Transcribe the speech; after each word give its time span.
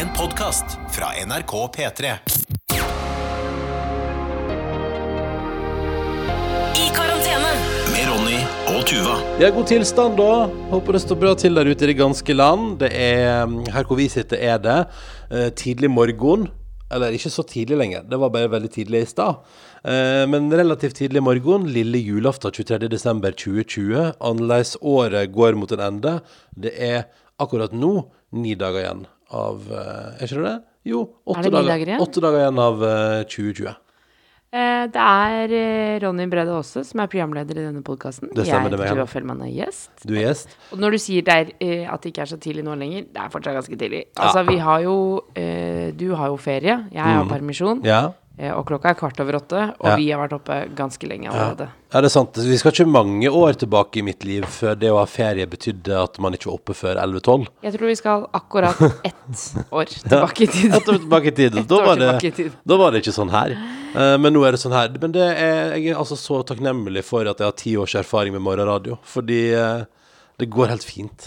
En 0.00 0.08
podkast 0.16 0.64
fra 0.90 1.10
NRK 1.26 1.50
P3. 1.76 2.12
I 6.80 6.86
karantene. 6.96 7.50
Med 7.90 8.06
Ronny 8.08 8.38
og 8.72 8.86
Tuva. 8.88 9.18
Det 9.36 9.44
er 9.50 9.52
god 9.58 9.68
tilstand, 9.68 10.16
da. 10.16 10.46
Håper 10.70 10.96
det 10.96 11.02
står 11.04 11.20
bra 11.20 11.34
til 11.42 11.60
der 11.60 11.68
ute 11.68 11.84
i 11.84 11.90
det 11.92 11.98
ganske 12.00 12.38
land. 12.38 12.78
Det 12.80 12.90
er, 12.96 13.44
mm, 13.44 13.68
Her 13.74 13.84
hvor 13.84 14.00
vi 14.00 14.08
sitter, 14.08 14.40
er 14.40 14.56
det 14.64 14.78
eh, 15.28 15.52
tidlig 15.52 15.92
morgen. 15.92 16.48
Eller 16.88 17.12
ikke 17.12 17.34
så 17.36 17.44
tidlig 17.44 17.76
lenger, 17.84 18.08
det 18.08 18.22
var 18.24 18.32
bare 18.32 18.48
veldig 18.56 18.72
tidlig 18.72 19.04
i 19.04 19.12
stad. 19.12 19.44
Eh, 19.84 20.24
men 20.24 20.48
relativt 20.48 20.96
tidlig 20.96 21.20
morgen, 21.28 21.68
lille 21.76 22.00
julaften 22.00 22.56
23.12.2020. 22.56 24.16
Annerledesåret 24.16 25.28
går 25.36 25.60
mot 25.60 25.76
en 25.76 25.88
ende. 25.92 26.20
Det 26.56 26.72
er 26.72 27.02
akkurat 27.36 27.76
nå 27.76 27.98
ni 28.32 28.56
dager 28.56 28.86
igjen 28.86 29.08
av 29.32 29.62
eh, 29.70 30.16
Er 30.20 30.26
ikke 30.26 30.40
det 30.42 30.48
det? 30.48 30.56
Jo, 30.90 31.04
åtte, 31.26 31.42
det 31.44 31.52
dager, 31.52 31.68
dager 31.74 31.86
igjen? 31.92 32.00
åtte 32.00 32.20
dager 32.24 32.38
igjen 32.44 32.58
av 32.58 32.82
eh, 32.82 33.22
2020. 33.28 33.74
Eh, 34.50 34.86
Det 34.90 34.98
er 34.98 35.52
eh, 35.54 35.98
Ronny 36.02 36.24
Brede 36.26 36.50
Aase 36.56 36.82
som 36.88 37.02
er 37.04 37.06
programleder 37.12 37.58
i 37.60 37.66
denne 37.68 37.82
podkasten. 37.86 38.32
Jeg 38.34 38.50
han. 38.50 38.72
Tuva 38.72 39.04
Fellmann 39.06 39.42
er 39.46 39.52
gjest. 39.54 39.90
Du 40.02 40.14
er 40.16 40.24
gjest. 40.24 40.56
Og 40.72 40.80
når 40.82 40.96
du 40.96 40.98
sier 40.98 41.22
der, 41.22 41.52
eh, 41.62 41.84
at 41.86 42.02
det 42.02 42.10
ikke 42.14 42.24
er 42.24 42.30
så 42.32 42.38
tidlig 42.42 42.64
nå 42.66 42.74
lenger, 42.80 43.04
det 43.12 43.20
er 43.22 43.30
fortsatt 43.30 43.54
ganske 43.60 43.78
tidlig. 43.78 44.06
Altså, 44.16 44.42
vi 44.48 44.56
har 44.58 44.80
jo 44.82 44.96
eh, 45.38 45.92
Du 45.94 46.08
har 46.16 46.32
jo 46.32 46.36
ferie, 46.40 46.80
jeg 46.90 47.02
har 47.02 47.28
permisjon, 47.30 47.78
Mm. 47.80 47.86
Ja. 47.86 48.02
Eh, 48.40 48.50
og 48.56 48.64
klokka 48.70 48.90
er 48.94 48.96
kvart 48.98 49.20
over 49.20 49.36
åtte, 49.38 49.60
og 49.78 49.86
Ja. 49.90 49.96
vi 50.00 50.08
har 50.10 50.22
vært 50.24 50.32
oppe 50.38 50.56
ganske 50.78 51.06
lenge 51.10 51.28
allerede. 51.30 51.68
Ja, 51.92 52.00
det 52.00 52.08
er 52.08 52.14
sant. 52.14 52.36
Vi 52.38 52.56
skal 52.58 52.72
ikke 52.72 52.86
mange 52.88 53.28
år 53.28 53.58
tilbake 53.60 53.98
i 54.00 54.02
mitt 54.06 54.24
liv 54.24 54.44
før 54.48 54.78
det 54.78 54.88
å 54.92 54.98
ha 55.00 55.06
ferie 55.10 55.46
betydde 55.50 55.96
at 56.02 56.18
man 56.22 56.32
ikke 56.36 56.46
var 56.48 56.54
oppe 56.60 56.74
før 56.78 56.96
11-12. 57.02 57.46
Jeg 57.66 57.74
tror 57.76 57.86
vi 57.90 57.96
skal 57.98 58.26
akkurat 58.40 58.80
ett 59.10 59.44
år 59.74 59.90
tilbake 59.90 60.44
i 60.46 60.50
tid. 60.54 60.74
Ett 60.80 60.88
år 60.88 60.98
tilbake 61.02 61.32
i 61.32 61.36
tid. 61.42 61.60
Da 61.68 61.80
var, 61.84 61.96
det, 62.00 62.32
tid. 62.32 62.52
da 62.64 62.76
var 62.80 62.90
det 62.94 63.02
ikke 63.04 63.16
sånn 63.16 63.32
her. 63.34 63.56
Eh, 63.94 64.16
men 64.22 64.32
nå 64.32 64.44
er 64.46 64.54
det 64.54 64.60
sånn 64.62 64.72
her. 64.76 64.92
Men 65.02 65.12
det 65.18 65.26
er, 65.34 65.74
jeg 65.76 65.92
er 65.92 65.98
altså 65.98 66.16
så 66.16 66.40
takknemlig 66.46 67.02
for 67.04 67.26
at 67.26 67.42
jeg 67.42 67.50
har 67.50 67.58
ti 67.58 67.74
års 67.76 67.96
erfaring 67.98 68.32
med 68.38 68.44
morgenradio. 68.46 69.00
Fordi 69.02 69.40
eh, 69.58 69.82
det 70.38 70.48
går 70.48 70.70
helt 70.72 70.86
fint. 70.86 71.26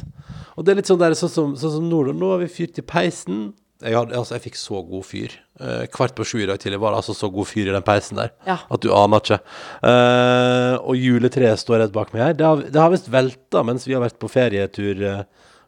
Og 0.55 0.63
det 0.65 0.71
er 0.71 0.79
litt 0.79 0.87
sånn 0.89 1.01
der, 1.01 1.13
sånn 1.17 1.29
som, 1.29 1.51
sånn 1.59 1.75
som 1.75 1.89
nå. 1.91 1.99
Nå 2.15 2.31
har 2.31 2.39
vi 2.41 2.47
fyrt 2.49 2.79
i 2.79 2.85
peisen. 2.87 3.51
Jeg, 3.83 3.95
hadde, 3.97 4.15
altså, 4.17 4.35
jeg 4.37 4.43
fikk 4.47 4.55
så 4.59 4.81
god 4.87 5.03
fyr. 5.05 5.35
Eh, 5.59 5.85
kvart 5.93 6.15
på 6.15 6.25
sju 6.25 6.39
i 6.43 6.47
dag 6.49 6.57
tidlig 6.63 6.79
var 6.79 6.91
det 6.95 7.01
altså 7.03 7.13
så 7.17 7.29
god 7.33 7.45
fyr 7.49 7.67
i 7.69 7.73
den 7.75 7.83
peisen 7.85 8.17
der 8.17 8.31
Ja. 8.47 8.57
at 8.71 8.81
du 8.81 8.89
aner 8.95 9.19
ikke. 9.19 9.39
Eh, 9.83 10.75
og 10.81 10.95
juletreet 10.97 11.59
står 11.61 11.83
rett 11.83 11.93
bak 11.95 12.13
meg 12.15 12.23
her. 12.29 12.33
Det 12.39 12.45
har, 12.47 12.61
det 12.73 12.79
har 12.81 12.93
visst 12.93 13.09
velta 13.11 13.63
mens 13.67 13.85
vi 13.87 13.93
har 13.97 14.01
vært 14.05 14.19
på 14.21 14.29
ferietur, 14.31 15.03
uh, 15.03 15.23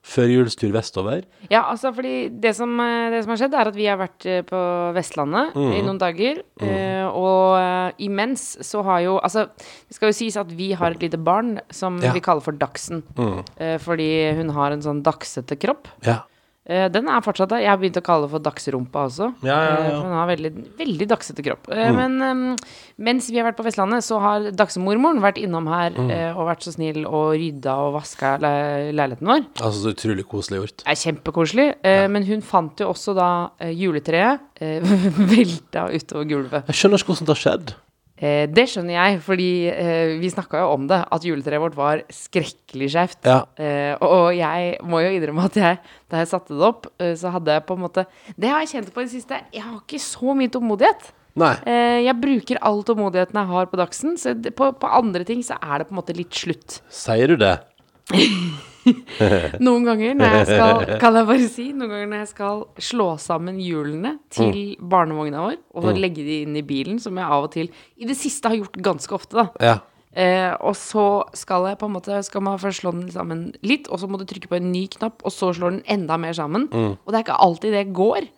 førjulstur 0.06 0.70
vestover. 0.70 1.24
Ja, 1.50 1.64
altså 1.72 1.90
fordi 1.96 2.28
det 2.30 2.52
som, 2.56 2.76
eh, 2.80 3.10
det 3.10 3.24
som 3.26 3.32
har 3.34 3.40
skjedd 3.42 3.56
er 3.58 3.70
at 3.72 3.76
vi 3.78 3.88
har 3.90 3.98
vært 3.98 4.26
eh, 4.30 4.44
på 4.46 4.60
Vestlandet 4.94 5.56
Mm. 5.58 5.72
i 5.74 5.82
noen 5.82 5.98
dager, 5.98 6.44
eh, 6.62 7.08
og 7.10 7.58
eh, 7.58 7.92
imens 8.06 8.44
så 8.62 8.84
har 8.86 9.00
jo, 9.02 9.16
altså, 9.20 9.48
det 9.58 9.96
skal 9.98 10.12
jo 10.12 10.18
sies 10.20 10.38
at 10.38 10.52
vi 10.54 10.74
har 10.78 10.92
et 10.94 11.02
lite 11.02 11.18
barn 11.18 11.56
som 11.74 11.98
Ja. 12.04 12.14
vi 12.14 12.22
kaller 12.22 12.42
for 12.46 12.54
Dagsen, 12.54 13.02
eh, 13.58 13.80
fordi 13.82 14.36
hun 14.38 14.50
har 14.54 14.72
en 14.72 14.82
sånn 14.86 15.02
dagsete 15.02 15.58
kropp. 15.58 15.88
Ja. 16.06 16.20
Eh, 16.66 16.88
den 16.90 17.06
er 17.12 17.22
fortsatt 17.22 17.52
der. 17.52 17.62
Jeg 17.62 17.70
har 17.70 17.78
begynt 17.78 18.00
å 18.00 18.04
kalle 18.06 18.26
det 18.26 18.34
for 18.34 18.42
dagsrumpa 18.46 19.04
også. 19.06 19.28
Ja, 19.46 19.58
ja, 19.62 19.66
ja. 19.70 19.76
Eh, 19.84 19.92
for 19.92 20.08
den 20.08 20.16
har 20.18 20.30
veldig, 20.32 20.52
veldig 20.80 21.08
dagsete 21.12 21.46
kropp. 21.46 21.70
Mm. 21.70 22.00
Men 22.00 22.16
um, 22.26 22.44
mens 23.06 23.30
vi 23.30 23.38
har 23.38 23.46
vært 23.46 23.60
på 23.60 23.66
Vestlandet, 23.68 24.06
så 24.06 24.18
har 24.24 24.48
dagsmormoren 24.58 25.22
vært 25.22 25.38
innom 25.42 25.70
her 25.70 25.94
eh, 26.08 26.32
og 26.34 26.50
vært 26.50 26.66
så 26.66 26.74
snill 26.74 27.04
og 27.06 27.36
rydda 27.38 27.78
og 27.86 27.94
vaska 28.00 28.36
le 28.42 28.54
leiligheten 28.98 29.30
vår. 29.30 29.46
Altså 29.60 29.84
så 29.84 29.94
utrolig 29.94 30.26
koselig 30.32 30.64
gjort. 30.64 30.86
Er 30.90 31.00
kjempekoselig. 31.06 31.68
Eh, 31.86 32.06
Men 32.16 32.26
hun 32.26 32.42
fant 32.46 32.82
jo 32.82 32.90
også 32.94 33.14
da 33.18 33.30
eh, 33.62 33.74
juletreet 33.76 34.42
uh, 34.62 34.94
velta 35.36 35.90
utover 35.94 36.30
gulvet. 36.30 36.72
Jeg 36.72 36.82
skjønner 36.82 37.02
ikke 37.02 37.14
hvordan 37.14 37.30
det 37.30 37.36
har 37.36 37.44
skjedd. 37.46 37.76
Eh, 38.16 38.46
det 38.48 38.64
skjønner 38.72 38.96
jeg, 38.96 39.20
fordi 39.26 39.50
eh, 39.72 40.14
vi 40.22 40.30
snakka 40.32 40.62
jo 40.64 40.70
om 40.78 40.86
det, 40.88 41.02
at 41.12 41.26
juletreet 41.28 41.64
vårt 41.64 41.76
var 41.76 42.04
skrekkelig 42.14 42.88
skjevt. 42.94 43.20
Ja. 43.28 43.42
Eh, 43.60 43.94
og 44.06 44.30
jeg 44.38 44.78
må 44.88 45.02
jo 45.04 45.12
innrømme 45.18 45.50
at 45.50 45.60
jeg, 45.60 45.82
da 46.12 46.22
jeg 46.24 46.32
satte 46.32 46.56
det 46.56 46.68
opp, 46.70 46.88
eh, 47.02 47.14
så 47.20 47.34
hadde 47.36 47.58
jeg 47.58 47.66
på 47.68 47.76
en 47.76 47.84
måte 47.84 48.06
Det 48.40 48.52
har 48.52 48.64
jeg 48.64 48.72
kjent 48.78 48.94
på 48.96 49.04
i 49.04 49.08
det 49.10 49.16
siste. 49.18 49.42
Jeg 49.52 49.66
har 49.66 49.80
ikke 49.82 50.02
så 50.04 50.36
mye 50.38 50.52
tålmodighet. 50.54 51.10
Eh, 51.68 52.06
jeg 52.06 52.16
bruker 52.22 52.62
all 52.64 52.80
tålmodigheten 52.88 53.42
jeg 53.42 53.52
har 53.52 53.68
på 53.72 53.80
dagsen, 53.82 54.16
så 54.22 54.32
det, 54.38 54.56
på, 54.56 54.72
på 54.80 54.94
andre 55.02 55.28
ting 55.28 55.44
så 55.44 55.60
er 55.60 55.82
det 55.82 55.90
på 55.90 55.96
en 55.96 56.00
måte 56.00 56.16
litt 56.16 56.32
slutt. 56.36 56.80
Sier 56.88 57.36
du 57.36 57.36
det? 57.42 57.58
Noen 59.66 59.88
ganger 59.88 60.14
når 60.18 60.36
jeg 60.40 60.46
skal 60.50 60.84
Kan 61.02 61.18
jeg 61.18 61.28
bare 61.30 61.48
si 61.52 61.66
Noen 61.74 61.92
ganger 61.92 62.12
når 62.12 62.22
jeg 62.22 62.30
skal 62.32 62.62
slå 62.90 63.08
sammen 63.22 63.58
hjulene 63.64 64.16
til 64.34 64.76
barnevogna 64.80 65.42
vår, 65.48 65.58
og 65.74 65.90
mm. 65.90 66.00
legge 66.02 66.26
de 66.28 66.40
inn 66.46 66.56
i 66.60 66.64
bilen, 66.66 67.02
som 67.02 67.18
jeg 67.18 67.26
av 67.26 67.48
og 67.48 67.52
til 67.56 67.72
i 67.98 68.08
det 68.08 68.18
siste 68.20 68.52
har 68.52 68.60
gjort 68.60 68.80
ganske 68.86 69.18
ofte, 69.18 69.38
da. 69.40 69.48
Ja. 69.64 69.76
Eh, 70.16 70.52
og 70.64 70.78
så 70.80 71.26
skal 71.36 71.66
jeg 71.68 71.80
på 71.82 71.90
en 71.90 71.96
måte 71.98 72.22
Skal 72.24 72.44
man 72.46 72.60
først 72.62 72.80
slå 72.86 72.94
den 72.96 73.10
sammen 73.12 73.50
litt, 73.68 73.90
og 73.92 74.00
så 74.00 74.08
må 74.08 74.20
du 74.22 74.24
trykke 74.28 74.48
på 74.52 74.60
en 74.62 74.70
ny 74.72 74.86
knapp, 74.94 75.20
og 75.28 75.34
så 75.34 75.52
slår 75.56 75.76
den 75.76 75.84
enda 75.92 76.16
mer 76.22 76.36
sammen. 76.38 76.70
Og 76.72 77.10
det 77.10 77.20
er 77.20 77.26
ikke 77.26 77.42
alltid 77.48 77.76
det 77.76 77.90
går. 77.96 78.30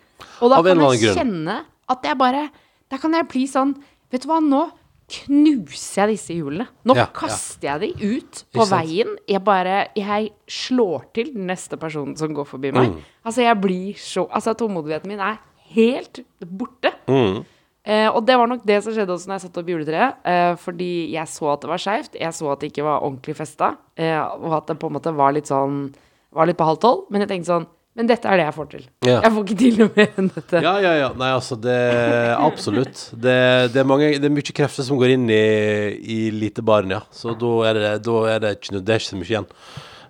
Og 0.41 0.53
da 0.53 0.61
kan 0.65 0.81
jeg 0.81 1.03
grunn. 1.03 1.19
kjenne 1.19 1.59
at 1.87 2.05
jeg 2.05 2.17
bare 2.17 2.47
Da 2.89 2.97
kan 2.97 3.13
jeg 3.13 3.27
bli 3.29 3.43
sånn 3.45 3.75
Vet 4.09 4.23
du 4.23 4.29
hva, 4.31 4.39
nå 4.41 4.63
knuser 5.07 6.03
jeg 6.07 6.17
disse 6.17 6.35
hjulene. 6.35 6.67
Nå 6.87 6.95
Ja, 6.97 7.05
ja. 7.05 7.11
kaster 7.15 7.67
jeg 7.69 7.79
de 7.97 8.15
ut 8.17 8.41
på 8.53 8.65
veien. 8.67 9.13
Jeg 9.27 9.43
bare 9.43 9.87
Jeg 9.95 10.31
slår 10.47 11.05
til 11.13 11.33
den 11.33 11.47
neste 11.47 11.77
personen 11.79 12.17
som 12.19 12.33
går 12.35 12.45
forbi 12.45 12.71
meg. 12.75 12.89
Mm. 12.91 13.03
Altså, 13.25 13.41
jeg 13.45 13.61
blir 13.61 13.93
så 13.95 14.27
Altså, 14.31 14.53
tålmodigheten 14.53 15.07
min 15.07 15.19
er 15.19 15.37
helt 15.73 16.19
borte. 16.43 16.91
Mm. 17.07 17.45
Eh, 17.87 18.09
og 18.11 18.25
det 18.27 18.35
var 18.37 18.47
nok 18.47 18.65
det 18.67 18.81
som 18.83 18.91
skjedde 18.93 19.13
også 19.15 19.27
når 19.29 19.35
jeg 19.39 19.45
satte 19.47 19.59
opp 19.63 19.69
juletreet. 19.71 20.17
Eh, 20.27 20.55
fordi 20.59 21.11
jeg 21.13 21.27
så 21.31 21.53
at 21.53 21.61
det 21.63 21.69
var 21.71 21.77
skeivt. 21.79 22.15
Jeg 22.19 22.33
så 22.35 22.51
at 22.51 22.59
det 22.59 22.71
ikke 22.73 22.83
var 22.83 22.99
ordentlig 23.01 23.35
festa. 23.37 23.77
Eh, 23.95 24.19
og 24.19 24.57
at 24.59 24.67
det 24.67 24.79
på 24.79 24.87
en 24.87 24.93
måte 24.99 25.15
var 25.15 25.31
litt 25.31 25.47
sånn 25.47 25.93
Var 26.35 26.45
litt 26.45 26.57
på 26.59 26.65
halv 26.67 26.77
tolv. 26.83 27.05
Men 27.09 27.21
jeg 27.23 27.29
tenkte 27.29 27.47
sånn 27.53 27.67
Men 27.97 28.09
dette 28.11 28.29
er 28.29 28.37
det 28.37 28.43
jeg 28.45 28.53
får 28.53 28.67
til. 28.69 28.83
Ja. 29.07 29.15
Jeg 29.25 29.33
får 29.33 29.45
ikke 29.45 29.57
til 29.57 29.79
noe 29.81 29.93
mer 29.95 30.19
enn 30.21 30.27
dette. 30.35 30.59
Ja, 30.61 30.73
ja, 30.83 30.91
ja. 30.99 31.07
Nei, 31.17 31.31
altså, 31.33 31.57
det 31.57 31.77
Absolutt. 32.37 33.07
Det, 33.13 33.37
det, 33.73 33.81
er 33.81 33.87
mange, 33.89 34.11
det 34.21 34.29
er 34.29 34.35
mye 34.35 34.55
krefter 34.59 34.85
som 34.85 34.99
går 35.01 35.15
inn 35.15 35.25
i, 35.33 35.41
i 35.97 36.19
lite 36.29 36.61
barn, 36.65 36.93
ja. 36.93 37.01
Så 37.09 37.33
da 37.41 37.53
er 37.71 37.81
det, 37.81 37.91
da 38.05 38.19
er 38.35 38.43
det, 38.43 38.53
ikke, 38.59 38.77
det 38.77 38.93
er 38.93 39.01
ikke 39.01 39.09
så 39.09 39.17
mye 39.17 39.31
igjen. 39.31 39.49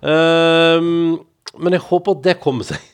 Um, 0.04 1.16
men 1.58 1.78
jeg 1.78 1.86
håper 1.88 2.18
at 2.18 2.24
det 2.28 2.36
kommer 2.44 2.68
seg. 2.68 2.84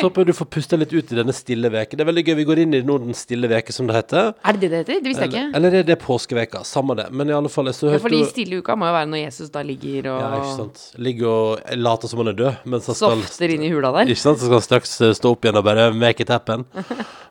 Så 0.00 0.08
håper 0.08 0.22
jeg 0.24 0.30
du 0.30 0.36
får 0.38 0.48
puste 0.56 0.78
litt 0.80 0.92
ut 0.94 1.12
i 1.12 1.18
denne 1.18 1.34
stille 1.36 1.70
veke. 1.72 1.96
Det 1.96 2.04
er 2.04 2.08
veldig 2.10 2.24
gøy. 2.26 2.34
Vi 2.40 2.46
går 2.48 2.62
inn 2.64 2.76
i 2.76 2.80
den 2.84 3.16
stille 3.18 3.50
veke, 3.50 3.74
som 3.74 3.88
det 3.88 3.96
heter. 3.98 4.32
Er 4.44 4.56
det 4.56 4.60
det 4.60 4.70
det 4.70 4.80
heter? 4.82 5.00
Det 5.04 5.10
visste 5.12 5.26
jeg 5.26 5.32
ikke. 5.34 5.56
eller 5.58 5.76
er 5.80 5.86
det 5.88 5.98
påskeveka? 6.02 6.62
Samme 6.66 6.96
det. 6.98 7.08
Men 7.10 7.30
i 7.30 7.36
alle 7.36 7.48
fall 7.52 7.70
så 7.76 7.92
Ja, 7.92 7.98
fordi 7.98 8.20
du- 8.22 8.30
stille 8.30 8.60
uka 8.60 8.76
må 8.76 8.86
jo 8.86 8.94
være 8.96 9.08
når 9.10 9.24
Jesus 9.24 9.50
da 9.50 9.62
ligger 9.62 10.10
og 10.12 10.20
Ja, 10.20 10.30
ikke 10.40 10.56
sant. 10.56 10.92
Ligger 10.98 11.26
og 11.26 11.76
later 11.76 12.08
som 12.08 12.18
han 12.18 12.28
er 12.28 12.38
død, 12.38 12.54
mens 12.64 12.86
han 12.86 12.94
skal 12.94 13.22
softer 13.22 13.54
inn 13.54 13.62
i 13.62 13.70
hula 13.70 13.92
der. 13.92 14.12
Ikke 14.12 14.24
sant? 14.24 14.38
Så 14.38 14.46
skal 14.46 14.58
han 14.60 14.68
straks 14.68 15.00
eh, 15.00 15.12
stå 15.12 15.32
opp 15.32 15.44
igjen 15.44 15.56
og 15.56 15.64
bare 15.64 15.92
make 15.92 16.20
it 16.20 16.28
happen. 16.28 16.64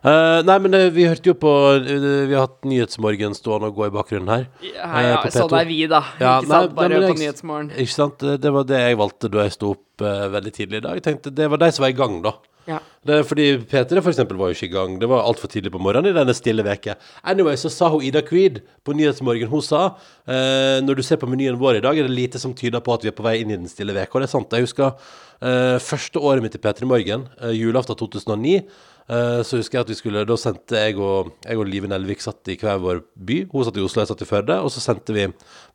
uh, 0.04 0.42
nei, 0.48 0.58
men 0.58 0.74
eh, 0.74 0.90
vi 0.90 1.04
hørte 1.04 1.26
jo 1.26 1.34
på 1.34 1.50
Vi 1.84 2.34
har 2.34 2.46
hatt 2.46 2.62
Nyhetsmorgen 2.64 3.34
stående 3.34 3.70
og 3.70 3.76
gå 3.76 3.86
i 3.86 3.90
bakgrunnen 3.90 4.28
her. 4.28 4.46
Ja, 4.62 5.00
ja, 5.00 5.22
sånn 5.30 5.52
er 5.58 5.66
vi, 5.66 5.86
da. 5.86 6.02
Ja, 6.20 6.40
ikke 6.40 6.48
sant? 6.48 6.74
Bare 6.74 6.88
nei, 6.88 7.00
jeg, 7.00 7.14
på 7.14 7.20
Nyhetsmorgen. 7.20 7.70
Ikke 7.76 7.94
sant? 7.94 8.18
Det 8.18 8.40
det 8.40 8.52
var 8.52 8.64
det 8.64 8.80
jeg 8.80 8.98
valgte 9.00 9.30
da 9.30 9.44
jeg 9.46 9.54
sto 9.56 9.74
opp 9.76 9.84
eh, 10.04 10.28
veldig 10.32 10.52
tidlig 10.56 10.80
i 10.80 10.86
dag. 10.86 10.98
Jeg 10.98 11.06
tenkte 11.06 11.34
Det 11.34 11.50
var 11.50 11.60
de 11.60 11.70
som 11.72 11.84
var 11.84 11.92
i 11.92 11.98
gang, 11.98 12.22
da. 12.24 12.36
Ja. 12.68 12.78
Det 13.06 13.22
fordi 13.24 13.46
P3 13.64 14.02
for 14.02 14.12
eksempel 14.12 14.36
var 14.38 14.50
jo 14.50 14.56
ikke 14.56 14.68
i 14.68 14.74
gang. 14.74 14.98
Det 15.00 15.08
var 15.08 15.24
altfor 15.24 15.48
tidlig 15.48 15.72
på 15.72 15.80
morgenen 15.80 16.12
i 16.12 16.16
denne 16.16 16.34
stille 16.36 16.64
veke. 16.66 16.94
Anyway, 17.24 17.56
så 17.56 17.70
sa 17.72 17.88
hun 17.88 18.04
Ida 18.04 18.20
Creed 18.22 18.60
på 18.84 18.92
Nyhetsmorgen 18.92 19.48
Hun 19.48 19.64
sa 19.64 19.80
uh, 19.96 20.78
når 20.84 21.00
du 21.00 21.02
ser 21.02 21.16
på 21.16 21.28
menyen 21.30 21.58
vår 21.58 21.78
i 21.78 21.82
dag, 21.86 21.98
er 21.98 22.06
det 22.06 22.14
lite 22.14 22.38
som 22.38 22.52
tyder 22.54 22.84
på 22.84 22.94
at 22.94 23.06
vi 23.06 23.10
er 23.10 23.16
på 23.16 23.24
vei 23.24 23.38
inn 23.40 23.50
i 23.50 23.56
den 23.56 23.70
stille 23.70 23.96
veka. 23.96 24.12
Og 24.12 24.22
det 24.22 24.28
er 24.28 24.34
sant. 24.34 24.52
Jeg 24.52 24.68
husker 24.68 24.92
uh, 24.92 25.78
første 25.80 26.20
året 26.20 26.44
mitt 26.44 26.54
i 26.54 26.62
P3 26.62 26.88
Morgen, 26.90 27.26
julaften 27.56 27.96
2009. 27.96 28.60
eh, 29.08 29.40
så 29.46 29.58
husker 29.60 29.78
jeg 29.78 29.86
at 29.86 29.90
vi 29.90 29.96
skulle 29.98 30.22
Da 30.28 30.36
sendte 30.38 30.78
jeg 30.78 30.96
og, 31.00 31.32
jeg 31.46 31.58
og 31.58 31.68
Live 31.68 31.88
Nelvik 31.90 32.22
satt 32.24 32.50
i 32.52 32.56
hver 32.60 32.80
vår 32.82 33.02
by. 33.14 33.38
Hun 33.52 33.66
satt 33.66 33.78
i 33.80 33.84
Oslo, 33.84 34.02
jeg 34.02 34.10
satt 34.10 34.24
i 34.24 34.28
Førde. 34.28 34.58
Og 34.60 34.72
så 34.74 34.82
sendte 34.84 35.14
vi 35.16 35.26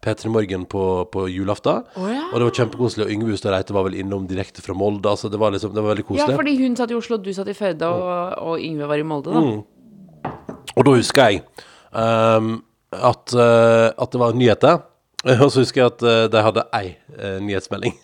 P3 0.04 0.32
Morgen 0.32 0.66
på, 0.70 0.84
på 1.12 1.26
julaften. 1.32 1.84
Oh, 1.98 2.08
ja. 2.12 2.28
Og 2.32 2.40
det 2.40 2.50
var 2.50 2.56
kjempekoselig. 2.60 3.08
Og 3.08 3.16
Yngve 3.16 3.34
Hustad 3.34 3.56
Reite 3.56 3.76
var 3.76 3.88
vel 3.88 3.98
innom 4.02 4.28
direkte 4.30 4.64
fra 4.66 4.78
Molde. 4.78 5.10
Altså 5.12 5.32
det 5.32 5.42
var 5.42 5.56
liksom 5.56 5.74
Det 5.76 5.84
var 5.84 5.96
veldig 5.96 6.20
ja, 6.20 6.30
fordi 6.36 6.56
hun 6.62 6.78
satt 6.78 6.94
i 6.94 6.98
Oslo, 6.98 7.18
du 7.18 7.32
satt 7.34 7.50
i 7.52 7.58
Førde, 7.58 7.88
og, 7.90 8.38
og 8.46 8.62
Yngve 8.64 8.90
var 8.92 9.02
i 9.02 9.08
Molde, 9.08 9.34
da. 9.34 9.42
Mm. 9.42 10.32
Og 10.76 10.88
da 10.88 10.96
husker 10.96 11.30
jeg 11.30 11.44
um, 11.92 12.58
at, 12.92 13.34
eh, 13.34 13.90
at 13.92 14.12
det 14.12 14.20
var 14.20 14.36
nyheter. 14.36 14.82
Og 15.44 15.50
så 15.52 15.64
husker 15.64 15.82
jeg 15.82 15.94
at 15.94 16.04
eh, 16.06 16.24
de 16.32 16.42
hadde 16.44 16.66
ei 16.76 16.96
nyhetsmelding. 17.42 17.96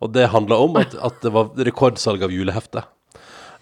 Og 0.00 0.12
det 0.14 0.30
handla 0.32 0.58
om 0.60 0.78
at, 0.80 0.94
at 0.96 1.20
det 1.24 1.32
var 1.32 1.52
rekordsalg 1.68 2.24
av 2.24 2.32
julehefte. 2.32 2.84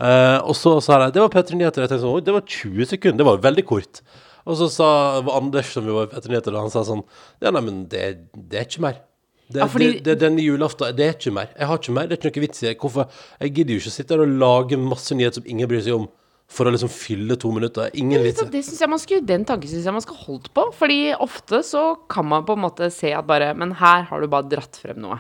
Eh, 0.01 0.39
og 0.47 0.55
så 0.55 0.77
sa 0.85 0.99
de 1.03 1.11
Det 1.17 1.23
var 1.25 1.29
P3 1.35 1.57
Nyheter. 1.59 1.83
Jeg 1.85 1.91
tenkte 1.91 2.05
sånn, 2.07 2.25
det 2.25 2.35
var 2.37 2.45
20 2.47 2.87
sekunder. 2.87 3.19
Det 3.19 3.27
var 3.27 3.39
veldig 3.51 3.65
kort. 3.67 4.01
Og 4.49 4.57
så 4.57 4.69
sa 4.73 5.21
var 5.21 5.41
Anders, 5.43 5.73
som 5.75 5.85
vi 5.85 5.93
var 5.93 6.07
i 6.07 6.13
P3 6.15 6.31
Nyheter, 6.33 6.55
og 6.55 6.69
han 6.69 6.71
sa 6.73 6.85
sånn 6.87 7.03
Ja, 7.43 7.51
nei, 7.51 7.61
men 7.67 7.83
det, 7.91 8.05
det 8.35 8.61
er 8.61 8.65
ikke 8.69 8.81
mer. 8.87 9.01
Det, 9.49 9.61
Ja, 9.63 9.67
fordi- 9.67 9.93
det, 9.99 10.05
det, 10.05 10.19
denne 10.21 10.45
julaften, 10.45 10.95
det 10.97 11.05
er 11.07 11.15
ikke 11.17 11.33
mer. 11.33 11.49
Jeg 11.59 11.67
har 11.67 11.79
ikke 11.79 11.93
mer. 11.97 12.07
Det 12.07 12.19
er 12.19 12.31
ikke 12.31 12.37
noe 12.41 12.47
vits 12.47 12.63
i. 12.63 12.75
Hvorfor? 12.75 13.09
Jeg 13.41 13.55
gidder 13.57 13.75
jo 13.75 13.81
ikke 13.81 13.93
å 13.93 13.97
sitte 13.97 14.15
her 14.15 14.23
og 14.25 14.39
lage 14.45 14.77
masse 14.79 15.17
nyheter 15.17 15.41
som 15.41 15.45
ingen 15.49 15.69
bryr 15.69 15.81
seg 15.83 15.95
om, 15.97 16.09
for 16.49 16.65
å 16.69 16.73
liksom 16.73 16.89
fylle 16.93 17.37
to 17.37 17.51
minutter. 17.53 17.91
Ingen 17.95 18.23
vits. 18.25 18.41
Det 18.53 18.63
synes 18.65 18.79
jeg 18.81 18.89
man 18.89 18.99
skulle, 19.03 19.27
Den 19.27 19.45
tanken 19.45 19.69
syns 19.69 19.85
jeg 19.85 19.93
man 19.93 20.05
skal 20.05 20.17
holdt 20.17 20.53
på. 20.55 20.67
Fordi 20.77 21.15
ofte 21.21 21.61
så 21.65 21.97
kan 22.09 22.25
man 22.29 22.45
på 22.45 22.57
en 22.57 22.63
måte 22.65 22.91
se 22.93 23.13
at 23.13 23.27
bare 23.27 23.55
Men 23.57 23.73
her 23.73 24.03
har 24.09 24.21
du 24.21 24.27
bare 24.29 24.49
dratt 24.49 24.77
frem 24.81 24.97
noe. 25.01 25.19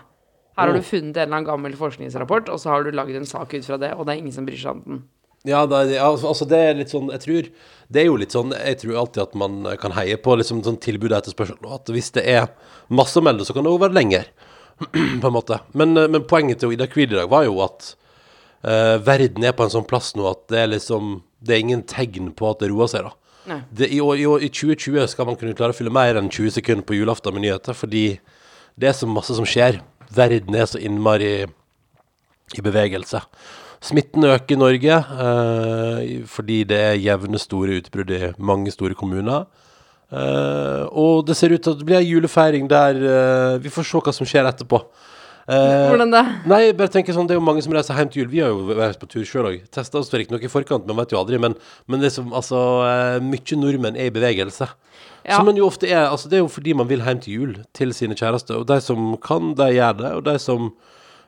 Her 0.59 0.73
har 0.73 0.75
du 0.77 0.83
funnet 0.83 1.17
en 1.17 1.23
eller 1.29 1.37
annen 1.39 1.47
gammel 1.49 1.77
forskningsrapport, 1.79 2.51
og 2.53 2.59
så 2.61 2.73
har 2.75 2.85
du 2.85 2.91
lagd 2.99 3.15
en 3.17 3.27
sak 3.31 3.55
ut 3.55 3.65
fra 3.67 3.79
det, 3.79 3.93
og 3.95 4.05
det 4.09 4.15
er 4.17 4.21
ingen 4.25 4.35
som 4.35 4.47
bryr 4.49 4.59
seg 4.61 4.75
om 4.75 4.83
den. 4.87 5.01
Ja, 5.47 5.61
det, 5.71 5.79
er- 5.95 6.03
altså 6.03 6.45
det 6.51 6.59
er 6.59 6.75
litt 6.75 6.91
sånn 6.91 7.13
Jeg 7.15 7.21
tror 7.23 7.47
Det 7.95 8.01
er 8.03 8.07
jo 8.09 8.17
litt 8.19 8.35
sånn 8.35 8.51
Jeg 8.51 8.81
tror 8.81 8.97
alltid 8.99 9.21
at 9.23 9.37
man 9.39 9.69
kan 9.79 9.93
heie 9.95 10.17
på 10.19 10.35
liksom 10.35 10.65
sånn 10.67 10.81
tilbud 10.83 11.13
og 11.13 11.21
etterspørsel. 11.21 11.61
Og 11.63 11.77
at 11.77 11.93
hvis 11.95 12.11
det 12.17 12.25
er 12.27 12.49
masse 12.91 13.15
å 13.17 13.23
melde, 13.23 13.47
så 13.47 13.55
kan 13.55 13.63
det 13.63 13.71
jo 13.71 13.79
være 13.79 13.95
lenger. 13.95 14.27
på 15.23 15.27
en 15.31 15.33
måte. 15.37 15.61
Men, 15.79 15.97
eh, 15.97 16.09
men 16.11 16.27
poenget 16.31 16.59
til 16.63 16.75
Ida 16.75 16.87
Creed 16.91 17.15
i 17.15 17.19
dag 17.21 17.31
var 17.31 17.47
jo 17.47 17.57
at 17.65 17.93
uh, 18.67 18.99
verden 19.03 19.47
er 19.47 19.55
på 19.59 19.65
en 19.67 19.73
sånn 19.73 19.87
plass 19.89 20.13
nå 20.19 20.27
at 20.31 20.45
det 20.51 20.59
er 20.65 20.69
liksom 20.75 21.21
Det 21.41 21.55
er 21.55 21.63
ingen 21.63 21.83
tegn 21.87 22.33
på 22.35 22.51
at 22.51 22.59
det 22.63 22.73
roer 22.73 22.91
seg, 22.91 23.07
da. 23.07 23.15
Det, 23.71 23.87
i, 23.95 24.01
år, 24.03 24.19
i, 24.19 24.27
år, 24.29 24.43
I 24.43 24.51
2020 24.53 25.07
skal 25.15 25.27
man 25.31 25.39
kunne 25.39 25.55
klare 25.57 25.71
å 25.73 25.77
fylle 25.79 25.95
mer 25.95 26.19
enn 26.19 26.27
20 26.29 26.51
sekunder 26.59 26.85
på 26.85 26.99
julaften 26.99 27.33
med 27.33 27.47
nyheter, 27.47 27.79
fordi 27.79 28.19
det 28.77 28.91
er 28.91 28.97
så 28.99 29.07
masse 29.09 29.35
som 29.39 29.47
skjer. 29.49 29.79
Verden 30.15 30.57
er 30.57 30.69
så 30.71 30.81
innmari 30.81 31.33
i 32.57 32.65
bevegelse. 32.65 33.21
Smitten 33.85 34.25
øker 34.27 34.57
i 34.57 34.59
Norge 34.59 34.95
eh, 35.25 36.15
fordi 36.27 36.63
det 36.67 36.79
er 36.83 37.03
jevne 37.03 37.39
store 37.39 37.77
utbrudd 37.79 38.11
i 38.11 38.33
mange 38.39 38.73
store 38.75 38.97
kommuner. 38.99 39.45
Eh, 40.09 40.85
og 40.89 41.27
det 41.29 41.37
ser 41.37 41.53
ut 41.53 41.63
til 41.63 41.77
at 41.77 41.79
det 41.79 41.87
blir 41.87 42.01
en 42.01 42.09
julefeiring 42.09 42.65
der 42.65 42.97
eh, 42.97 43.59
Vi 43.61 43.69
får 43.69 43.85
se 43.85 44.01
hva 44.01 44.15
som 44.17 44.27
skjer 44.27 44.49
etterpå. 44.49 44.81
Eh, 45.49 45.85
Hvordan 45.89 46.13
det? 46.13 46.23
Nei, 46.49 46.61
bare 46.77 46.93
tenker 46.93 47.15
sånn, 47.17 47.29
det 47.29 47.37
er 47.37 47.39
jo 47.39 47.45
mange 47.45 47.63
som 47.65 47.73
reiser 47.77 47.97
hjem 47.97 48.11
til 48.13 48.23
jul. 48.25 48.31
Vi 48.33 48.43
har 48.45 48.51
jo 48.53 48.67
vært 48.77 48.99
på 49.01 49.09
tur 49.09 49.25
sjøl 49.29 49.51
òg. 49.53 49.63
Testa 49.73 50.01
oss 50.01 50.11
riktignok 50.13 50.45
i 50.45 50.51
forkant, 50.53 50.85
men 50.89 50.99
vet 50.99 51.15
jo 51.15 51.21
aldri. 51.21 51.41
Men, 51.41 51.55
men 51.89 52.05
det 52.05 52.11
som, 52.17 52.35
altså, 52.37 52.59
eh, 52.89 53.21
mye 53.25 53.61
nordmenn 53.61 53.97
er 53.97 54.11
i 54.11 54.17
bevegelse. 54.17 54.69
Ja. 55.29 55.37
Som 55.37 55.49
man 55.51 55.59
jo 55.61 55.67
ofte 55.69 55.89
er. 55.91 56.07
altså 56.09 56.29
Det 56.31 56.39
er 56.39 56.45
jo 56.47 56.49
fordi 56.49 56.73
man 56.73 56.89
vil 56.89 57.03
hjem 57.05 57.21
til 57.21 57.35
jul 57.35 57.57
til 57.77 57.93
sine 57.93 58.17
kjæreste. 58.17 58.57
Og 58.57 58.67
de 58.69 58.81
som 58.81 59.13
kan, 59.21 59.53
de 59.59 59.69
gjør 59.77 59.99
det. 60.01 60.13
Og 60.17 60.25
de 60.25 60.39
som 60.41 60.71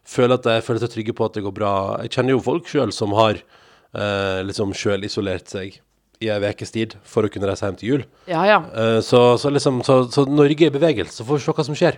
føler 0.08 0.38
at 0.38 0.46
de 0.48 0.56
føler 0.64 0.80
seg 0.80 0.94
trygge 0.94 1.14
på 1.16 1.26
at 1.28 1.36
det 1.36 1.44
går 1.44 1.52
bra 1.54 1.72
Jeg 2.02 2.14
kjenner 2.16 2.32
jo 2.34 2.40
folk 2.42 2.68
sjøl 2.70 2.92
som 2.96 3.12
har 3.18 3.36
eh, 3.36 4.40
liksom 4.48 4.72
sjøl 4.76 5.04
isolert 5.04 5.52
seg 5.52 5.76
i 6.20 6.28
ei 6.28 6.50
ukes 6.52 6.72
tid 6.74 6.96
for 7.08 7.24
å 7.24 7.30
kunne 7.32 7.48
reise 7.48 7.64
hjem 7.64 7.76
til 7.80 7.88
jul. 7.94 8.02
Ja, 8.28 8.42
ja. 8.48 8.58
Eh, 8.76 8.98
så, 9.04 9.38
så 9.40 9.52
liksom 9.52 9.80
så, 9.86 10.02
så 10.12 10.26
Norge 10.28 10.66
er 10.66 10.72
i 10.72 10.74
bevegelse, 10.74 11.14
så 11.20 11.24
får 11.24 11.38
vi 11.38 11.44
se 11.46 11.54
hva 11.56 11.64
som 11.64 11.78
skjer. 11.78 11.96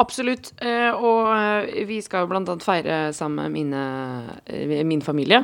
Absolutt. 0.00 0.52
eh, 0.64 0.88
og 0.96 1.28
eh, 1.34 1.82
vi 1.88 1.98
skal 2.04 2.24
jo 2.24 2.30
blant 2.30 2.48
annet 2.48 2.64
feire 2.64 3.00
sammen 3.16 3.44
med 3.44 3.56
mine, 3.58 3.82
eh, 4.48 4.80
min 4.88 5.04
familie. 5.04 5.42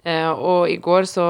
Eh, 0.00 0.30
og 0.32 0.70
i 0.72 0.78
går 0.80 1.04
så 1.04 1.24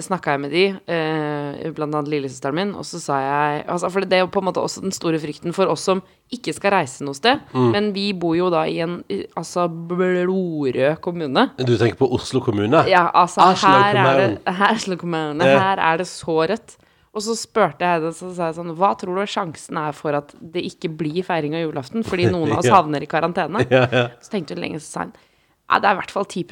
snakka 0.00 0.32
jeg 0.32 0.40
med 0.40 0.54
de, 0.54 0.64
eh, 0.88 1.66
blant 1.76 1.92
annet 1.92 2.08
lillesøsteren 2.08 2.56
min, 2.56 2.70
og 2.72 2.86
så 2.88 3.00
sa 3.02 3.18
jeg 3.20 3.66
altså, 3.68 3.90
For 3.92 4.00
det 4.08 4.16
er 4.16 4.22
jo 4.24 4.30
på 4.32 4.40
en 4.40 4.48
måte 4.48 4.62
også 4.62 4.80
den 4.80 4.94
store 4.96 5.20
frykten 5.20 5.52
for 5.52 5.68
oss 5.68 5.84
som 5.84 6.00
ikke 6.32 6.54
skal 6.56 6.72
reise 6.78 7.04
noe 7.04 7.14
sted. 7.14 7.44
Men 7.52 7.92
vi 7.94 8.08
bor 8.16 8.34
jo 8.38 8.48
da 8.50 8.64
i 8.66 8.80
en 8.80 9.02
altså 9.36 9.68
blodrød 9.68 10.96
kommune. 11.04 11.50
Du 11.60 11.76
tenker 11.76 12.00
på 12.00 12.08
Oslo 12.16 12.40
kommune? 12.40 12.86
Ja, 12.88 13.10
altså 13.12 13.52
her 13.52 14.00
er 14.00 14.24
det 14.24 14.56
her, 14.56 14.96
kommune, 14.96 15.44
her 15.44 15.78
er 15.78 16.00
det 16.00 16.08
så 16.08 16.40
rødt. 16.48 16.78
Og 17.16 17.22
så 17.24 17.32
spurte 17.32 17.80
jeg 17.80 18.00
henne, 18.00 18.12
så 18.12 18.28
sa 18.36 18.50
jeg 18.50 18.58
sånn 18.58 18.74
Hva 18.76 18.90
tror 19.00 19.16
du 19.16 19.30
sjansen 19.30 19.78
er 19.80 19.94
for 19.96 20.16
at 20.18 20.34
det 20.36 20.66
ikke 20.68 20.90
blir 21.00 21.24
feiring 21.24 21.54
av 21.56 21.62
julaften? 21.64 22.04
Fordi 22.04 22.26
noen 22.28 22.52
av 22.52 22.60
oss 22.60 22.68
havner 22.76 23.04
i 23.04 23.08
karantene. 23.08 23.64
Ja, 23.72 23.86
ja. 23.88 24.02
Så 24.20 24.34
tenkte 24.34 24.56
hun 24.56 24.60
lenge, 24.66 24.82
så 24.84 24.90
sa 24.90 25.06
hun 25.06 25.14
Ja, 25.66 25.80
det 25.82 25.88
er 25.88 25.96
i 25.96 25.98
hvert 25.98 26.14
fall 26.14 26.26
10 26.30 26.44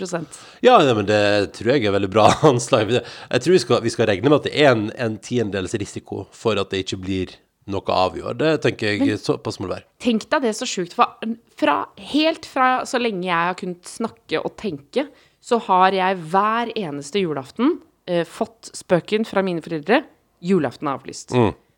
Ja, 0.66 0.78
nei, 0.82 0.94
men 0.98 1.06
det 1.06 1.20
tror 1.54 1.70
jeg 1.74 1.86
er 1.86 1.94
veldig 1.94 2.10
bra 2.10 2.26
anslag. 2.50 2.90
Jeg 2.90 3.44
tror 3.44 3.54
vi 3.54 3.62
skal, 3.62 3.82
vi 3.84 3.92
skal 3.94 4.10
regne 4.10 4.28
med 4.30 4.40
at 4.40 4.48
det 4.48 4.54
er 4.58 4.72
en, 4.72 4.88
en 4.98 5.18
tiendedels 5.22 5.76
risiko 5.78 6.26
for 6.34 6.58
at 6.58 6.74
det 6.74 6.82
ikke 6.84 6.98
blir 7.04 7.36
noe 7.70 7.94
av 7.94 8.16
i 8.18 8.22
år. 8.24 8.36
Det 8.40 8.50
tenker 8.66 8.98
jeg 8.98 9.20
såpass 9.22 9.60
må 9.60 9.68
det 9.68 9.76
være. 9.78 9.86
Tenk 10.02 10.26
deg 10.34 10.48
det 10.48 10.54
så 10.58 10.66
sjukt. 10.68 10.96
Fra, 10.98 11.76
helt 12.10 12.48
fra 12.50 12.68
så 12.88 13.00
lenge 13.00 13.28
jeg 13.28 13.50
har 13.50 13.56
kunnet 13.60 13.88
snakke 13.88 14.42
og 14.42 14.56
tenke, 14.60 15.06
så 15.44 15.60
har 15.68 15.94
jeg 15.96 16.18
hver 16.32 16.72
eneste 16.76 17.22
julaften 17.22 17.78
eh, 18.08 18.24
fått 18.28 18.72
spøken 18.76 19.26
fra 19.28 19.44
mine 19.46 19.64
foreldre. 19.64 20.02
Julaften 20.44 20.90
er 20.90 20.98
avlyst. 20.98 21.32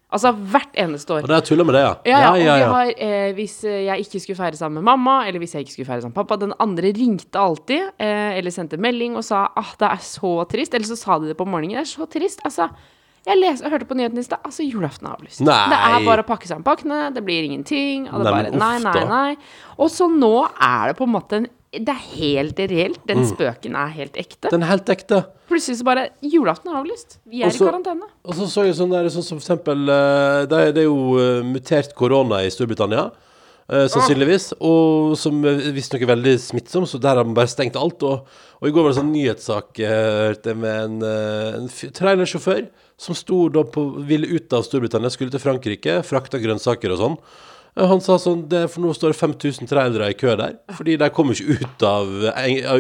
Altså 0.06 0.30
hvert 0.30 0.76
eneste 0.78 1.10
år. 1.16 1.24
Og 1.24 1.30
det 1.32 1.34
er 1.34 1.46
tulla 1.48 1.64
med 1.66 1.74
det, 1.74 1.80
ja. 1.82 1.94
Ja, 2.06 2.18
ja, 2.18 2.34
ja, 2.38 2.52
vi 2.54 2.62
ja. 2.62 2.66
har, 2.70 2.90
eh, 2.94 3.30
hvis 3.34 3.56
eh, 3.66 3.80
jeg 3.88 4.04
ikke 4.04 4.20
skulle 4.22 4.38
feire 4.38 4.58
sammen 4.58 4.78
med 4.78 4.86
mamma, 4.86 5.16
eller 5.26 5.42
hvis 5.42 5.56
jeg 5.56 5.66
ikke 5.66 5.74
skulle 5.74 5.88
feire 5.88 6.04
sammen 6.04 6.14
med 6.14 6.20
pappa 6.20 6.38
Den 6.38 6.54
andre 6.62 6.92
ringte 6.94 7.40
alltid, 7.42 7.88
eh, 7.98 8.36
eller 8.38 8.54
sendte 8.54 8.78
melding 8.78 9.18
og 9.18 9.26
sa 9.26 9.48
ah, 9.50 9.72
det 9.80 9.88
er 9.88 10.04
så 10.06 10.36
trist. 10.46 10.78
Eller 10.78 10.86
så 10.86 10.98
sa 11.00 11.18
de 11.18 11.32
det 11.32 11.36
på 11.36 11.48
morgenen. 11.48 11.74
Det 11.74 11.82
er 11.82 11.90
så 11.90 12.06
trist. 12.06 12.44
Altså, 12.46 12.68
jeg, 13.26 13.40
les, 13.40 13.64
jeg 13.64 13.72
hørte 13.72 13.90
på 13.90 13.98
nyheten 13.98 14.22
i 14.22 14.24
stad. 14.28 14.46
Altså, 14.46 14.62
julaften 14.62 15.10
er 15.10 15.18
avlyst. 15.18 15.42
Nei. 15.42 15.58
Det 15.74 15.82
er 15.90 16.06
bare 16.06 16.22
å 16.22 16.30
pakke 16.30 16.46
sammen 16.46 16.66
pakkene. 16.66 17.08
Det 17.16 17.26
blir 17.26 17.48
ingenting. 17.50 18.06
Og 18.06 18.22
det 18.22 18.30
Nei, 18.30 18.36
bare 18.36 18.54
Nei, 18.62 18.74
nei, 18.86 19.04
nei. 19.10 19.72
Og 19.82 19.90
så 19.90 20.06
nå 20.06 20.36
er 20.54 20.92
det 20.92 20.98
på 21.00 21.08
en 21.08 21.14
måte 21.16 21.42
en 21.42 21.50
Det 21.84 21.92
er 21.92 22.04
helt 22.16 22.56
reelt. 22.58 23.00
Den 23.06 23.18
Mm. 23.24 23.28
spøken 23.36 23.74
er 23.76 23.88
helt 23.96 24.16
ekte. 24.16 24.50
Den 24.50 24.62
er 24.62 24.66
helt 24.66 24.86
ekte. 24.88 25.24
Plutselig 25.48 25.78
så 25.78 25.84
bare 25.84 26.08
Julaften 26.22 26.72
er 26.72 26.80
avlyst. 26.80 27.18
Vi 27.28 27.42
er 27.42 27.48
Også, 27.48 27.66
i 27.66 27.70
karantene. 27.70 28.08
Og 28.24 28.34
så 28.34 28.46
så 28.50 28.64
jeg 28.66 28.74
sånn 28.74 28.90
der, 28.90 29.08
sånn 29.08 29.22
som 29.22 29.38
for 29.38 29.44
eksempel 29.44 29.88
eh, 29.88 30.46
Det 30.46 30.58
er, 30.58 30.72
det 30.72 30.82
er 30.82 30.88
jo 30.88 31.18
eh, 31.18 31.42
mutert 31.46 31.94
korona 31.94 32.40
i 32.44 32.50
Storbritannia. 32.50 33.10
eh, 33.68 33.86
sannsynligvis. 33.90 34.52
Og 34.60 35.16
som 35.18 35.42
visstnok 35.42 36.02
er 36.02 36.12
veldig 36.14 36.34
smittsom, 36.38 36.84
så 36.86 37.00
der 37.00 37.16
har 37.16 37.24
man 37.24 37.34
bare 37.34 37.48
stengt 37.50 37.74
alt. 37.76 38.02
Og, 38.02 38.26
og 38.62 38.68
i 38.68 38.70
går 38.70 38.82
var 38.86 38.92
det 38.92 39.00
sånn 39.00 39.12
nyhetssak 39.12 39.80
eh, 39.80 40.30
hørte 40.30 40.52
jeg 40.52 40.56
med 40.56 40.84
en, 40.84 41.02
en 41.02 41.68
trailersjåfør 41.68 42.68
som 42.96 43.14
sto 43.14 43.48
da 43.52 43.62
på, 43.64 43.82
ville 44.06 44.26
ut 44.38 44.52
av 44.56 44.62
Storbritannia, 44.64 45.10
skulle 45.10 45.30
til 45.34 45.40
Frankrike, 45.42 45.98
frakta 46.06 46.38
grønnsaker 46.40 46.94
og 46.94 46.98
sånn. 47.02 47.16
Han 47.76 48.00
sa 48.00 48.16
sånn 48.20 48.46
det, 48.48 48.62
For 48.72 48.80
nå 48.80 48.94
står 48.96 49.12
det 49.12 49.18
5000 49.20 49.68
trailere 49.68 50.08
i 50.12 50.16
kø 50.16 50.32
der. 50.40 50.54
Fordi 50.78 50.96
de 51.00 51.10
kommer 51.12 51.36
ikke 51.36 51.58
ut 51.60 51.82
av, 51.84 52.08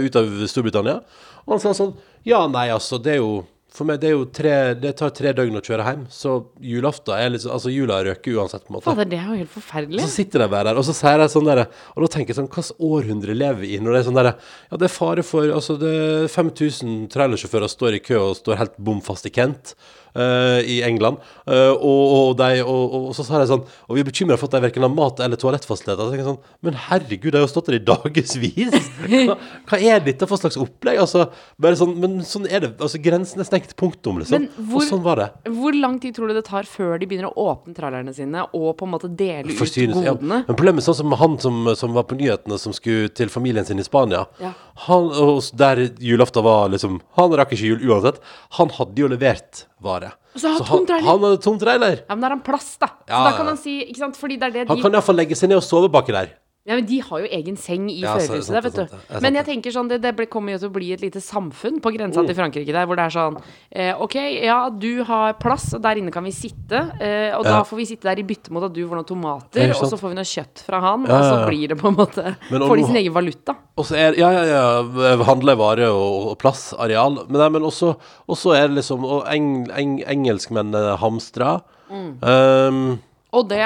ut 0.00 0.16
av 0.22 0.30
Storbritannia. 0.48 1.00
Og 1.46 1.56
han 1.58 1.62
sa 1.66 1.74
sånn 1.76 1.92
Ja, 2.26 2.46
nei, 2.50 2.70
altså, 2.74 2.98
det 3.02 3.18
er 3.18 3.20
jo 3.20 3.44
For 3.76 3.84
meg, 3.84 3.98
det 4.00 4.08
er 4.08 4.14
jo 4.14 4.22
tre 4.32 4.54
Det 4.80 4.94
tar 4.96 5.10
tre 5.12 5.34
døgn 5.36 5.58
å 5.58 5.62
kjøre 5.62 5.84
hjem. 5.84 6.06
Så 6.08 6.32
julaften 6.64 7.12
er 7.12 7.28
liksom 7.34 7.52
Altså, 7.52 7.70
jula 7.74 7.98
røker 8.06 8.38
uansett, 8.40 8.64
på 8.64 8.72
en 8.72 8.78
måte. 8.78 8.88
Fader, 8.88 9.10
det 9.12 9.18
er 9.20 9.28
jo 9.28 9.36
helt 9.42 9.52
forferdelig. 9.52 10.00
Så 10.06 10.14
sitter 10.16 10.42
de 10.42 10.48
bare 10.54 10.70
der, 10.70 10.80
og 10.80 10.88
så 10.88 10.94
sier 10.96 11.20
de 11.20 11.28
sånn 11.34 11.50
der 11.50 11.62
Og 11.92 12.06
da 12.06 12.10
tenker 12.16 12.32
jeg 12.32 12.40
sånn 12.40 12.48
Hvilket 12.56 12.80
århundre 12.88 13.36
lever 13.36 13.60
vi 13.66 13.74
i? 13.76 13.82
Når 13.84 13.92
det 13.92 14.00
er 14.00 14.08
sånn 14.08 14.18
der 14.22 14.30
Ja, 14.32 14.80
det 14.80 14.88
er 14.88 14.96
fare 14.96 15.26
for 15.28 15.52
Altså, 15.60 15.76
det 15.82 15.92
er 15.92 16.32
5000 16.32 16.96
trailersjåfører 17.12 17.74
står 17.76 18.00
i 18.00 18.02
kø 18.08 18.22
og 18.30 18.40
står 18.40 18.62
helt 18.64 18.80
bom 18.80 19.04
fast 19.04 19.28
i 19.28 19.34
Kent. 19.36 19.76
Eh, 20.16 20.60
I 20.76 20.76
England. 20.86 21.20
Uh, 21.46 21.72
og, 21.76 22.04
og, 22.16 22.30
de, 22.40 22.62
og, 22.64 22.94
og, 22.98 23.10
så 23.14 23.22
sa 23.26 23.38
de 23.38 23.46
sånn 23.46 23.60
Og 23.86 23.94
vi 23.94 24.02
er 24.02 24.08
bekymra 24.08 24.34
for 24.40 24.48
at 24.48 24.56
de 24.56 24.62
verken 24.64 24.82
har 24.82 24.90
mat 24.90 25.20
eller 25.22 25.38
toalettfasiliteter. 25.38 26.10
Så 26.10 26.26
sånn 26.26 26.40
Men 26.66 26.78
herregud, 26.88 27.30
de 27.30 27.38
har 27.38 27.44
jo 27.46 27.50
stått 27.52 27.70
der 27.70 27.78
i 27.78 27.84
dagevis! 27.86 28.74
Hva, 29.06 29.36
hva 29.70 29.78
er 29.78 30.02
dette 30.06 30.26
for 30.28 30.40
slags 30.40 30.58
opplegg? 30.60 30.98
Altså, 31.02 31.28
bare 31.62 31.78
sånn 31.78 31.94
Men 32.02 32.18
sånn 32.26 32.48
er 32.50 32.64
det. 32.64 32.72
Altså, 32.80 33.00
grensen 33.02 33.42
er 33.42 33.48
stengt. 33.48 33.76
Punktum, 33.76 34.20
liksom. 34.22 34.48
Hvor- 34.56 34.82
Og 34.82 34.88
sånn 34.88 35.02
var 35.04 35.20
det. 35.20 35.28
Hvor 35.56 35.74
lang 35.76 35.98
tid 36.02 36.16
tror 36.16 36.30
du 36.30 36.36
det 36.38 36.44
tar 36.48 36.66
før 36.68 36.96
de 37.00 37.08
begynner 37.08 37.30
å 37.30 37.46
åpne 37.52 37.76
trallerne 37.76 38.14
sine 38.16 38.44
og 38.56 38.76
på 38.78 38.86
en 38.86 38.92
måte 38.94 39.10
dele 39.12 39.52
ut 39.52 39.58
godene? 39.60 40.04
ja. 40.06 40.14
Men 40.22 40.54
problemet 40.54 40.82
er 40.82 40.88
sånn 40.90 41.00
som 41.02 41.16
han 41.20 41.38
som, 41.42 41.62
som 41.76 41.94
var 41.96 42.06
på 42.08 42.18
nyhetene, 42.18 42.58
som 42.60 42.74
skulle 42.76 43.10
til 43.16 43.30
familien 43.32 43.66
sin 43.68 43.80
i 43.82 43.86
Spania. 43.86 44.24
Ja. 44.42 44.52
Han, 44.86 45.10
der 45.56 45.86
julaften 46.02 46.44
var 46.44 46.68
liksom 46.72 47.00
Han 47.16 47.32
rakk 47.38 47.52
ikke 47.56 47.70
jul 47.72 47.86
uansett. 47.90 48.20
Han 48.58 48.72
hadde 48.76 49.02
jo 49.02 49.08
levert 49.12 49.64
vare. 49.82 50.05
Så 50.36 50.48
han 50.48 50.56
har 50.60 50.64
han, 50.64 50.78
tom 50.78 50.86
trailer? 50.86 51.06
han 51.08 51.24
hadde 51.26 51.42
tom 51.44 51.58
trailer. 51.58 52.00
Ja, 52.08 52.14
men 52.14 52.20
da 52.20 52.28
har 52.28 52.36
han 52.36 52.44
plass, 52.46 52.76
da. 52.78 52.86
Så 52.86 53.08
Ja, 53.08 53.20
da 53.24 53.30
ja. 53.30 53.36
kan 53.36 53.46
han 53.52 53.56
si 53.60 53.76
Ikke 53.86 53.98
sant, 54.04 54.16
fordi 54.20 54.36
det 54.40 54.48
er 54.48 54.50
det 54.58 54.68
Han 54.68 54.76
de 54.76 54.82
kan 54.82 54.92
iallfall 54.98 55.16
legge 55.16 55.36
seg 55.38 55.48
ned 55.52 55.56
og 55.60 55.64
sove 55.64 55.88
baki 55.92 56.12
der. 56.12 56.34
Ja, 56.66 56.74
men 56.74 56.86
de 56.88 56.96
har 56.98 57.20
jo 57.22 57.28
egen 57.30 57.56
seng 57.56 57.84
i 57.92 58.00
Ja, 58.02 58.16
førerhuset 58.18 58.50
der, 58.56 58.64
vet 58.66 58.74
du. 58.74 58.96
er 59.14 59.20
Men 59.22 59.36
jeg 59.38 59.46
tenker 59.46 59.70
sånn, 59.70 59.86
det, 59.88 60.00
det 60.02 60.26
kommer 60.32 60.56
jo 60.56 60.58
til 60.64 60.68
å 60.68 60.74
bli 60.74 60.88
et 60.96 61.00
lite 61.04 61.20
samfunn 61.22 61.76
på 61.80 61.92
grensa 61.94 62.20
Mm. 62.24 62.26
til 62.26 62.34
Frankrike 62.34 62.72
der, 62.74 62.86
hvor 62.90 62.96
det 62.98 63.04
er 63.06 63.14
sånn 63.14 63.36
eh, 63.70 63.94
OK, 64.02 64.16
ja, 64.42 64.68
du 64.70 65.04
har 65.06 65.36
plass, 65.38 65.68
og 65.78 65.82
der 65.84 66.00
inne 66.00 66.10
kan 66.10 66.24
vi 66.26 66.32
sitte. 66.34 66.80
Eh, 67.00 67.30
og 67.38 67.44
da 67.46 67.60
får 67.62 67.76
vi 67.78 67.86
sitte 67.86 68.08
der 68.10 68.18
i 68.18 68.26
bytte 68.26 68.50
mot 68.50 68.64
at 68.66 68.74
du 68.74 68.82
får 68.82 68.98
noen 68.98 69.06
tomater, 69.06 69.70
og 69.76 69.86
så 69.86 69.96
får 70.00 70.10
vi 70.10 70.18
noe 70.18 70.26
kjøtt 70.26 70.64
fra 70.66 70.80
han, 70.82 71.06
Ja, 71.06 71.14
og 71.14 71.22
så 71.22 71.30
ja, 71.36 71.40
ja. 71.40 71.46
blir 71.46 71.68
det 71.68 71.78
på 71.78 71.88
en 71.92 71.96
måte 72.02 72.36
Får 72.50 72.76
de 72.76 72.84
sin 72.90 72.96
egen 73.04 73.14
valuta. 73.14 73.54
Og 73.78 73.86
så 73.86 73.94
er 74.00 74.18
Ja, 74.18 74.30
ja, 74.32 74.44
ja. 74.50 75.16
Handle 75.24 75.54
varer 75.56 75.90
og, 75.94 76.32
og 76.32 76.38
plass, 76.42 76.72
areal. 76.74 77.20
Men, 77.28 77.38
nei, 77.40 77.48
men 77.60 77.62
også, 77.62 77.94
også 78.26 78.54
er 78.58 78.68
det 78.68 78.80
liksom 78.82 79.04
Og 79.06 79.22
eng, 79.30 79.68
eng, 79.70 80.00
engelskmennene 80.02 80.96
hamstrer. 80.98 81.62
Mm. 81.86 82.18
Um, 82.26 82.98
Og 83.36 83.48
det 83.50 83.60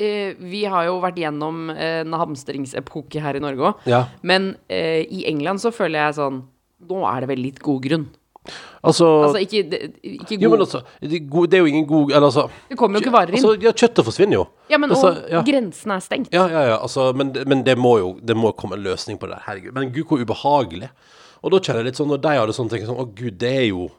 eh, 0.00 0.38
Vi 0.40 0.62
har 0.70 0.86
jo 0.88 0.96
vært 1.02 1.18
gjennom 1.20 1.68
eh, 1.74 2.00
en 2.04 2.16
hamstringsepoke 2.20 3.20
her 3.22 3.36
i 3.38 3.42
Norge 3.44 3.70
òg. 3.72 3.84
Ja. 3.90 4.04
Men 4.26 4.54
eh, 4.72 5.02
i 5.04 5.26
England 5.30 5.62
så 5.62 5.72
føler 5.74 6.06
jeg 6.06 6.18
sånn 6.20 6.40
Nå 6.90 7.02
er 7.04 7.20
det 7.22 7.28
vel 7.34 7.42
litt 7.44 7.58
god 7.60 7.82
grunn. 7.84 8.06
Altså, 8.80 9.04
Altså 9.26 9.42
ikke, 9.44 9.60
det- 9.68 9.80
ikke 10.00 10.38
god 10.38 10.42
Jo, 10.46 10.50
men 10.54 10.62
altså, 10.64 10.78
det, 11.04 11.18
det 11.52 11.58
er 11.58 11.60
jo 11.60 11.68
ingen 11.68 11.84
god 11.86 12.12
Eller 12.14 12.26
altså 12.30 12.46
Det 12.70 12.78
kommer 12.80 12.96
jo 12.96 13.04
ikke 13.04 13.12
varer 13.12 13.34
inn. 13.36 13.44
Altså, 13.44 13.60
ja, 13.60 13.72
kjøttet 13.76 14.06
forsvinner 14.06 14.38
jo. 14.38 14.46
ja, 14.72 14.78
men 14.80 14.94
altså, 14.96 15.10
og 15.12 15.28
ja. 15.34 15.42
grensen 15.44 15.92
er 15.92 16.00
stengt. 16.00 16.32
Ja, 16.32 16.46
ja, 16.48 16.62
ja, 16.72 16.78
altså, 16.80 17.10
men, 17.12 17.34
men 17.46 17.62
det 17.66 17.76
må 17.78 17.98
jo 18.00 18.14
Det 18.24 18.36
må 18.38 18.54
komme 18.56 18.78
en 18.80 18.86
løsning 18.88 19.20
på 19.20 19.28
det 19.28 19.42
herregud. 19.44 19.74
Men 19.76 19.92
gud, 19.92 20.06
hvor 20.08 20.24
ubehagelig. 20.24 20.88
Og 21.44 21.52
da 21.52 21.60
kjenner 21.60 21.84
jeg 21.84 21.90
litt 21.90 22.00
sånn, 22.00 22.08
når 22.12 22.22
de 22.24 22.32
har 22.38 22.48
det 22.48 22.56
sånn, 22.56 22.68
tenker 22.72 22.86
jeg 22.86 22.90
sånn, 22.94 23.04
å 23.04 23.12
gud, 23.20 23.36
det 23.40 23.52
er 23.60 23.68
jo 23.68 23.90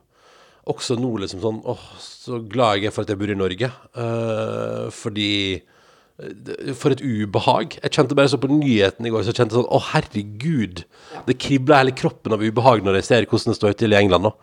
også 0.70 0.98
nå 1.00 1.12
liksom 1.24 1.42
sånn, 1.42 1.62
åh, 1.70 1.86
så 1.98 2.42
glad 2.46 2.80
jeg 2.80 2.90
er 2.90 2.96
for 2.96 3.06
at 3.06 3.12
jeg 3.14 3.20
bor 3.22 3.32
i 3.34 3.38
Norge. 3.38 3.70
Uh, 3.98 4.90
fordi 4.94 5.32
eh, 5.58 6.74
For 6.78 6.94
et 6.94 7.02
ubehag. 7.02 7.80
Jeg 7.82 7.96
kjente 7.96 8.18
bare 8.18 8.30
så 8.30 8.40
på 8.42 8.52
nyheten 8.52 9.08
i 9.08 9.14
går, 9.14 9.26
så 9.26 9.34
kjente 9.34 9.56
jeg 9.56 9.64
sånn, 9.64 9.72
å 9.74 9.82
herregud. 9.92 10.84
Det 11.26 11.40
kribler 11.42 11.82
hele 11.82 11.96
kroppen 11.98 12.38
av 12.38 12.46
ubehag 12.46 12.86
når 12.86 13.00
jeg 13.00 13.10
ser 13.10 13.28
hvordan 13.32 13.56
det 13.56 13.58
står 13.58 13.80
til 13.80 13.96
i 13.96 14.00
England 14.04 14.30
nå. 14.30 14.36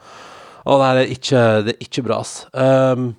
Å, 0.69 0.75
det 0.83 0.91
er 0.91 1.15
ikke, 1.15 1.47
det 1.65 1.77
er 1.77 1.87
ikke 1.87 2.05
bra, 2.09 2.19
ass. 2.25 2.43
Um, 2.53 3.13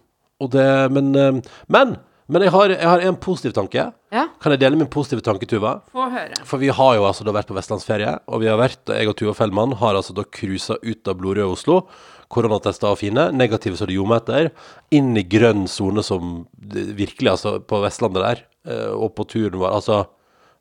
og 0.44 0.52
det, 0.54 0.68
men, 0.94 1.10
um, 1.16 1.40
men, 1.72 1.96
men 2.30 2.46
jeg 2.46 2.54
har, 2.54 2.76
jeg 2.76 2.92
har 2.92 3.08
en 3.08 3.18
positiv 3.24 3.56
tanke. 3.56 3.88
Ja. 4.14 4.28
Kan 4.44 4.54
jeg 4.54 4.62
dele 4.62 4.78
min 4.78 4.92
positive 4.92 5.24
tanke, 5.26 5.48
Tuva? 5.50 5.80
Få 5.96 6.12
høre. 6.12 6.44
For 6.48 6.62
vi 6.62 6.70
har 6.76 6.94
jo 7.00 7.08
altså 7.08 7.26
da 7.26 7.34
vært 7.36 7.50
på 7.50 7.58
vestlandsferie, 7.58 8.12
og 8.28 8.44
vi 8.44 8.52
har 8.52 8.60
vært, 8.60 8.84
jeg 8.92 9.10
og 9.10 9.18
Tuva 9.18 9.34
Fellmann 9.40 9.78
har 9.80 9.98
altså 9.98 10.16
da 10.18 10.28
cruisa 10.28 10.78
ut 10.84 11.10
av 11.10 11.18
blodrøde 11.20 11.56
Oslo. 11.56 11.82
Koronatester 12.30 12.92
og 12.92 13.00
fine, 13.02 13.30
negative 13.34 13.78
så 13.80 13.88
det 13.90 13.96
ljomer 13.98 14.20
etter. 14.22 14.52
Inn 14.94 15.16
i 15.18 15.24
grønn 15.26 15.66
sone 15.70 16.04
som 16.06 16.44
virkelig, 16.62 17.32
altså, 17.32 17.56
på 17.66 17.80
Vestlandet 17.82 18.22
der. 18.26 18.44
eh, 18.70 18.92
Og 18.94 19.16
på 19.18 19.26
turen 19.26 19.58
vår, 19.60 19.72
altså 19.80 20.04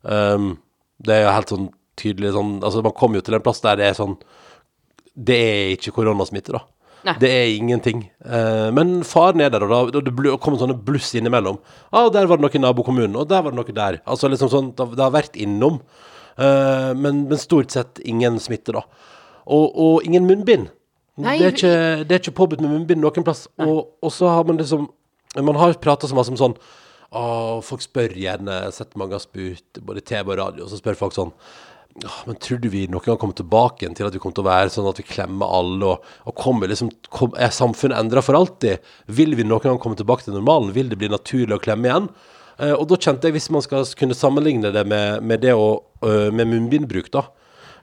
um, 0.01 0.55
Det 0.97 1.13
er 1.13 1.23
jo 1.27 1.35
helt 1.35 1.53
sånn 1.53 1.69
tydelig 1.99 2.33
sånn 2.33 2.55
Altså, 2.63 2.81
man 2.81 2.95
kommer 2.97 3.19
jo 3.19 3.25
til 3.27 3.37
en 3.37 3.43
plass 3.45 3.61
der 3.61 3.77
det 3.77 3.85
er 3.89 3.97
sånn 3.97 4.15
Det 5.13 5.37
er 5.37 5.73
ikke 5.75 5.93
koronasmitte, 5.99 6.55
da. 6.55 6.63
Nei. 7.05 7.13
Det 7.21 7.29
er 7.31 7.53
ingenting. 7.53 8.01
Uh, 8.25 8.71
men 8.75 8.97
faren 9.07 9.39
er 9.45 9.51
der, 9.53 9.63
og 9.63 9.71
da, 9.71 9.99
og 9.99 10.09
det 10.09 10.33
kommer 10.43 10.59
sånne 10.59 10.75
bluss 10.83 11.13
innimellom. 11.15 11.61
Ah, 11.95 12.09
der 12.11 12.27
var 12.27 12.39
det 12.39 12.43
noe 12.43 12.55
i 12.57 12.59
nabokommunen, 12.59 13.15
og 13.15 13.29
der 13.29 13.45
var 13.45 13.53
det 13.53 13.59
noe 13.61 13.75
der. 13.77 14.01
Altså 14.09 14.27
liksom 14.27 14.49
sånn, 14.51 14.73
det, 14.75 14.89
det 14.97 15.05
har 15.05 15.13
vært 15.15 15.37
innom. 15.39 15.77
uh, 16.39 16.91
men, 16.97 17.23
men 17.29 17.39
stort 17.39 17.71
sett 17.71 18.01
ingen 18.03 18.39
smitte, 18.43 18.75
da. 18.75 18.83
Og, 19.47 19.71
og 19.79 20.03
ingen 20.07 20.27
munnbind. 20.27 20.67
Nei, 21.19 21.37
det, 21.39 21.47
er 21.47 21.55
ikke, 21.55 22.03
det 22.07 22.15
er 22.15 22.21
ikke 22.23 22.37
påbudt 22.37 22.61
med 22.63 22.71
munnbind 22.73 23.03
noen 23.03 23.25
plass. 23.27 23.47
Og, 23.59 23.95
og 23.99 24.13
så 24.15 24.29
har 24.31 24.45
man 24.47 24.61
liksom 24.61 24.87
Man 25.37 25.59
har 25.59 25.75
prata 25.77 26.07
så 26.09 26.15
mye 26.17 26.31
om 26.31 26.37
sånn 26.39 26.55
Å, 27.09 27.23
folk 27.65 27.83
spør 27.83 28.15
gjerne, 28.17 28.61
sett 28.73 28.95
mange 28.99 29.17
har 29.17 29.23
spurt, 29.23 29.81
både 29.85 30.01
TV 30.05 30.31
og 30.31 30.39
radio, 30.39 30.65
og 30.65 30.71
så 30.71 30.79
spør 30.79 30.97
folk 30.99 31.17
sånn 31.17 31.33
men 31.99 32.37
tror 32.39 32.59
du 32.61 32.69
vi 32.71 32.85
noen 32.87 33.03
gang 33.03 33.17
kommer 33.19 33.35
tilbake 33.35 33.87
til 33.97 34.07
at 34.07 34.13
vi 34.13 34.21
kommer 34.21 34.37
til 34.37 34.45
å 34.45 34.49
være 34.49 34.71
sånn 34.71 34.87
at 34.87 34.99
vi 35.01 35.07
klemmer 35.09 35.51
alle, 35.51 35.95
og, 35.95 36.11
og 36.29 36.35
kommer 36.37 36.69
liksom, 36.71 36.91
kom, 37.11 37.33
er 37.35 37.51
samfunnet 37.51 37.97
endra 37.97 38.23
for 38.23 38.37
alltid? 38.37 38.85
Vil 39.11 39.35
vi 39.35 39.43
noen 39.47 39.65
gang 39.65 39.81
komme 39.81 39.99
tilbake 39.99 40.23
til 40.23 40.37
normalen? 40.37 40.71
Vil 40.75 40.91
det 40.91 40.99
bli 41.01 41.09
naturlig 41.11 41.57
å 41.57 41.63
klemme 41.63 41.89
igjen? 41.89 42.07
Eh, 42.59 42.75
og 42.75 42.87
da 42.91 42.99
kjente 42.99 43.27
jeg, 43.27 43.35
hvis 43.35 43.49
man 43.55 43.65
skal 43.65 43.87
kunne 43.99 44.17
sammenligne 44.17 44.71
det 44.75 44.85
med, 44.87 45.25
med 45.25 45.43
det 45.43 45.55
å, 45.57 45.69
øh, 46.05 46.29
med 46.35 46.51
munnbindbruk, 46.53 47.11
da. 47.15 47.25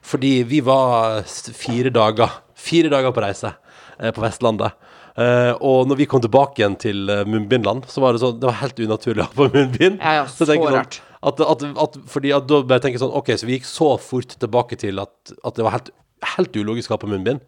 Fordi 0.07 0.39
vi 0.47 0.61
var 0.65 1.23
fire 1.27 1.91
dager, 1.93 2.39
fire 2.57 2.91
dager 2.93 3.13
på 3.15 3.23
reise 3.23 3.53
eh, 3.53 4.11
på 4.13 4.23
Vestlandet. 4.23 4.77
Eh, 5.17 5.51
og 5.65 5.87
når 5.89 5.97
vi 6.03 6.05
kom 6.09 6.21
tilbake 6.21 6.61
igjen 6.61 6.77
til 6.77 7.09
eh, 7.09 7.25
munnbindland, 7.25 7.87
så 7.89 8.03
var 8.03 8.13
det 8.13 8.21
sånn, 8.21 8.37
det 8.37 8.49
var 8.49 8.59
helt 8.59 8.81
unaturlig 8.83 9.23
å 9.23 9.29
ha 9.29 9.37
på 9.37 9.47
munnbind. 9.53 9.97
Ja, 9.97 10.19
ja, 10.19 10.25
Så 10.31 10.45
jeg 10.45 10.53
tenker 10.53 10.69
så 10.69 10.73
sånn, 10.73 10.81
rart. 10.81 10.99
At, 11.27 11.41
at, 11.41 11.63
at, 11.85 11.97
fordi 12.13 12.33
at 12.37 12.45
da 12.49 12.61
bare 12.61 12.83
tenker 12.83 12.99
jeg 12.99 13.05
sånn, 13.05 13.15
ok, 13.17 13.31
så 13.33 13.49
vi 13.49 13.57
gikk 13.57 13.65
så 13.69 13.95
fort 14.01 14.35
tilbake 14.37 14.77
til 14.77 15.01
at, 15.01 15.33
at 15.41 15.57
det 15.57 15.65
var 15.65 15.79
helt, 15.79 15.89
helt 16.35 16.59
ulogisk 16.59 16.91
å 16.91 16.97
ha 16.97 17.01
på 17.01 17.09
munnbind. 17.09 17.41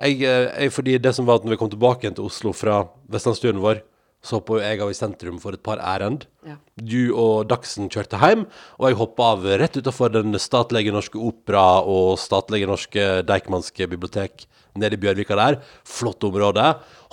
Jeg, 0.00 0.22
eh, 0.24 0.48
jeg, 0.48 0.72
fordi 0.72 0.96
det 1.04 1.12
som 1.16 1.28
var 1.28 1.40
at 1.40 1.44
når 1.44 1.56
vi 1.56 1.60
kom 1.60 1.72
tilbake 1.74 2.06
igjen 2.06 2.16
til 2.16 2.30
Oslo 2.30 2.54
fra 2.56 2.80
Vestlandsturen 3.12 3.60
vår, 3.62 3.84
så 4.22 4.38
hoppa 4.38 4.60
jeg 4.62 4.78
av 4.84 4.92
i 4.92 4.96
sentrum 4.96 5.40
for 5.42 5.56
et 5.56 5.62
par 5.66 5.80
ærend. 5.82 6.28
Ja. 6.46 6.54
Du 6.78 7.10
og 7.18 7.48
Dagsen 7.50 7.90
kjørte 7.90 8.20
hjem, 8.22 8.44
og 8.78 8.86
jeg 8.86 8.98
hoppa 9.00 9.32
av 9.34 9.48
rett 9.60 9.78
utafor 9.78 10.12
den 10.14 10.38
statlige 10.38 10.94
norske 10.94 11.18
opera 11.18 11.82
og 11.82 12.14
statlige 12.22 12.70
norske 12.70 13.06
Deichmanske 13.26 13.88
bibliotek 13.90 14.46
nede 14.78 14.96
i 14.96 15.02
Bjørvika 15.02 15.36
der. 15.38 15.58
Flott 15.84 16.22
område. 16.24 16.68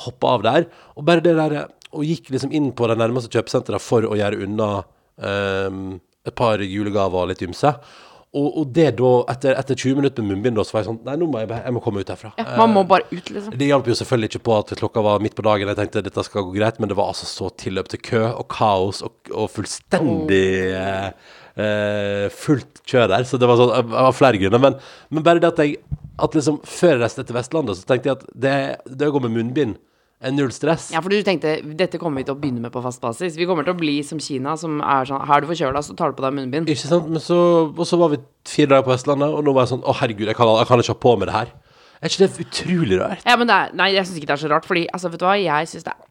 Hoppa 0.06 0.36
av 0.38 0.46
der. 0.46 0.70
Og 0.96 1.06
bare 1.10 1.26
det 1.26 1.36
der 1.40 1.60
Og 1.90 2.06
gikk 2.06 2.28
liksom 2.30 2.52
inn 2.54 2.68
på 2.78 2.86
det 2.86 3.00
nærmeste 3.02 3.32
kjøpesenteret 3.34 3.82
for 3.82 4.06
å 4.06 4.14
gjøre 4.14 4.44
unna 4.46 4.84
um, 5.18 5.96
et 6.22 6.36
par 6.38 6.62
julegaver 6.62 7.24
og 7.24 7.32
litt 7.32 7.42
ymse. 7.42 7.72
Og, 8.30 8.50
og 8.62 8.74
det 8.78 8.92
da, 9.00 9.10
etter, 9.34 9.56
etter 9.58 9.78
20 9.80 9.98
minutter 9.98 10.22
med 10.22 10.36
munnbind, 10.36 10.60
da, 10.60 10.66
så 10.68 10.76
var 10.76 10.84
jeg 10.84 10.90
sånn 10.92 11.00
Nei, 11.08 11.16
nå 11.18 11.26
må 11.32 11.40
jeg, 11.42 11.50
jeg 11.50 11.74
må 11.74 11.82
komme 11.82 12.04
ut 12.04 12.12
herfra. 12.14 12.30
Ja, 12.38 12.46
man 12.60 12.76
må 12.76 12.84
bare 12.90 13.08
ut, 13.10 13.32
liksom. 13.34 13.56
Det 13.58 13.70
hjalp 13.72 13.90
jo 13.90 13.96
selvfølgelig 13.98 14.30
ikke 14.30 14.44
på 14.46 14.58
at 14.60 14.74
klokka 14.78 15.02
var 15.06 15.24
midt 15.24 15.34
på 15.38 15.46
dagen. 15.48 15.72
Jeg 15.72 15.80
tenkte 15.80 16.04
dette 16.06 16.26
skal 16.28 16.46
gå 16.46 16.54
greit, 16.54 16.78
men 16.78 16.92
det 16.92 16.98
var 17.00 17.10
altså 17.10 17.26
så 17.26 17.50
tilløp 17.58 17.90
til 17.90 18.04
kø 18.06 18.22
og 18.30 18.46
kaos 18.54 19.02
og, 19.08 19.16
og 19.34 19.50
fullstendig 19.56 20.46
oh. 20.78 21.34
eh, 21.66 22.28
fullt 22.38 22.84
kjør 22.86 23.10
der. 23.16 23.26
Så 23.26 23.42
det 23.42 23.50
var 23.50 23.58
sånn 23.64 23.74
var 23.96 24.14
flere 24.14 24.44
grunner. 24.44 24.62
Men, 24.62 24.78
men 25.10 25.26
bare 25.26 25.42
det 25.42 25.50
at 25.50 25.66
jeg 25.66 25.80
At 26.20 26.34
liksom 26.36 26.62
før 26.68 26.98
jeg 26.98 27.02
reiste 27.02 27.24
til 27.24 27.38
Vestlandet, 27.38 27.80
så 27.80 27.90
tenkte 27.90 28.12
jeg 28.12 28.20
at 28.20 28.26
det, 28.36 28.56
det 29.00 29.08
å 29.08 29.14
gå 29.16 29.22
med 29.24 29.40
munnbind 29.40 29.78
null 30.36 30.52
stress. 30.52 30.90
Ja, 30.92 31.00
for 31.04 31.14
du 31.14 31.22
tenkte 31.24 31.54
dette 31.80 32.00
kommer 32.02 32.20
vi 32.20 32.28
til 32.28 32.36
å 32.36 32.40
begynne 32.40 32.64
med 32.66 32.74
på 32.74 32.82
fast 32.84 33.00
basis. 33.04 33.38
Vi 33.40 33.48
kommer 33.48 33.64
til 33.68 33.76
å 33.76 33.80
bli 33.80 34.00
som 34.04 34.20
Kina, 34.20 34.58
som 34.60 34.82
er 34.84 35.08
sånn 35.08 35.24
Har 35.30 35.42
du 35.42 35.48
forkjøla, 35.48 35.84
så 35.86 35.96
tar 35.96 36.12
du 36.12 36.20
på 36.20 36.26
deg 36.26 36.36
munnbind. 36.36 36.72
Ikke 36.72 36.90
sant? 36.92 37.08
Men 37.08 37.24
så, 37.24 37.40
og 37.72 37.86
så 37.88 38.00
var 38.02 38.12
vi 38.14 38.20
fire 38.50 38.74
dager 38.74 38.88
på 38.88 38.94
Vestlandet, 38.94 39.32
og 39.32 39.48
nå 39.48 39.56
var 39.56 39.68
jeg 39.68 39.76
sånn 39.78 39.88
Å, 39.88 39.96
herregud, 40.02 40.28
jeg 40.28 40.40
kan, 40.40 40.52
jeg 40.60 40.72
kan 40.72 40.84
ikke 40.84 40.96
ha 40.98 41.04
på 41.08 41.16
meg 41.22 41.32
det 41.32 41.38
her. 41.38 41.56
Er 42.00 42.12
ikke 42.12 42.28
det 42.28 42.46
utrolig 42.46 43.00
rart? 43.00 43.24
Ja, 43.28 43.36
men 43.40 43.50
det 43.50 43.56
er, 43.56 43.74
Nei, 43.80 43.90
jeg 43.96 44.08
syns 44.08 44.20
ikke 44.20 44.32
det 44.32 44.38
er 44.38 44.44
så 44.44 44.52
rart. 44.52 44.68
Fordi 44.68 44.86
altså, 44.92 45.12
vet 45.12 45.24
du 45.24 45.28
hva, 45.28 45.40
jeg 45.40 45.72
syns 45.72 45.88
det 45.88 45.96
er 45.96 46.09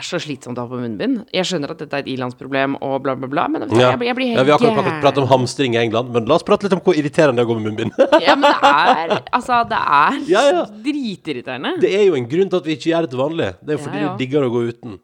så 0.00 0.16
slitsomt 0.22 0.56
å 0.56 0.62
ha 0.64 0.68
på 0.70 0.78
munnbind. 0.80 1.26
Jeg 1.34 1.44
skjønner 1.44 1.74
at 1.74 1.80
dette 1.82 1.92
er 1.98 2.04
et 2.06 2.08
ilandsproblem 2.14 2.76
og 2.80 2.94
bla, 3.04 3.12
bla, 3.20 3.28
bla, 3.28 3.44
men 3.52 3.66
jeg, 3.66 3.76
jeg, 3.76 3.98
jeg, 4.08 4.16
blir- 4.16 4.30
helt 4.32 4.38
ja, 4.40 4.44
vi 4.48 4.52
har 4.54 4.58
akkurat 4.58 4.78
pratet, 4.78 5.00
pratet 5.02 5.22
om 5.24 5.28
hamstring 5.28 5.74
i 5.76 5.80
England, 5.82 6.08
men 6.14 6.24
la 6.30 6.38
oss 6.38 6.46
prate 6.48 6.64
litt 6.64 6.76
om 6.78 6.80
hvor 6.86 6.96
irriterende 6.96 7.36
det 7.36 7.44
er 7.44 7.48
å 7.48 7.52
gå 7.52 7.58
med 7.60 7.68
munnbind. 7.68 7.92
Ja, 8.24 8.34
men 8.38 8.48
det 8.48 8.72
er 8.72 9.14
Altså, 9.36 9.60
det 9.68 9.78
er 10.00 10.18
Ja, 10.34 10.42
ja. 10.48 10.64
dritirriterende. 10.88 11.74
Det 11.84 11.92
er 12.00 12.06
jo 12.08 12.16
en 12.16 12.28
grunn 12.32 12.48
til 12.52 12.62
at 12.62 12.68
vi 12.70 12.78
ikke 12.78 12.92
gjør 12.94 13.06
det 13.08 13.12
til 13.12 13.22
vanlig. 13.22 13.50
Det 13.60 13.74
er 13.74 13.78
jo 13.78 13.84
fordi 13.84 14.00
Ja, 14.00 14.06
ja. 14.08 14.12
vi 14.16 14.24
digger 14.24 14.48
å 14.48 14.52
gå 14.56 14.64
uten. 14.72 14.98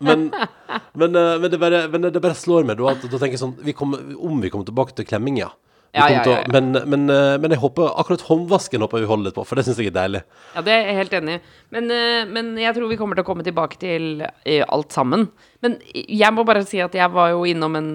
Men, 0.00 0.26
men, 1.00 1.16
eh, 1.22 1.32
men, 1.38 1.50
det 1.52 1.58
bare, 1.60 1.84
men 1.92 2.06
det 2.10 2.22
bare 2.24 2.34
slår 2.38 2.66
meg 2.66 2.78
da 2.80 2.90
at 2.96 3.02
da 3.04 3.14
tenker 3.20 3.36
jeg 3.36 3.42
sånn 3.42 3.54
vi 3.62 3.74
kommer, 3.76 4.00
Om 4.16 4.38
vi 4.42 4.50
kommer 4.52 4.66
tilbake 4.68 4.96
til 4.98 5.06
klemming, 5.06 5.38
ja. 5.42 5.50
Ja, 5.92 6.04
ja, 6.06 6.20
å- 6.22 6.30
ja, 6.30 6.42
ja. 6.44 6.52
Men, 6.52 6.70
men, 6.86 7.10
eh, 7.10 7.36
men 7.42 7.50
jeg 7.50 7.58
håper 7.58 7.88
akkurat 7.98 8.20
håndvasken 8.28 8.80
håper 8.84 9.00
vi 9.02 9.06
holder 9.10 9.24
litt 9.30 9.34
på, 9.34 9.44
for 9.46 9.56
det 9.58 9.64
syns 9.66 9.76
jeg 9.82 9.88
er 9.90 9.96
deilig. 9.96 10.20
Ja, 10.54 10.62
det 10.62 10.72
er 10.76 10.84
jeg 10.86 10.96
helt 11.00 11.16
enig 11.18 11.34
i. 11.34 11.40
Men, 11.74 11.90
eh, 11.90 12.24
men 12.30 12.52
jeg 12.62 12.74
tror 12.76 12.88
vi 12.92 12.96
kommer 13.00 13.18
til 13.18 13.24
å 13.24 13.26
komme 13.26 13.42
tilbake 13.46 13.76
til 13.82 14.22
eh, 14.44 14.62
alt 14.68 14.92
sammen. 14.94 15.28
Men 15.62 15.78
jeg 15.92 16.32
må 16.32 16.44
bare 16.46 16.62
si 16.64 16.78
at 16.80 16.94
jeg 16.94 17.10
var 17.10 17.30
jo 17.34 17.42
innom 17.44 17.74
en 17.76 17.90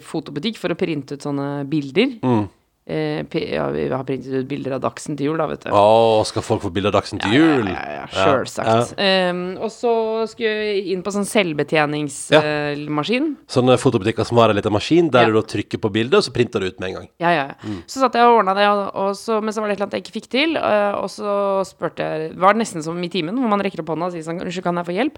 fotobutikk 0.00 0.56
for 0.56 0.70
å 0.72 0.78
printe 0.78 1.12
ut 1.18 1.20
sånne 1.26 1.66
bilder. 1.68 2.14
Mm. 2.22 2.48
Eh, 2.90 3.22
ja, 3.52 3.68
vi 3.70 3.84
har 3.92 4.02
printet 4.08 4.32
ut 4.34 4.48
bilder 4.50 4.72
av 4.74 4.80
Dagsen 4.82 5.14
til 5.18 5.26
jul, 5.30 5.38
da, 5.38 5.44
vet 5.46 5.62
du. 5.62 5.68
Å, 5.70 6.24
skal 6.26 6.42
folk 6.42 6.62
få 6.64 6.72
bilde 6.74 6.90
av 6.90 6.94
Dagsen 6.96 7.20
til 7.22 7.30
jul? 7.36 7.68
Ja, 7.70 7.74
ja, 7.78 8.00
ja, 8.00 8.06
Sjølsagt. 8.16 8.96
Um, 8.98 9.42
og 9.62 9.70
så 9.70 9.92
skulle 10.32 10.50
jeg 10.50 10.88
inn 10.94 11.02
på 11.06 11.12
sånn 11.14 11.28
selvbetjeningsmaskin. 11.28 13.28
Sånne 13.50 13.76
fotobutikker 13.80 14.24
som 14.26 14.38
har 14.42 14.50
en 14.50 14.56
liten 14.58 14.72
maskin 14.74 15.10
der 15.12 15.22
Ja. 15.22 15.26
du 15.30 15.34
da 15.38 15.42
trykker 15.46 15.78
på 15.80 15.90
bildet, 15.92 16.14
og 16.18 16.24
så 16.26 16.32
printer 16.34 16.60
du 16.60 16.66
ut 16.66 16.80
med 16.80 16.88
en 16.90 16.94
gang. 17.00 17.08
Ja, 17.22 17.30
ja. 17.30 17.44
ja. 17.54 17.56
Så 17.86 18.00
satt 18.00 18.14
jeg 18.18 18.24
og 18.26 18.38
ordna 18.40 18.54
det, 18.54 18.66
og, 18.68 18.90
og 18.94 19.14
så, 19.16 19.40
men 19.40 19.52
så 19.54 19.60
var 19.60 19.68
det 19.68 19.72
et 19.76 19.78
eller 19.78 19.86
annet 19.90 19.98
jeg 20.00 20.04
ikke 20.06 20.18
fikk 20.20 20.30
til. 20.30 20.56
øh, 20.56 20.94
og 21.02 21.08
så 21.10 21.62
spurte 21.68 22.02
jeg 22.02 22.34
Var 22.40 22.52
Det 22.54 22.58
nesten 22.64 22.82
som 22.82 22.98
i 23.02 23.08
timen, 23.12 23.36
hvor 23.38 23.48
man 23.52 23.60
rekker 23.62 23.80
opp 23.82 23.88
hånda 23.94 24.06
og 24.10 24.14
sier 24.16 24.24
sånn 24.26 24.40
Unnskyld, 24.42 24.64
kan 24.66 24.76
jeg 24.80 24.86
få 24.90 24.96
hjelp? 24.96 25.16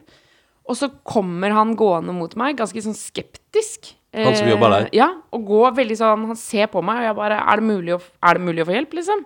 Og 0.68 0.76
så 0.78 0.86
kommer 1.04 1.50
han 1.50 1.74
gående 1.78 2.12
mot 2.14 2.36
meg, 2.38 2.56
ganske 2.60 2.82
sånn 2.84 2.94
skeptisk. 2.96 3.94
Han 4.14 4.34
som 4.36 4.48
jobber 4.50 4.68
der? 4.74 4.88
Eh, 4.90 4.96
Ja, 4.98 5.06
og 5.32 5.46
går 5.48 5.70
veldig 5.78 5.96
sånn 5.96 6.26
Han 6.28 6.36
ser 6.36 6.66
på 6.68 6.82
meg, 6.84 6.98
og 7.00 7.06
jeg 7.08 7.14
bare 7.16 7.38
Er 7.48 7.56
det 7.62 7.64
mulig 7.64 7.94
å, 7.96 8.00
er 8.28 8.34
det 8.36 8.42
mulig 8.44 8.62
å 8.64 8.68
få 8.68 8.74
hjelp, 8.76 8.92
liksom? 8.98 9.22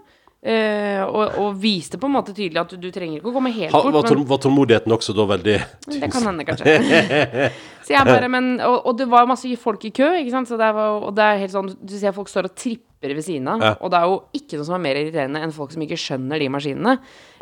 Eh, 0.46 1.00
og, 1.02 1.32
og 1.42 1.56
viste 1.58 1.98
på 1.98 2.06
en 2.06 2.12
måte 2.14 2.30
tydelig 2.36 2.60
at 2.60 2.70
du, 2.70 2.76
du 2.78 2.90
trenger 2.94 3.18
ikke 3.18 3.32
å 3.32 3.34
komme 3.34 3.50
helt 3.50 3.72
Ha, 3.74 3.80
bort. 3.82 3.96
var, 3.96 4.14
men- 4.14 4.26
var 4.30 4.38
tålmodigheten 4.44 4.92
også 4.94 5.14
da 5.16 5.24
veldig 5.26 5.56
det 5.96 6.10
kan 6.12 6.22
hende, 6.28 6.44
kanskje. 6.46 6.76
så 7.88 7.96
jeg 7.96 8.06
bare, 8.06 8.28
men, 8.30 8.52
og, 8.62 8.76
og 8.86 8.98
det 9.00 9.08
var 9.10 9.26
masse 9.26 9.50
folk 9.58 9.82
i 9.88 9.90
kø, 9.96 10.12
ikke 10.20 10.30
sant? 10.36 10.46
Så 10.46 10.54
det 10.60 10.68
var, 10.76 11.00
og 11.08 11.16
det 11.18 11.24
er 11.24 11.40
helt 11.42 11.50
sånn, 11.56 11.72
du 11.82 11.96
ser 11.98 12.14
folk 12.14 12.30
står 12.30 12.46
og 12.46 12.54
tripper 12.54 12.85
ved 13.02 13.22
siden 13.22 13.48
av, 13.48 13.60
Ja. 13.60 13.72
og 13.80 13.90
det 13.92 13.98
er 13.98 14.06
jo 14.08 14.22
ikke 14.34 14.56
noe 14.56 14.64
som 14.64 14.74
er 14.74 14.82
mer 14.82 14.96
irriterende 14.96 15.42
enn 15.44 15.52
folk 15.52 15.70
som 15.70 15.82
ikke 15.84 15.98
skjønner 16.00 16.38
de 16.40 16.48
maskinene. 16.48 16.94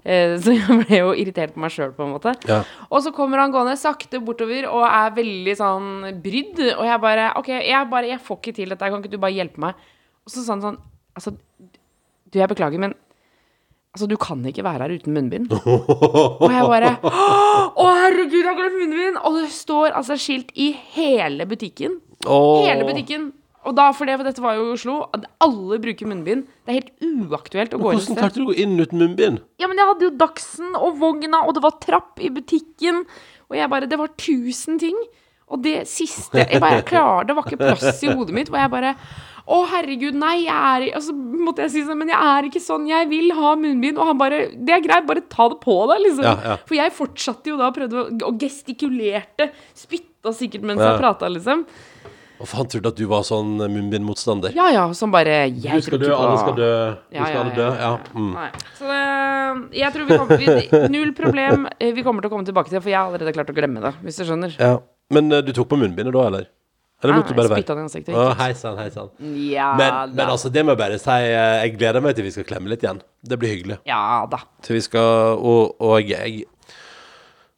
Eh, 0.04 0.34
så 0.42 0.52
jeg 0.52 0.78
ble 0.82 0.98
jo 0.98 1.12
irritert 1.14 1.54
på 1.54 1.60
meg 1.62 1.70
sjøl, 1.70 1.92
på 1.96 2.04
en 2.04 2.12
måte. 2.12 2.34
Ja. 2.50 2.62
Og 2.90 3.00
så 3.02 3.12
kommer 3.14 3.38
han 3.38 3.52
gående 3.54 3.76
sakte 3.80 4.20
bortover 4.20 4.66
og 4.68 4.82
er 4.84 5.14
veldig 5.16 5.54
sånn 5.56 5.88
brydd, 6.24 6.58
og 6.74 6.84
jeg 6.84 7.00
bare 7.00 7.30
OK, 7.38 7.48
jeg 7.48 7.88
bare, 7.90 8.10
jeg 8.10 8.20
får 8.20 8.40
ikke 8.42 8.54
til 8.58 8.68
dette, 8.74 8.90
kan 8.90 9.00
ikke 9.00 9.14
du 9.14 9.18
bare 9.22 9.36
hjelpe 9.36 9.62
meg? 9.62 9.74
Og 10.26 10.32
så 10.34 10.42
sa 10.44 10.52
han 10.56 10.62
sånn 10.64 10.82
Altså, 11.14 11.30
du, 11.30 12.38
jeg 12.40 12.48
beklager, 12.50 12.80
men 12.82 12.94
Altså, 13.94 14.08
du 14.10 14.16
kan 14.18 14.40
ikke 14.50 14.64
være 14.66 14.88
her 14.88 14.94
uten 14.98 15.14
munnbind. 15.14 15.52
Og 15.54 16.50
jeg 16.50 16.64
bare 16.66 16.96
Å, 17.78 17.84
herregud, 18.02 18.40
jeg 18.40 18.48
har 18.48 18.56
glemt 18.58 18.80
munnbind! 18.80 19.20
Og 19.22 19.36
det 19.38 19.52
står 19.54 19.94
altså 19.94 20.16
skilt 20.18 20.50
i 20.58 20.72
hele 20.96 21.46
butikken. 21.46 22.00
Hele 22.26 22.82
butikken. 22.88 23.28
Og 23.64 23.74
da, 23.78 23.86
for 23.96 24.04
det, 24.08 24.18
for 24.20 24.28
dette 24.28 24.42
var 24.44 24.54
jo 24.58 24.66
i 24.68 24.72
Oslo, 24.74 24.94
at 25.16 25.24
alle 25.44 25.78
bruker 25.80 26.06
munnbind. 26.10 26.46
Det 26.66 26.72
er 26.74 26.80
helt 26.82 27.28
uaktuelt 27.30 27.72
å 27.74 27.80
gå 27.80 27.92
inn 27.94 27.98
et 27.98 28.04
Hvordan 28.04 28.06
sted. 28.10 28.18
klarte 28.20 28.40
du 28.40 28.44
å 28.44 28.48
gå 28.52 28.56
inn 28.60 28.74
uten 28.80 28.98
munnbind? 29.00 29.42
Ja, 29.62 29.68
men 29.70 29.80
jeg 29.80 29.88
hadde 29.90 30.08
jo 30.08 30.14
Dagsen 30.20 30.74
og 30.76 30.98
vogna, 31.00 31.40
og 31.48 31.54
det 31.56 31.62
var 31.64 31.78
trapp 31.80 32.20
i 32.20 32.28
butikken. 32.34 33.04
Og 33.50 33.56
jeg 33.56 33.70
bare 33.72 33.86
Det 33.88 33.98
var 34.00 34.08
tusen 34.20 34.78
ting. 34.78 34.96
Og 35.52 35.60
det 35.62 35.82
siste 35.86 36.40
Jeg 36.40 36.60
bare 36.60 36.80
klarer 36.88 37.26
Det 37.28 37.34
var 37.36 37.44
ikke 37.44 37.58
plass 37.60 38.02
i 38.02 38.08
hodet 38.08 38.32
mitt. 38.34 38.48
Og 38.48 38.56
jeg 38.56 38.70
bare 38.72 38.94
Å, 39.44 39.58
herregud, 39.68 40.16
nei, 40.16 40.46
jeg 40.46 40.56
er 40.56 40.96
Og 40.96 41.02
så 41.04 41.12
måtte 41.12 41.66
jeg 41.66 41.70
si 41.74 41.82
sånn 41.84 41.98
Men 42.00 42.08
jeg 42.08 42.16
er 42.30 42.48
ikke 42.48 42.62
sånn. 42.64 42.86
Jeg 42.88 43.08
vil 43.10 43.28
ha 43.36 43.50
munnbind. 43.60 43.98
Og 44.00 44.08
han 44.08 44.16
bare 44.18 44.38
Det 44.56 44.72
er 44.72 44.80
greit, 44.86 45.04
bare 45.06 45.20
ta 45.28 45.50
det 45.52 45.58
på 45.60 45.76
deg, 45.92 46.00
liksom. 46.06 46.24
Ja, 46.24 46.32
ja. 46.48 46.56
For 46.64 46.78
jeg 46.80 46.94
fortsatte 46.96 47.52
jo 47.52 47.58
da 47.60 47.68
prøvde 47.76 48.06
å 48.06 48.06
Og 48.30 48.40
gestikulerte. 48.40 49.50
Spytta 49.76 50.32
sikkert 50.32 50.64
mens 50.64 50.80
Ja. 50.80 50.94
jeg 50.94 51.00
prata, 51.04 51.28
liksom. 51.28 51.66
Og 52.42 52.48
for 52.50 52.58
han 52.58 52.66
trodde 52.72 52.90
at 52.90 52.96
du 52.98 53.04
var 53.06 53.22
sånn 53.22 53.52
munnbindmotstander. 53.60 54.54
Ja 54.56 54.66
ja, 54.74 54.84
som 54.98 55.12
bare 55.14 55.36
Du 55.54 55.60
Jeg 55.68 55.82
skal 55.86 55.98
tror 56.00 56.02
dø, 56.02 56.10
på 56.10 56.22
alle 56.24 56.38
skal 56.42 56.56
dø. 56.58 56.70
Du 56.90 57.16
Ja, 57.16 57.28
skal 57.28 57.40
alle 57.44 57.54
dø. 57.54 57.68
ja. 57.78 57.92
Mm. 58.14 58.32
Nei. 58.34 58.48
Så 58.78 58.88
det, 58.90 59.78
jeg 59.78 59.92
tror 59.94 60.08
vi 60.08 60.18
kommer 60.18 60.42
vi, 60.42 60.88
Null 60.96 61.12
problem. 61.14 61.68
Eh, 61.78 61.92
Vi 61.94 62.02
kommer 62.02 62.20
til 62.24 62.30
å 62.30 62.34
komme 62.34 62.44
tilbake 62.48 62.68
til 62.72 62.78
det, 62.80 62.82
for 62.82 62.90
jeg 62.90 62.98
har 62.98 63.06
allerede 63.12 63.32
klart 63.36 63.50
å 63.54 63.56
glemme 63.56 63.80
det. 63.84 63.94
Hvis 64.02 64.18
du 64.18 64.24
skjønner. 64.26 64.56
Ja. 64.58 64.74
Men 65.14 65.30
eh, 65.32 65.40
du 65.46 65.52
tok 65.54 65.68
på 65.70 65.78
munnbindet 65.78 66.12
da, 66.16 66.26
eller? 66.32 66.50
Eller 67.04 67.18
lot 67.18 67.28
du 67.28 67.34
bare 67.36 67.50
være? 67.52 67.58
spytta 67.60 67.74
den 67.76 67.84
i 67.84 67.88
ansiktet. 67.90 68.14
Å, 68.16 68.30
hei 68.38 68.52
sann, 68.56 68.78
hei 68.80 68.86
sann. 68.90 69.10
Ja 69.52 69.74
Men, 69.76 70.14
men 70.16 70.30
altså, 70.32 70.48
det 70.48 70.62
må 70.64 70.72
jeg 70.72 70.78
bare 70.80 70.96
si. 70.98 71.10
eh, 71.10 71.66
Jeg 71.66 71.74
gleder 71.76 72.00
meg 72.00 72.14
til 72.16 72.24
vi 72.24 72.30
skal 72.32 72.46
klemme 72.48 72.70
litt 72.72 72.82
igjen. 72.86 73.02
Det 73.22 73.36
blir 73.38 73.50
hyggelig. 73.52 73.76
Ja 73.86 74.24
da. 74.30 74.38
Til 74.64 74.78
vi 74.78 74.80
skal 74.86 75.36
Og, 75.36 75.74
og 75.84 76.00
jeg 76.08 76.46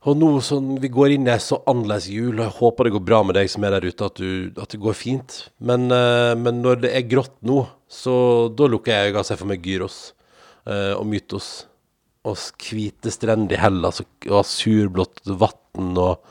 Og 0.07 0.15
nå 0.15 0.29
sånn 0.45 0.77
vi 0.79 0.91
går 0.93 1.17
inn 1.17 1.27
i 1.27 1.33
ei 1.35 1.43
så 1.43 1.59
annerledes 1.67 2.07
jul, 2.13 2.37
og 2.37 2.45
jeg 2.45 2.57
håper 2.61 2.87
det 2.87 2.93
går 2.95 3.07
bra 3.09 3.23
med 3.27 3.35
deg 3.39 3.49
som 3.51 3.65
er 3.67 3.75
der 3.75 3.89
ute, 3.89 4.07
at, 4.07 4.21
du, 4.21 4.53
at 4.63 4.71
det 4.71 4.79
går 4.83 4.95
fint. 4.95 5.39
Men, 5.59 5.89
eh, 5.91 6.35
men 6.39 6.61
når 6.63 6.85
det 6.85 6.93
er 6.95 7.09
grått 7.11 7.35
nå, 7.47 7.65
så 7.91 8.15
da 8.55 8.69
lukker 8.71 8.95
jeg 8.95 9.11
øynene 9.11 9.25
og 9.25 9.27
ser 9.27 9.41
for 9.41 9.51
meg 9.51 9.67
Gyros 9.67 9.99
eh, 10.71 10.93
og 10.95 11.09
Mytos. 11.11 11.51
Og 12.27 12.39
hvite 12.63 13.11
strender 13.15 13.55
i 13.55 13.61
Hellas 13.61 14.03
og, 14.03 14.39
surblått 14.47 15.27
vann 15.27 15.93
og 15.95 16.23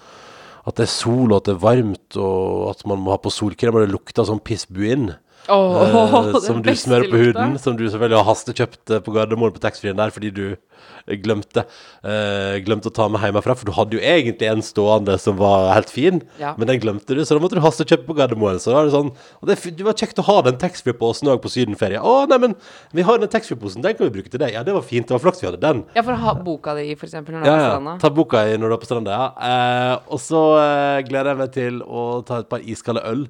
at 0.66 0.80
det 0.80 0.88
er 0.88 0.92
sol 0.92 1.30
og 1.30 1.38
at 1.38 1.48
det 1.48 1.54
er 1.54 1.62
varmt 1.62 2.18
og 2.18 2.72
at 2.72 2.82
man 2.90 3.04
må 3.04 3.14
ha 3.14 3.20
på 3.22 3.32
solkrem 3.32 3.76
og 3.76 3.84
det 3.84 3.94
lukter 3.94 4.28
sånn 4.28 4.44
pissbuin. 4.44 5.12
Åh, 5.50 6.16
Eh, 6.26 6.40
som 6.42 6.62
du 6.62 6.72
smører 6.76 7.10
på 7.10 7.18
lukta. 7.20 7.40
huden, 7.44 7.58
som 7.62 7.76
du 7.78 7.84
selvfølgelig 7.88 8.18
har 8.18 8.28
hastekjøpt 8.32 8.92
eh, 8.96 9.00
på 9.06 9.14
Gardermoen 9.14 9.54
på 9.54 9.62
taxfree-en 9.62 9.98
der 10.00 10.10
fordi 10.14 10.32
du 10.34 10.46
eh, 10.56 11.18
glemte 11.22 11.66
eh, 12.04 12.58
Glemte 12.66 12.90
å 12.90 12.94
ta 12.96 13.06
med 13.12 13.22
hjemmefra. 13.22 13.56
For 13.58 13.66
du 13.70 13.74
hadde 13.78 13.98
jo 13.98 14.02
egentlig 14.02 14.48
en 14.50 14.64
stående 14.66 15.18
som 15.22 15.38
var 15.38 15.74
helt 15.76 15.90
fin, 15.94 16.22
Ja. 16.42 16.54
men 16.58 16.68
den 16.68 16.80
glemte 16.82 17.14
du, 17.16 17.22
så 17.26 17.36
da 17.38 17.44
måtte 17.44 17.56
du 17.60 17.62
hastekjøpe 17.62 18.08
på 18.08 18.16
Gardermoen. 18.18 18.58
Så 18.64 18.74
da 18.74 18.84
det 18.88 18.94
sånn 18.96 19.12
det, 19.46 19.58
det 19.78 19.86
var 19.86 19.94
kjekt 19.94 20.18
å 20.20 20.26
ha 20.26 20.42
den 20.48 20.58
taxfree-posen 20.62 21.30
òg 21.30 21.42
på 21.46 21.52
sydenferie. 21.54 22.02
Å, 22.02 22.26
nei, 22.32 22.38
men 22.42 22.56
vi 22.96 23.06
har 23.06 23.22
den 23.22 23.30
taxfree-posen, 23.30 23.82
den 23.86 23.94
kan 24.00 24.08
vi 24.10 24.16
bruke 24.18 24.32
til 24.34 24.42
deg. 24.42 24.54
Ja, 24.58 24.64
det 24.66 24.74
var 24.74 24.82
fint, 24.88 25.08
det 25.08 25.14
var 25.18 25.24
flaks 25.28 25.44
vi 25.44 25.50
hadde 25.52 25.62
den. 25.62 25.84
Ja, 25.96 26.02
for 26.02 26.16
å 26.18 26.22
ha 26.26 26.34
boka 26.42 26.74
di, 26.80 26.90
for 26.96 27.06
eksempel, 27.10 27.36
når 27.38 27.46
du 27.46 27.50
Ja, 27.50 27.56
er 27.56 27.62
på 27.62 27.72
stranda. 27.76 27.96
ja. 27.96 28.02
Ta 28.02 28.10
boka 28.10 28.46
di 28.50 28.58
når 28.58 28.70
du 28.70 28.76
er 28.80 28.82
på 28.82 28.90
stranda, 28.90 29.12
ja. 29.22 29.28
Eh, 29.46 29.96
og 30.10 30.20
så 30.26 30.44
eh, 30.64 31.02
gleder 31.08 31.32
jeg 31.36 31.42
meg 31.46 31.52
til 31.54 31.82
å 31.86 32.06
ta 32.26 32.42
et 32.42 32.50
par 32.50 32.60
iskalde 32.66 33.06
øl. 33.06 33.28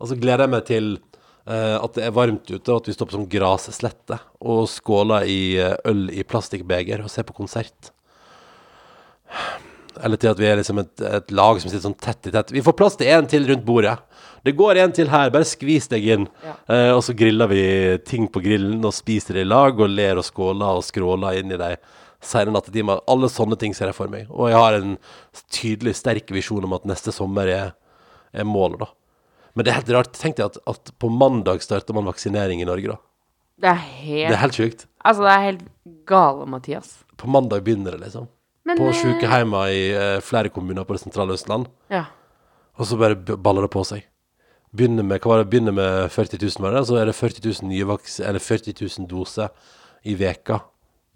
Og 0.00 0.08
så 0.10 0.16
gleder 0.20 0.44
jeg 0.44 0.52
meg 0.52 0.64
til 0.68 0.96
at 1.46 1.94
det 1.94 2.06
er 2.06 2.14
varmt 2.14 2.48
ute, 2.50 2.64
og 2.72 2.80
at 2.80 2.88
vi 2.90 2.94
står 2.96 3.08
på 3.10 3.14
sånn 3.14 3.28
grasslette 3.30 4.18
og 4.42 4.64
skåler 4.70 5.28
i 5.30 5.40
eh, 5.62 5.76
øl 5.86 6.08
i 6.10 6.24
plastikkbeger 6.26 7.04
og 7.04 7.12
ser 7.12 7.26
på 7.28 7.36
konsert. 7.36 7.92
Eller 10.02 10.20
til 10.20 10.32
at 10.32 10.40
vi 10.40 10.48
er 10.48 10.58
liksom 10.60 10.82
et, 10.82 11.04
et 11.06 11.30
lag 11.34 11.60
som 11.62 11.70
sitter 11.70 11.86
sånn 11.86 11.98
tett 12.02 12.28
i 12.28 12.32
tett. 12.34 12.50
Vi 12.52 12.64
får 12.66 12.76
plass 12.76 12.98
til 12.98 13.12
en 13.14 13.28
til 13.30 13.46
rundt 13.48 13.64
bordet. 13.66 13.94
Det 14.46 14.54
går 14.58 14.82
en 14.82 14.92
til 14.94 15.08
her, 15.10 15.30
bare 15.34 15.46
skvis 15.48 15.88
deg 15.90 16.04
inn. 16.16 16.26
Ja. 16.44 16.56
Eh, 16.74 16.90
og 16.94 17.00
så 17.06 17.14
griller 17.18 17.50
vi 17.50 17.62
ting 18.06 18.28
på 18.30 18.42
grillen 18.44 18.84
og 18.84 18.94
spiser 18.94 19.38
det 19.38 19.46
i 19.46 19.48
lag 19.48 19.78
og 19.78 19.94
ler 19.94 20.20
og 20.20 20.26
skåler 20.26 20.80
og 20.80 20.84
skråler 20.86 21.40
inn 21.40 21.54
i 21.54 21.62
de 21.62 21.72
sene 22.26 22.52
nattetimer. 22.54 23.02
Alle 23.10 23.30
sånne 23.32 23.58
ting 23.60 23.74
ser 23.74 23.90
jeg 23.90 23.98
for 23.98 24.12
meg. 24.12 24.28
Og 24.30 24.50
jeg 24.50 24.60
har 24.60 24.78
en 24.78 24.94
tydelig, 25.46 25.96
sterk 25.98 26.30
visjon 26.34 26.66
om 26.66 26.76
at 26.76 26.86
neste 26.90 27.14
sommer 27.14 27.50
er, 27.50 27.74
er 28.34 28.46
målet, 28.46 28.82
da. 28.82 28.92
Men 29.56 29.64
det 29.64 29.72
er 29.72 29.80
helt 29.80 29.92
rart. 29.96 30.12
Tenk 30.16 30.36
deg 30.38 30.50
at, 30.50 30.58
at 30.68 30.92
på 31.00 31.08
mandag 31.08 31.62
starter 31.64 31.96
man 31.96 32.08
vaksinering 32.10 32.60
i 32.60 32.68
Norge, 32.68 32.92
da. 32.92 33.00
Det 33.56 33.70
er 33.72 33.76
Det 33.80 33.84
helt 34.04 34.34
er 34.34 34.42
helt 34.42 34.58
sjukt. 34.58 34.86
Altså, 35.00 35.24
det 35.24 35.32
er 35.32 35.44
helt 35.46 35.62
gale, 36.08 36.44
Mathias. 36.52 36.98
På 37.16 37.30
mandag 37.32 37.64
begynner 37.64 37.96
det, 37.96 38.04
liksom. 38.04 38.28
Men 38.68 38.76
På 38.76 38.90
eh, 38.90 38.98
sykehjemmer 38.98 39.72
i 39.72 39.82
uh, 39.94 40.20
flere 40.20 40.50
kommuner 40.52 40.84
på 40.84 40.96
det 40.96 41.00
sentrale 41.04 41.32
Østland. 41.38 41.70
Ja. 41.88 42.04
Og 42.76 42.88
så 42.90 42.98
bare 43.00 43.16
baller 43.16 43.64
det 43.64 43.72
på 43.72 43.84
seg. 43.88 44.04
Begynner 44.76 45.06
med, 45.06 45.22
hva 45.22 45.32
var 45.32 45.44
det, 45.44 45.50
begynner 45.54 45.72
med 45.72 46.10
40 46.12 46.42
000, 46.42 46.64
var 46.66 46.76
det? 46.76 46.84
Så 46.90 46.98
er 47.00 47.08
det 47.08 47.16
40 47.16 47.44
000 47.46 47.70
nye 47.70 47.86
vaks 47.88 48.18
eller 48.20 48.42
40 48.42 48.76
000 48.82 49.08
doser 49.08 49.72
i 50.04 50.16
veka 50.18 50.60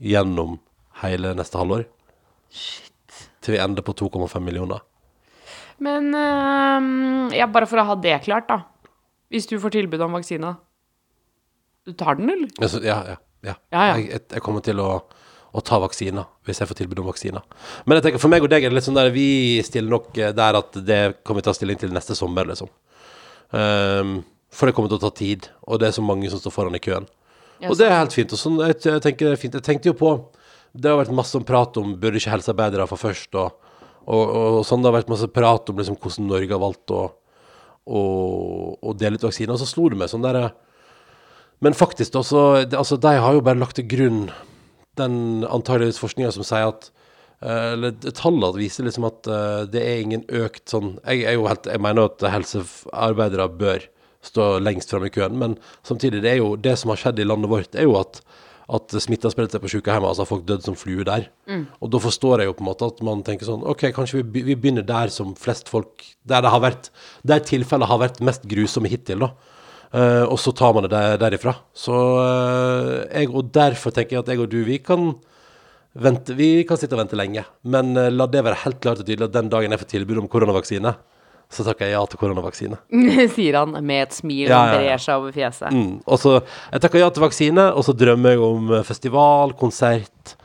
gjennom 0.00 0.56
hele 1.02 1.34
neste 1.36 1.60
halvår. 1.60 1.84
Shit. 2.48 3.26
Til 3.44 3.56
vi 3.56 3.60
ender 3.60 3.84
på 3.84 3.92
2,5 3.98 4.40
millioner. 4.40 4.80
Men 5.80 6.10
eh, 6.14 7.38
ja, 7.38 7.48
bare 7.50 7.68
for 7.70 7.80
å 7.80 7.86
ha 7.88 7.96
det 8.00 8.18
klart, 8.26 8.50
da. 8.50 8.60
Hvis 9.30 9.46
du 9.48 9.56
får 9.62 9.76
tilbud 9.76 10.02
om 10.04 10.18
vaksina, 10.18 10.56
du 11.86 11.94
tar 11.96 12.18
den, 12.18 12.32
eller? 12.32 12.50
Altså, 12.60 12.82
ja, 12.84 12.98
ja, 13.06 13.16
ja. 13.46 13.56
Ja, 13.72 13.84
ja. 13.88 13.96
Jeg, 13.96 14.24
jeg, 14.28 14.42
kommer 14.44 14.64
til 14.64 14.82
å, 14.84 14.88
å 15.00 15.62
ta 15.64 15.78
vaksina 15.80 16.26
hvis 16.44 16.60
jeg 16.60 16.68
får 16.68 16.80
tilbud 16.82 17.00
om 17.00 17.08
vaksina. 17.08 17.40
Men 17.86 17.96
jeg 17.96 18.08
tenker, 18.08 18.22
for 18.22 18.32
meg 18.32 18.44
og 18.44 18.50
deg 18.52 18.66
er 18.66 18.72
det 18.72 18.76
litt 18.76 18.88
sånn 18.88 18.98
der 18.98 19.12
vi 19.14 19.30
stiller 19.64 19.96
nok 19.96 20.10
eh, 20.18 20.34
der 20.36 20.58
at 20.60 20.76
det 20.84 21.00
kommer 21.24 21.40
vi 21.40 21.46
ta 21.48 21.54
stilling 21.56 21.80
til 21.80 21.94
neste 21.94 22.18
sommer, 22.18 22.50
liksom. 22.50 22.68
Um, 23.50 24.20
for 24.54 24.68
det 24.68 24.76
kommer 24.76 24.90
til 24.92 25.00
å 25.00 25.06
ta 25.06 25.10
tid, 25.14 25.48
og 25.66 25.80
det 25.80 25.88
er 25.88 25.96
så 25.96 26.04
mange 26.04 26.28
som 26.30 26.42
står 26.42 26.54
foran 26.54 26.76
i 26.76 26.82
køen. 26.82 27.08
Og 27.68 27.74
det 27.78 27.86
er 27.86 27.96
helt 27.96 28.14
fint. 28.14 28.32
Og 28.34 28.40
sånn, 28.40 28.60
jeg, 28.66 28.76
jeg 28.86 29.02
tenker 29.04 29.30
det 29.30 29.36
er 29.36 29.40
fint. 29.40 29.56
Jeg 29.58 29.66
tenkte 29.66 29.90
jo 29.90 29.96
på 29.98 30.12
Det 30.72 30.88
har 30.88 31.00
vært 31.00 31.12
masse 31.14 31.34
om 31.36 31.44
prat 31.44 31.76
om 31.80 31.96
burde 31.98 32.20
ikke 32.20 32.32
helsearbeidere 32.32 32.86
få 32.88 32.98
først, 33.00 33.34
og, 33.40 33.69
og, 34.06 34.22
og 34.30 34.60
sånn. 34.66 34.82
Det 34.82 34.90
har 34.90 34.98
vært 35.00 35.12
masse 35.12 35.30
prat 35.32 35.72
om 35.72 35.80
liksom, 35.80 35.98
hvordan 36.00 36.30
Norge 36.30 36.54
har 36.54 36.62
valgt 36.62 36.94
å, 36.94 37.02
å, 37.86 38.02
å 38.80 38.94
dele 38.98 39.20
ut 39.20 39.26
vaksiner. 39.26 39.54
Og 39.54 39.62
så 39.62 39.68
slo 39.68 39.88
det 39.92 40.00
meg 40.00 40.12
sånn 40.12 40.24
derre 40.24 40.52
Men 41.60 41.76
faktisk, 41.76 42.14
da, 42.16 42.24
så 42.24 42.44
det, 42.64 42.78
Altså, 42.78 43.00
de 43.00 43.16
har 43.20 43.36
jo 43.36 43.44
bare 43.44 43.60
lagt 43.60 43.78
til 43.80 43.88
grunn 43.90 44.24
den 44.98 45.46
antageligvis 45.46 46.00
forskninga 46.02 46.32
som 46.34 46.44
sier 46.44 46.72
at 46.72 46.90
eh, 47.44 47.72
eller 47.76 47.94
tallene 48.16 48.58
viser 48.58 48.84
liksom 48.84 49.06
at 49.08 49.28
eh, 49.30 49.62
det 49.70 49.84
er 49.86 50.02
ingen 50.02 50.24
økt 50.26 50.66
sånn 50.72 50.96
Jeg, 51.04 51.22
er 51.30 51.38
jo 51.38 51.46
helt, 51.48 51.68
jeg 51.70 51.80
mener 51.80 52.10
at 52.10 52.26
helsearbeidere 52.34 53.46
bør 53.60 53.86
stå 54.26 54.58
lengst 54.60 54.90
framme 54.92 55.08
i 55.08 55.14
køen, 55.14 55.38
men 55.40 55.54
samtidig, 55.86 56.20
det 56.20 56.34
er 56.34 56.42
jo 56.42 56.52
det 56.60 56.74
som 56.76 56.90
har 56.92 57.00
skjedd 57.00 57.22
i 57.22 57.24
landet 57.24 57.48
vårt, 57.48 57.72
er 57.72 57.86
jo 57.86 57.94
at 57.96 58.18
at 58.70 58.94
smitta 59.02 59.30
spredte 59.32 59.56
seg 59.56 59.62
på 59.64 59.70
sykehjemmet, 59.72 60.12
altså 60.12 60.26
folk 60.28 60.44
døde 60.46 60.62
som 60.62 60.76
fluer 60.78 61.06
der. 61.08 61.28
Og 61.82 61.90
da 61.90 62.00
forstår 62.02 62.42
jeg 62.42 62.50
jo 62.50 62.56
på 62.58 62.64
en 62.64 62.70
måte 62.70 62.90
at 62.90 63.00
man 63.06 63.24
tenker 63.26 63.48
sånn 63.48 63.64
OK, 63.66 63.88
kanskje 63.96 64.20
vi, 64.22 64.44
vi 64.46 64.54
begynner 64.54 64.86
der 64.86 65.10
som 65.10 65.34
flest 65.38 65.70
folk 65.72 66.04
Der 66.28 66.44
det 66.44 66.52
har 66.52 66.62
vært 66.62 66.90
Der 67.26 67.42
tilfellet 67.42 67.90
har 67.90 67.98
vært 67.98 68.20
mest 68.22 68.46
grusomme 68.50 68.90
hittil, 68.92 69.26
da. 69.26 69.32
Uh, 69.90 70.22
og 70.30 70.38
så 70.38 70.52
tar 70.54 70.70
man 70.76 70.86
det 70.86 70.92
der, 70.92 71.16
derifra. 71.18 71.56
Så 71.74 71.94
uh, 72.14 73.00
jeg, 73.10 73.26
og 73.34 73.50
derfor 73.50 73.90
tenker 73.90 74.16
jeg 74.16 74.22
at 74.22 74.28
jeg 74.30 74.42
og 74.44 74.50
du, 74.52 74.60
vi 74.62 74.78
kan 74.78 75.08
vente, 75.98 76.36
vi 76.38 76.62
kan 76.68 76.78
sitte 76.78 76.94
og 76.94 77.02
vente 77.02 77.18
lenge. 77.18 77.42
Men 77.66 77.90
uh, 77.98 78.06
la 78.06 78.28
det 78.30 78.44
være 78.46 78.62
helt 78.62 78.78
klart 78.84 79.02
og 79.02 79.08
tydelig 79.08 79.26
at 79.26 79.34
den 79.34 79.50
dagen 79.50 79.74
jeg 79.74 79.82
får 79.82 79.90
tilbud 79.96 80.22
om 80.22 80.30
koronavaksine, 80.30 80.94
så 81.50 81.64
takker 81.66 81.88
jeg 81.88 81.96
ja 81.96 82.02
til 82.06 82.20
koronavaksine. 82.20 82.76
Sier 83.34 83.58
han 83.58 83.74
med 83.82 84.04
et 84.04 84.14
smil 84.14 84.44
Ja, 84.46 84.60
ja, 84.60 84.66
ja. 84.70 84.76
brer 84.78 85.02
seg 85.02 85.22
over 85.22 85.34
fjeset. 85.34 85.74
Mm. 85.74 85.96
Og 86.06 86.20
så 86.22 86.36
Jeg 86.38 86.84
takker 86.84 87.02
ja 87.02 87.08
til 87.10 87.24
vaksine, 87.26 87.64
og 87.74 87.86
så 87.86 87.94
drømmer 87.96 88.36
jeg 88.36 88.44
om 88.46 88.70
festival, 88.86 89.56
konsert, 89.58 90.36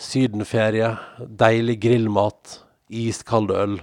sydenferie, 0.00 0.90
deilig 1.20 1.78
grillmat, 1.84 2.58
iskald 2.90 3.54
øl. 3.54 3.78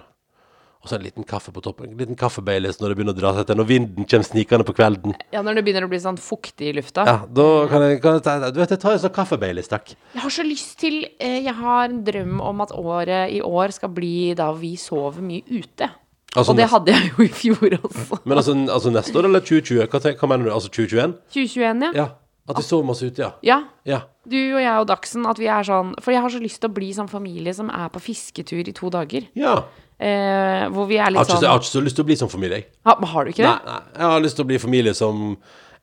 Og 0.84 0.92
så 0.92 0.96
en 0.96 1.04
liten 1.04 1.26
kaffe 1.28 1.52
på 1.52 1.60
toppen. 1.64 1.90
En 1.92 2.00
liten 2.00 2.16
kaffe-Baileys 2.16 2.78
når 2.80 2.92
det 2.94 2.98
begynner 3.00 3.16
å 3.16 3.18
dra 3.18 3.32
seg 3.36 3.48
til. 3.50 3.58
Når 3.60 3.68
vinden 3.68 4.06
kommer 4.08 4.28
snikende 4.28 4.68
på 4.68 4.76
kvelden. 4.78 5.16
Ja, 5.36 5.42
når 5.44 5.58
det 5.60 5.64
begynner 5.68 5.88
å 5.88 5.92
bli 5.92 6.00
sånn 6.00 6.20
fuktig 6.22 6.70
i 6.70 6.76
lufta. 6.78 7.04
Ja, 7.08 7.16
da 7.28 7.48
kan 7.72 7.84
jeg, 7.84 7.98
kan 8.04 8.16
jeg 8.20 8.24
ta 8.24 8.36
Du 8.54 8.62
vet, 8.62 8.72
jeg 8.72 8.80
tar 8.84 8.96
en 8.96 9.02
sånn 9.04 9.16
kaffe-Baileys, 9.18 9.68
takk. 9.72 9.92
Jeg 10.16 10.24
har 10.24 10.36
så 10.36 10.46
lyst 10.48 10.78
til 10.80 11.02
eh, 11.20 11.42
Jeg 11.44 11.56
har 11.60 11.90
en 11.90 12.04
drøm 12.08 12.40
om 12.40 12.64
at 12.64 12.72
året 12.76 13.34
i 13.36 13.42
år 13.44 13.76
skal 13.76 13.92
bli 13.98 14.32
da 14.40 14.52
vi 14.56 14.76
sover 14.80 15.24
mye 15.28 15.44
ute. 15.50 15.90
Altså, 16.38 16.54
og 16.54 16.60
det 16.62 16.68
hadde 16.70 16.94
jeg 16.94 17.10
jo 17.12 17.24
i 17.26 17.32
fjor 17.34 17.76
også. 17.82 18.20
Men 18.30 18.38
altså, 18.38 18.54
altså 18.78 18.92
neste 18.94 19.18
år 19.18 19.28
eller 19.30 19.42
2020? 19.44 19.88
Hva, 19.90 20.14
hva 20.22 20.30
mener 20.32 20.48
du? 20.50 20.54
Altså 20.54 20.70
2021? 20.70 21.16
2021, 21.34 21.86
ja. 21.90 21.92
Ja. 21.98 22.08
At 22.48 22.62
vi 22.62 22.64
sover 22.64 22.86
masse 22.88 23.04
ute, 23.10 23.20
ja. 23.26 23.32
Ja. 23.44 23.58
Ja. 23.90 23.98
Du 24.30 24.38
og 24.38 24.62
jeg 24.62 24.72
og 24.80 24.86
Dagsen, 24.88 25.26
at 25.28 25.40
vi 25.42 25.50
er 25.52 25.66
sånn 25.68 25.90
For 26.04 26.14
jeg 26.16 26.22
har 26.24 26.32
så 26.32 26.40
lyst 26.40 26.62
til 26.64 26.70
å 26.70 26.76
bli 26.78 26.94
sånn 26.96 27.10
familie 27.12 27.52
som 27.58 27.68
er 27.74 27.90
på 27.92 28.00
fisketur 28.06 28.62
i 28.64 28.76
to 28.78 28.94
dager. 28.94 29.28
ja. 29.36 29.58
Eh, 29.98 30.68
hvor 30.70 30.86
vi 30.86 31.00
er 31.02 31.10
litt 31.10 31.26
sånn 31.26 31.42
jeg 31.42 31.50
har 31.50 31.58
ikke 31.58 31.72
så 31.74 31.82
lyst 31.82 31.98
til 31.98 32.04
å 32.04 32.08
bli 32.12 32.16
sånn 32.20 32.30
familie, 32.30 32.60
jeg. 32.60 32.68
ha, 32.86 32.94
Har 33.02 33.26
du 33.26 33.32
ikke 33.32 33.42
det? 33.42 33.50
Nei, 33.50 33.72
nei. 33.74 33.96
Jeg 33.98 34.12
har 34.12 34.20
lyst 34.22 34.38
til 34.38 34.46
å 34.46 34.50
bli 34.52 34.60
familie 34.62 34.94
som 34.94 35.24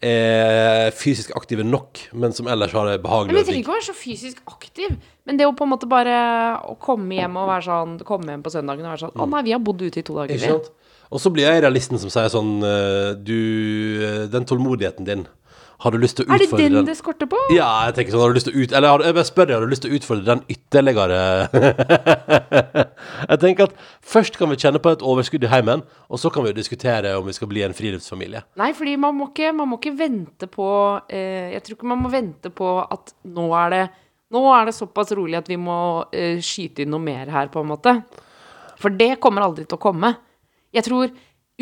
er 0.03 0.91
fysisk 0.97 1.31
aktive 1.37 1.65
nok, 1.67 2.01
men 2.13 2.35
som 2.37 2.49
ellers 2.51 2.73
har 2.75 2.89
det 2.91 2.97
Men 2.99 3.05
behagelig 3.07 3.39
jeg 3.39 3.49
trenger 3.49 3.63
ikke 3.63 3.73
å 3.73 3.77
være 3.77 3.87
så 3.87 3.97
fysisk 3.97 4.41
aktiv. 4.51 4.97
Men 5.25 5.39
det 5.41 5.47
å 5.49 5.55
på 5.57 5.67
en 5.67 5.73
måte 5.73 5.89
bare 5.91 6.17
å 6.69 6.75
komme 6.81 7.17
hjem 7.17 7.39
og 7.41 7.49
være 7.49 7.65
sånn 7.69 7.95
Komme 8.05 8.35
hjem 8.35 8.43
på 8.45 8.53
søndagen 8.53 8.85
og 8.85 8.93
være 8.93 9.03
sånn 9.07 9.23
Å 9.25 9.29
nei, 9.31 9.45
vi 9.47 9.55
har 9.55 9.63
bodd 9.65 9.81
ute 9.81 10.03
i 10.03 10.05
to 10.05 10.19
dager, 10.19 10.37
Ikke 10.37 10.59
sant? 10.59 10.69
Og 11.15 11.23
så 11.23 11.31
blir 11.33 11.47
jeg 11.47 11.63
realisten 11.65 12.01
som 12.03 12.13
sier 12.13 12.29
sånn 12.33 12.59
eh, 12.67 13.15
Du, 13.17 13.39
eh, 14.05 14.25
den 14.33 14.45
tålmodigheten 14.49 15.09
din, 15.09 15.25
har 15.85 15.93
du 15.93 15.99
lyst 16.01 16.17
til 16.17 16.25
å 16.25 16.33
utfordre 16.33 16.45
Er 16.47 16.57
det 16.57 16.65
den 16.65 16.77
den? 16.79 16.87
det 16.89 16.97
skorter 16.97 17.29
på? 17.29 17.39
Ja, 17.53 17.69
jeg 17.89 17.95
tenker 17.99 18.15
sånn, 18.15 18.23
har 18.25 18.33
du 18.33 18.39
lyst 18.39 18.49
til 18.49 18.55
å 18.57 18.63
ut... 18.63 18.73
Eller 18.73 19.05
jeg 19.05 19.17
bare 19.19 19.29
spør 19.29 19.49
deg, 19.51 19.55
har 19.55 19.67
du 19.67 19.73
lyst 19.75 19.85
til 19.85 19.93
å 19.93 19.99
utfordre 19.99 20.25
den 20.31 20.41
ytterligere? 20.55 21.19
jeg 23.31 23.41
tenker 23.43 23.69
at 23.69 23.75
først 24.15 24.39
kan 24.41 24.49
vi 24.53 24.59
kjenne 24.63 24.81
på 24.81 24.95
et 24.95 25.05
overskudd 25.05 25.45
i 25.45 25.51
heimen, 25.53 25.85
og 26.09 26.23
så 26.23 26.33
kan 26.33 26.47
vi 26.47 26.55
jo 26.55 26.57
diskutere 26.57 27.13
om 27.19 27.29
vi 27.29 27.37
skal 27.37 27.51
bli 27.51 27.67
en 27.67 27.77
friluftsfamilie. 27.77 28.41
Nei, 28.61 28.71
fordi 28.79 28.97
man 29.05 29.19
må 29.19 29.29
ikke, 29.33 29.53
man 29.61 29.71
må 29.71 29.79
ikke 29.81 29.95
vente 29.99 30.49
på 30.51 30.69
eh, 31.13 31.53
Jeg 31.53 31.67
tror 31.67 31.79
ikke 31.79 31.93
man 31.93 32.03
må 32.07 32.13
vente 32.13 32.53
på 32.55 32.71
at 32.83 33.15
nå 33.37 33.51
er 33.61 33.77
det 33.77 33.85
Nå 34.35 34.41
er 34.51 34.65
det 34.67 34.73
såpass 34.75 35.13
rolig 35.15 35.37
at 35.39 35.47
vi 35.53 35.59
må 35.61 35.77
eh, 36.11 36.41
skyte 36.43 36.83
inn 36.83 36.91
noe 36.91 37.05
mer 37.05 37.29
her, 37.31 37.53
på 37.53 37.61
en 37.61 37.69
måte. 37.71 37.93
For 38.81 38.91
det 38.91 39.21
kommer 39.23 39.45
aldri 39.45 39.67
til 39.69 39.77
å 39.77 39.83
komme. 39.85 40.11
Jeg 40.75 40.89
tror, 40.89 41.13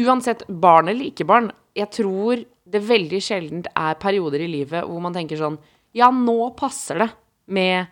uansett 0.01 0.47
barn 0.49 0.89
eller 0.89 1.11
ikke 1.11 1.27
barn, 1.29 1.51
jeg 1.77 1.91
tror 1.93 2.41
det 2.73 2.85
veldig 2.87 3.21
sjeldent 3.23 3.69
er 3.77 3.99
perioder 4.01 4.45
i 4.45 4.51
livet 4.51 4.87
hvor 4.89 5.03
man 5.05 5.15
tenker 5.17 5.41
sånn 5.41 5.59
Ja, 5.97 6.09
nå 6.15 6.55
passer 6.57 7.03
det 7.03 7.11
med 7.53 7.91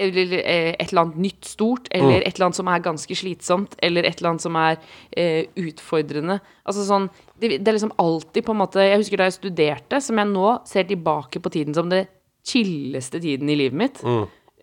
eller 0.00 0.32
eh, 0.38 0.70
et 0.80 0.92
eller 0.92 1.02
annet 1.02 1.18
nytt 1.20 1.44
stort, 1.44 1.88
eller 1.92 2.22
et 2.22 2.36
eller 2.38 2.46
annet 2.46 2.56
som 2.56 2.68
er 2.72 2.84
ganske 2.84 3.16
slitsomt, 3.20 3.74
eller 3.84 4.06
et 4.08 4.20
eller 4.20 4.30
annet 4.30 4.44
som 4.46 4.56
er 4.56 4.78
eh, 5.12 5.50
utfordrende. 5.60 6.38
Altså 6.64 6.86
sånn 6.88 7.08
det, 7.40 7.58
det 7.58 7.68
er 7.68 7.76
liksom 7.76 7.92
alltid 8.00 8.46
på 8.46 8.54
en 8.54 8.60
måte 8.62 8.84
Jeg 8.84 9.02
husker 9.02 9.20
da 9.20 9.28
jeg 9.28 9.36
studerte, 9.36 10.00
som 10.00 10.20
jeg 10.20 10.30
nå 10.30 10.54
ser 10.68 10.88
tilbake 10.88 11.42
på 11.44 11.52
tiden 11.52 11.76
som 11.76 11.92
det 11.92 12.06
chilleste 12.48 13.20
tiden 13.20 13.50
i 13.52 13.58
livet 13.60 13.76
mitt. 13.76 14.00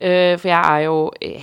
Eh, 0.01 0.33
for 0.37 0.49
jeg 0.49 0.61
er 0.61 0.87
jo 0.87 0.97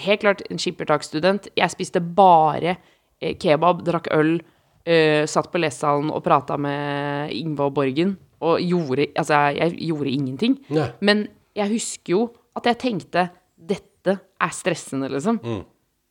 helt 0.07 0.25
klart 0.27 0.43
en 0.49 0.61
skippertaksstudent. 0.63 1.49
Jeg 1.59 1.75
spiste 1.75 2.03
bare 2.03 2.77
eh, 3.21 3.35
kebab, 3.39 3.83
drakk 3.87 4.11
øl, 4.15 4.37
eh, 4.87 5.25
satt 5.31 5.51
på 5.53 5.61
lesesalen 5.63 6.13
og 6.15 6.23
prata 6.25 6.57
med 6.61 7.33
Ingvar 7.37 7.73
Borgen. 7.75 8.17
Og 8.45 8.61
gjorde 8.61 9.09
Altså, 9.17 9.39
jeg, 9.57 9.73
jeg 9.79 9.91
gjorde 9.93 10.11
ingenting. 10.13 10.59
Nei. 10.75 10.89
Men 11.01 11.27
jeg 11.57 11.71
husker 11.77 12.17
jo 12.17 12.25
at 12.55 12.67
jeg 12.71 12.81
tenkte 12.83 13.29
dette 13.57 14.19
er 14.21 14.53
stressende, 14.53 15.09
liksom. 15.11 15.39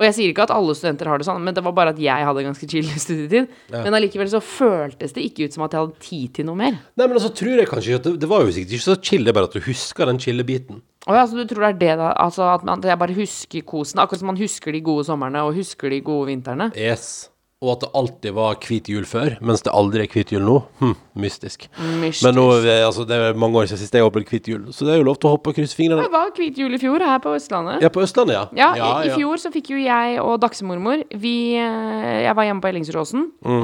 Og 0.01 0.07
jeg 0.07 0.15
sier 0.17 0.31
ikke 0.31 0.47
at 0.47 0.51
alle 0.51 0.73
studenter 0.75 1.07
har 1.07 1.21
det 1.21 1.27
sånn, 1.27 1.43
men 1.45 1.53
det 1.55 1.61
var 1.63 1.75
bare 1.77 1.91
at 1.93 1.99
jeg 2.01 2.25
hadde 2.25 2.41
ganske 2.43 2.67
chill 2.67 2.87
studietid. 3.05 3.51
Men 3.71 3.93
allikevel 3.93 4.31
så 4.31 4.41
føltes 4.43 5.13
det 5.15 5.27
ikke 5.29 5.45
ut 5.47 5.55
som 5.55 5.63
at 5.67 5.75
jeg 5.75 5.83
hadde 5.85 6.01
tid 6.03 6.33
til 6.39 6.47
noe 6.49 6.57
mer. 6.59 6.79
Nei, 6.97 7.05
men 7.05 7.19
altså 7.19 7.29
tror 7.37 7.61
jeg 7.61 7.69
kanskje 7.69 7.99
at 7.99 8.07
det, 8.09 8.15
det 8.23 8.29
var 8.31 8.43
jo 8.43 8.55
sikkert 8.55 8.73
ikke 8.79 8.87
så 8.87 8.97
chill, 8.99 9.23
det 9.23 9.31
er 9.31 9.37
bare 9.37 9.51
at 9.51 9.55
du 9.59 9.67
husker 9.67 10.09
den 10.09 10.19
chille-biten. 10.23 10.81
Å 11.05 11.19
ja, 11.19 11.27
så 11.29 11.37
du 11.37 11.45
tror 11.47 11.67
det 11.67 11.69
er 11.69 11.79
det, 11.83 11.93
da? 12.01 12.09
Altså 12.25 12.47
at, 12.49 12.65
man, 12.65 12.81
at 12.81 12.89
jeg 12.89 12.99
bare 13.03 13.15
husker 13.19 13.63
kosen? 13.67 14.01
Akkurat 14.01 14.23
som 14.23 14.31
man 14.31 14.39
husker 14.41 14.73
de 14.73 14.81
gode 14.83 15.05
somrene 15.07 15.45
og 15.45 15.53
husker 15.59 15.93
de 15.93 16.01
gode 16.03 16.31
vintrene? 16.31 16.71
Yes. 16.79 17.29
Og 17.63 17.69
at 17.77 17.83
det 17.85 17.89
alltid 17.95 18.35
var 18.35 18.57
hvit 18.59 18.89
jul 18.91 19.05
før, 19.07 19.37
mens 19.39 19.63
det 19.63 19.71
aldri 19.71 20.03
er 20.03 20.11
hvit 20.11 20.33
jul 20.35 20.43
nå. 20.43 20.57
Hm, 20.81 20.97
mystisk. 21.23 21.69
Mystisk. 22.01 22.25
Men 22.25 22.35
nå, 22.35 22.43
eh, 22.59 22.81
altså, 22.83 23.05
det 23.07 23.15
er 23.15 23.37
mange 23.39 23.61
år 23.61 23.69
siden 23.69 23.79
sist 23.79 23.95
jeg 23.95 24.03
har 24.03 24.09
opplevd 24.11 24.33
hvit 24.33 24.49
jul, 24.51 24.65
så 24.75 24.87
det 24.87 24.95
er 24.95 24.99
jo 24.99 25.07
lov 25.07 25.15
til 25.21 25.29
å 25.29 25.33
hoppe 25.37 25.53
og 25.53 25.55
krysse 25.57 25.77
fingrene. 25.77 26.03
Det 26.03 26.11
var 26.11 26.33
hvit 26.35 26.59
jul 26.59 26.75
i 26.75 26.81
fjor 26.81 27.05
her 27.07 27.21
på 27.23 27.31
Østlandet. 27.37 27.85
Ja, 27.85 27.91
på 27.93 28.03
Østlandet, 28.03 28.35
ja. 28.35 28.43
Ja, 28.59 28.91
i, 28.99 29.07
i 29.07 29.15
fjor 29.15 29.39
så 29.39 29.53
fikk 29.53 29.71
jo 29.71 29.79
jeg 29.79 30.19
og 30.23 30.35
dagsemormor 30.43 31.05
Vi 31.23 31.35
eh, 31.55 32.19
Jeg 32.25 32.35
var 32.35 32.49
hjemme 32.49 32.63
på 32.63 32.69
Ellingsråsen, 32.73 33.29
mm. 33.45 33.63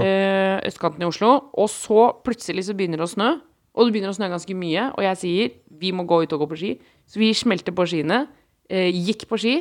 østkanten 0.69 1.03
i 1.03 1.09
Oslo, 1.09 1.33
og 1.51 1.67
så 1.73 2.09
plutselig 2.23 2.69
så 2.69 2.77
begynner 2.77 3.03
det 3.03 3.09
å 3.09 3.11
snø. 3.11 3.33
Og 3.75 3.87
det 3.87 3.95
begynner 3.95 4.13
å 4.13 4.17
snø 4.17 4.29
ganske 4.31 4.55
mye, 4.57 4.89
og 4.95 5.03
jeg 5.05 5.19
sier 5.21 5.51
vi 5.79 5.91
må 5.95 6.05
gå 6.07 6.23
ut 6.23 6.33
og 6.35 6.45
gå 6.45 6.49
på 6.53 6.59
ski. 6.59 6.71
Så 7.07 7.21
vi 7.21 7.33
smelte 7.37 7.73
på 7.75 7.85
skiene, 7.89 8.23
eh, 8.69 8.89
gikk 8.91 9.27
på 9.29 9.39
ski, 9.39 9.59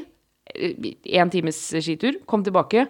én 0.48 1.30
times 1.30 1.58
skitur, 1.76 2.22
kom 2.26 2.42
tilbake. 2.44 2.86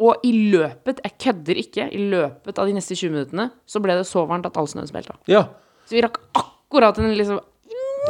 Og 0.00 0.20
i 0.28 0.32
løpet, 0.52 0.98
jeg 1.04 1.12
kødder 1.22 1.56
ikke, 1.62 1.86
i 1.92 2.00
løpet 2.12 2.58
av 2.60 2.66
de 2.68 2.74
neste 2.76 2.92
20 2.98 3.14
minuttene 3.14 3.46
så 3.66 3.80
ble 3.80 3.94
det 3.96 4.04
så 4.08 4.26
varmt 4.28 4.44
at 4.46 4.56
all 4.60 4.66
snøen 4.68 4.88
smelta. 4.90 5.14
Ja, 5.30 5.46
Så 5.88 5.94
vi 5.96 6.02
rakk 6.04 6.18
akkurat 6.36 6.98
en 7.00 7.14
liksom 7.16 7.38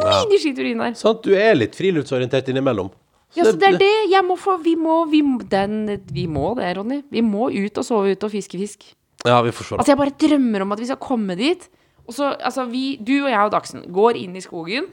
mini 0.03 0.39
skitur 0.41 0.65
inn 0.67 0.81
der. 0.83 0.93
sant. 0.99 1.23
Du 1.23 1.31
er 1.37 1.55
litt 1.55 1.75
friluftsorientert 1.77 2.49
innimellom. 2.51 2.89
Ja, 3.35 3.43
så 3.45 3.53
det 3.59 3.67
er 3.73 3.77
det 3.77 3.93
jeg 4.11 4.23
må 4.23 4.37
få 4.39 4.57
Vi 4.63 4.75
må, 4.79 5.05
vi, 5.11 5.21
må- 5.21 5.43
den, 5.47 5.99
vi 6.11 6.27
må 6.27 6.55
det, 6.55 6.75
Ronny. 6.77 7.01
Vi 7.11 7.21
må 7.21 7.49
ut 7.51 7.77
og 7.77 7.85
sove 7.85 8.11
ute 8.15 8.25
og 8.25 8.31
fiske 8.31 8.57
fisk. 8.59 8.83
Ja, 9.25 9.41
vi 9.41 9.51
forstår. 9.51 9.79
Altså, 9.79 9.91
jeg 9.91 9.97
bare 9.99 10.15
drømmer 10.27 10.61
om 10.63 10.71
at 10.71 10.79
vi 10.79 10.85
skal 10.85 10.97
komme 11.01 11.35
dit. 11.37 11.67
Og 12.07 12.13
så, 12.15 12.33
altså, 12.39 12.65
vi, 12.71 12.97
du 12.99 13.23
og 13.25 13.29
jeg 13.31 13.39
og 13.45 13.51
Dagsen 13.51 13.83
går 13.91 14.15
inn 14.15 14.35
i 14.35 14.41
skogen. 14.43 14.87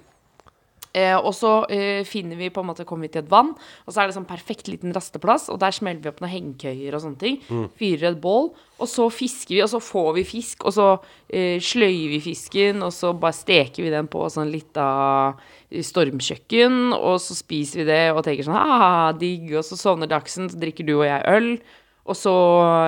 Eh, 0.94 1.16
og 1.18 1.32
så 1.34 1.64
eh, 1.74 2.04
finner 2.06 2.38
vi 2.38 2.52
på 2.54 2.62
en 2.62 2.68
måte, 2.68 2.86
kommer 2.86 3.08
vi 3.08 3.16
til 3.16 3.24
et 3.24 3.30
vann, 3.32 3.50
og 3.82 3.90
så 3.90 4.02
er 4.02 4.08
det 4.08 4.14
sånn 4.14 4.28
perfekt 4.28 4.68
liten 4.70 4.94
rasteplass. 4.94 5.48
Og 5.50 5.58
der 5.62 5.74
smeller 5.74 6.04
vi 6.04 6.10
opp 6.12 6.22
noen 6.22 6.32
hengekøyer 6.32 6.94
og 6.94 7.02
sånne 7.02 7.20
ting. 7.20 7.40
Fyrer 7.80 8.12
et 8.12 8.20
bål. 8.22 8.52
Og 8.78 8.90
så 8.90 9.08
fisker 9.10 9.56
vi, 9.56 9.62
og 9.64 9.70
så 9.70 9.82
får 9.82 10.10
vi 10.20 10.26
fisk. 10.28 10.66
Og 10.68 10.76
så 10.76 10.88
eh, 11.28 11.58
sløyer 11.62 12.14
vi 12.14 12.22
fisken, 12.22 12.82
og 12.86 12.94
så 12.94 13.10
bare 13.18 13.34
steker 13.36 13.86
vi 13.86 13.94
den 13.94 14.10
på 14.10 14.26
sånn 14.30 14.52
lita 14.54 14.86
av 15.04 15.44
stormkjøkken. 15.74 16.92
Og 16.96 17.18
så 17.22 17.36
spiser 17.38 17.82
vi 17.82 17.88
det 17.90 18.02
og 18.14 18.22
tenker 18.26 18.46
sånn 18.46 18.60
ah, 18.60 19.10
digg. 19.18 19.50
Og 19.58 19.66
så 19.66 19.78
sovner 19.80 20.10
Dagsen, 20.10 20.46
så 20.50 20.60
drikker 20.62 20.86
du 20.86 21.00
og 21.00 21.08
jeg 21.08 21.26
øl. 21.34 21.56
Og 22.04 22.16
så, 22.20 22.34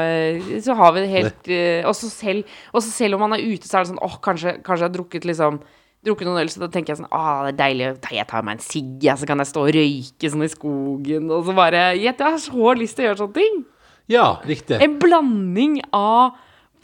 eh, 0.05 0.61
så 0.61 0.77
har 0.77 0.92
vi 0.92 1.01
det 1.01 1.09
helt 1.09 1.49
eh, 1.49 1.87
Og 1.88 1.95
så 1.97 2.11
selv, 2.12 2.45
og 2.73 2.83
så 2.85 2.90
selv 2.92 3.16
om 3.16 3.25
man 3.25 3.33
er 3.33 3.47
ute, 3.47 3.64
så 3.64 3.79
er 3.79 3.87
det 3.87 3.95
sånn 3.95 4.03
åh, 4.05 4.19
kanskje, 4.21 4.59
kanskje 4.61 4.85
jeg 4.85 4.90
har 4.90 4.97
drukket 4.99 5.29
liksom 5.31 5.61
Drukket 6.07 6.29
noen 6.29 6.40
øl, 6.45 6.51
så 6.53 6.62
da 6.62 6.71
tenker 6.71 6.95
jeg 6.95 7.01
sånn 7.01 7.11
Å, 7.11 7.23
det 7.49 7.55
er 7.55 7.61
deilig. 7.61 7.92
Jeg 8.14 8.29
tar 8.31 8.45
meg 8.47 8.59
en 8.59 8.64
sigg, 8.64 9.07
så 9.19 9.29
kan 9.29 9.42
jeg 9.42 9.51
stå 9.51 9.64
og 9.66 9.73
røyke 9.75 10.33
sånn 10.33 10.47
i 10.47 10.51
skogen. 10.53 11.31
Og 11.35 11.47
så 11.49 11.57
bare 11.57 11.87
Jeg 11.99 12.14
har 12.21 12.40
så 12.42 12.75
lyst 12.79 12.99
til 12.99 13.07
å 13.07 13.09
gjøre 13.11 13.23
sånne 13.25 13.38
ting. 13.40 13.62
Ja, 14.11 14.27
riktig. 14.47 14.79
En 14.83 15.01
blanding 15.03 15.81
av 15.90 16.37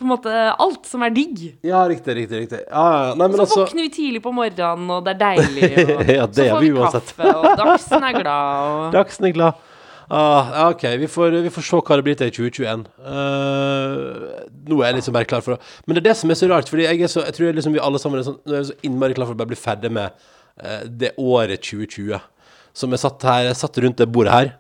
på 0.02 0.06
en 0.06 0.10
måte 0.10 0.32
alt 0.58 0.88
som 0.88 1.04
er 1.06 1.12
digg. 1.14 1.42
Ja, 1.62 1.84
riktig, 1.86 2.16
riktig. 2.18 2.40
riktig. 2.44 2.62
Ja. 2.66 3.12
Nei, 3.14 3.28
men 3.28 3.36
Så 3.38 3.44
altså 3.44 3.60
våkner 3.62 3.86
vi 3.86 3.90
tidlig 3.94 4.22
på 4.24 4.32
morgenen, 4.34 4.88
og 4.90 5.04
det 5.06 5.14
er 5.14 5.20
deilig. 5.20 5.68
Og 5.84 6.08
Ja, 6.18 6.26
det 6.26 6.34
så 6.40 6.48
får 6.50 6.64
vi 6.64 6.72
vi 6.72 6.88
kaffe, 6.96 7.34
og 7.36 7.60
Dagsen 7.60 8.08
er 8.08 8.16
glad. 8.18 8.72
Og... 8.72 8.88
Dagsen 8.96 9.28
er 9.28 9.36
glad. 9.36 9.68
Ah, 10.10 10.70
OK, 10.70 10.82
vi 10.98 11.08
får, 11.08 11.36
vi 11.44 11.50
får 11.52 11.66
se 11.66 11.78
hva 11.78 11.98
det 11.98 12.06
blir 12.06 12.18
til 12.18 12.30
i 12.30 12.34
2021. 12.34 12.84
Uh, 12.98 14.42
nå 14.68 14.80
er 14.80 14.90
jeg 14.90 14.98
liksom 15.00 15.16
bare 15.16 15.28
klar 15.28 15.44
for 15.44 15.56
å 15.56 15.60
Men 15.86 15.96
det 15.96 16.02
er 16.02 16.08
det 16.10 16.16
som 16.20 16.32
er 16.32 16.38
så 16.38 16.48
rart, 16.50 16.70
Fordi 16.70 16.86
jeg, 16.88 17.10
så, 17.10 17.24
jeg 17.26 17.36
tror 17.36 17.56
liksom 17.56 17.76
vi 17.76 17.82
alle 17.82 18.00
sammen 18.02 18.20
er, 18.20 18.26
sånn, 18.26 18.40
er 18.46 18.66
så 18.68 18.78
innmari 18.86 19.16
klar 19.16 19.30
for 19.30 19.36
å 19.36 19.42
bare 19.42 19.52
bli 19.54 19.60
ferdig 19.60 19.92
med 19.94 20.16
uh, 20.62 20.82
det 20.86 21.14
året 21.20 21.62
2020. 21.64 22.18
Som 22.72 22.94
jeg 22.94 23.04
satt 23.04 23.28
her 23.28 23.50
Jeg 23.50 23.60
satt 23.60 23.82
rundt 23.84 24.00
det 24.00 24.10
bordet 24.12 24.38
her. 24.38 24.54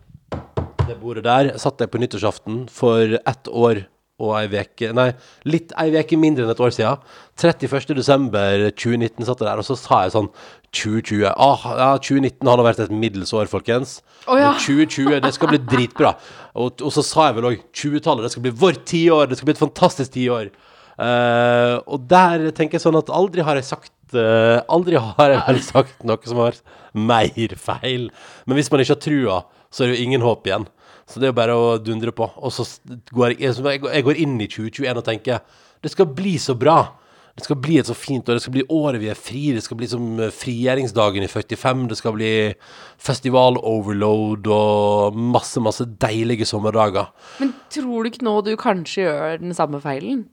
Det 0.82 0.98
bordet 1.00 1.26
der 1.26 1.54
satt 1.62 1.80
jeg 1.80 1.90
på 1.92 2.00
nyttårsaften 2.02 2.66
for 2.72 3.18
ett 3.18 3.48
år 3.48 3.86
og 4.22 4.34
ei 4.38 4.48
veke 4.50 4.92
Nei, 4.94 5.08
litt 5.48 5.72
ei 5.80 5.90
veke 5.94 6.18
mindre 6.20 6.44
enn 6.44 6.52
et 6.52 6.62
år 6.62 6.74
siden. 6.74 7.00
31. 7.40 7.94
desember 7.98 8.68
2019 8.70 9.26
satt 9.26 9.42
jeg 9.42 9.48
der, 9.48 9.62
og 9.62 9.66
så 9.66 9.78
sa 9.78 10.04
jeg 10.04 10.14
sånn 10.14 10.28
2020 10.72 11.26
ah, 11.36 11.64
ja, 11.76 11.88
2019 12.00 12.48
har 12.48 12.56
nå 12.58 12.64
vært 12.64 12.80
et 12.80 12.92
middels 12.94 13.32
år, 13.36 13.48
folkens. 13.50 13.98
Oh, 14.24 14.38
ja. 14.40 14.54
Men 14.54 14.60
2020, 14.62 15.18
det 15.20 15.32
skal 15.36 15.50
bli 15.52 15.60
dritbra. 15.68 16.14
Og, 16.56 16.80
og 16.80 16.92
så 16.94 17.04
sa 17.04 17.28
jeg 17.28 17.38
vel 17.38 17.48
òg 17.50 17.64
20-tallet, 17.76 18.24
det 18.24 18.32
skal 18.32 18.46
bli 18.46 18.54
vårt 18.62 18.84
tiår. 18.88 19.28
Det 19.28 19.38
skal 19.38 19.50
bli 19.50 19.56
et 19.56 19.62
fantastisk 19.62 20.14
tiår. 20.16 20.52
Uh, 20.96 21.80
og 21.88 22.04
der 22.08 22.50
tenker 22.56 22.78
jeg 22.78 22.84
sånn 22.84 22.98
at 23.00 23.10
aldri 23.12 23.44
har 23.44 23.56
jeg 23.56 23.64
sagt 23.64 24.12
uh, 24.12 24.60
Aldri 24.70 25.00
har 25.00 25.32
jeg 25.32 25.40
vel 25.46 25.60
sagt 25.64 26.04
noe 26.04 26.20
som 26.28 26.40
har 26.40 26.52
vært 26.52 26.78
mer 26.92 27.56
feil. 27.58 28.08
Men 28.46 28.58
hvis 28.58 28.72
man 28.72 28.84
ikke 28.84 28.96
har 28.96 29.04
trua, 29.04 29.42
så 29.72 29.84
er 29.84 29.90
det 29.90 29.98
jo 29.98 30.06
ingen 30.08 30.24
håp 30.24 30.48
igjen. 30.48 30.68
Så 31.08 31.20
det 31.20 31.28
er 31.28 31.32
jo 31.32 31.40
bare 31.40 31.58
å 31.58 31.76
dundre 31.82 32.14
på. 32.16 32.28
Og 32.40 32.52
så 32.54 32.64
går 33.12 33.34
jeg, 33.34 33.52
jeg 33.60 33.80
jeg 33.84 34.08
går 34.08 34.24
inn 34.24 34.38
i 34.40 34.48
2021 34.48 35.00
og 35.00 35.06
tenker 35.08 35.44
det 35.82 35.90
skal 35.92 36.12
bli 36.14 36.36
så 36.40 36.54
bra. 36.56 36.78
Det 37.32 37.46
skal 37.46 37.56
bli 37.64 37.78
et 37.80 37.88
så 37.88 37.94
fint 37.96 38.28
år. 38.28 38.36
Det 38.36 38.44
skal 38.44 38.54
bli 38.58 38.64
året 38.68 39.00
vi 39.00 39.08
er 39.08 39.16
fri. 39.16 39.44
Det 39.56 39.62
skal 39.64 39.78
bli 39.80 39.88
som 39.88 40.08
eh, 40.20 40.32
frigjøringsdagen 40.36 41.24
i 41.24 41.30
45. 41.32 41.86
Det 41.88 41.96
skal 42.00 42.16
bli 42.18 42.32
festival-overload 43.00 44.50
og 44.52 45.16
masse, 45.16 45.62
masse 45.64 45.86
deilige 46.02 46.48
sommerdager. 46.48 47.08
Men 47.40 47.54
tror 47.72 48.04
du 48.04 48.12
ikke 48.12 48.26
nå 48.28 48.36
du 48.44 48.52
kanskje 48.60 49.06
gjør 49.06 49.40
den 49.40 49.56
samme 49.56 49.80
feilen? 49.84 50.26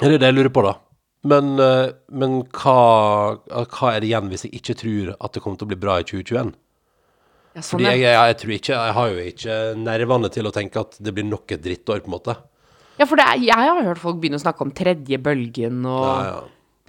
Det 0.00 0.08
er 0.08 0.18
det 0.18 0.32
jeg 0.32 0.38
lurer 0.40 0.54
på, 0.54 0.66
da. 0.66 0.74
Men, 1.30 1.54
eh, 1.62 1.94
men 2.10 2.40
hva, 2.50 2.78
hva 3.46 3.92
er 3.92 4.02
det 4.02 4.10
igjen 4.10 4.30
hvis 4.32 4.48
jeg 4.48 4.58
ikke 4.58 4.78
tror 4.82 5.14
at 5.14 5.36
det 5.36 5.44
kommer 5.44 5.60
til 5.60 5.68
å 5.68 5.72
bli 5.72 5.82
bra 5.84 6.00
i 6.02 6.06
2021? 6.08 6.54
Ja, 7.52 7.60
sånn, 7.60 7.76
Fordi 7.76 7.86
jeg, 7.86 8.00
jeg, 8.00 8.16
jeg 8.16 8.36
tror 8.40 8.52
ikke 8.54 8.76
Jeg 8.80 8.92
har 8.96 9.08
jo 9.12 9.24
ikke 9.28 9.56
nervene 9.76 10.28
til 10.32 10.46
å 10.48 10.52
tenke 10.56 10.80
at 10.80 10.94
det 11.04 11.12
blir 11.12 11.26
nok 11.28 11.52
et 11.52 11.62
drittår, 11.62 12.00
på 12.02 12.10
en 12.10 12.16
måte. 12.16 12.34
Ja, 13.00 13.06
for 13.08 13.16
det 13.18 13.24
er, 13.24 13.36
jeg 13.48 13.56
har 13.56 13.82
hørt 13.86 13.98
folk 14.02 14.18
begynne 14.22 14.38
å 14.40 14.42
snakke 14.42 14.62
om 14.66 14.72
tredje 14.76 15.16
bølgen, 15.22 15.80
og 15.88 16.04
Ja, 16.04 16.16
ja. 16.28 16.40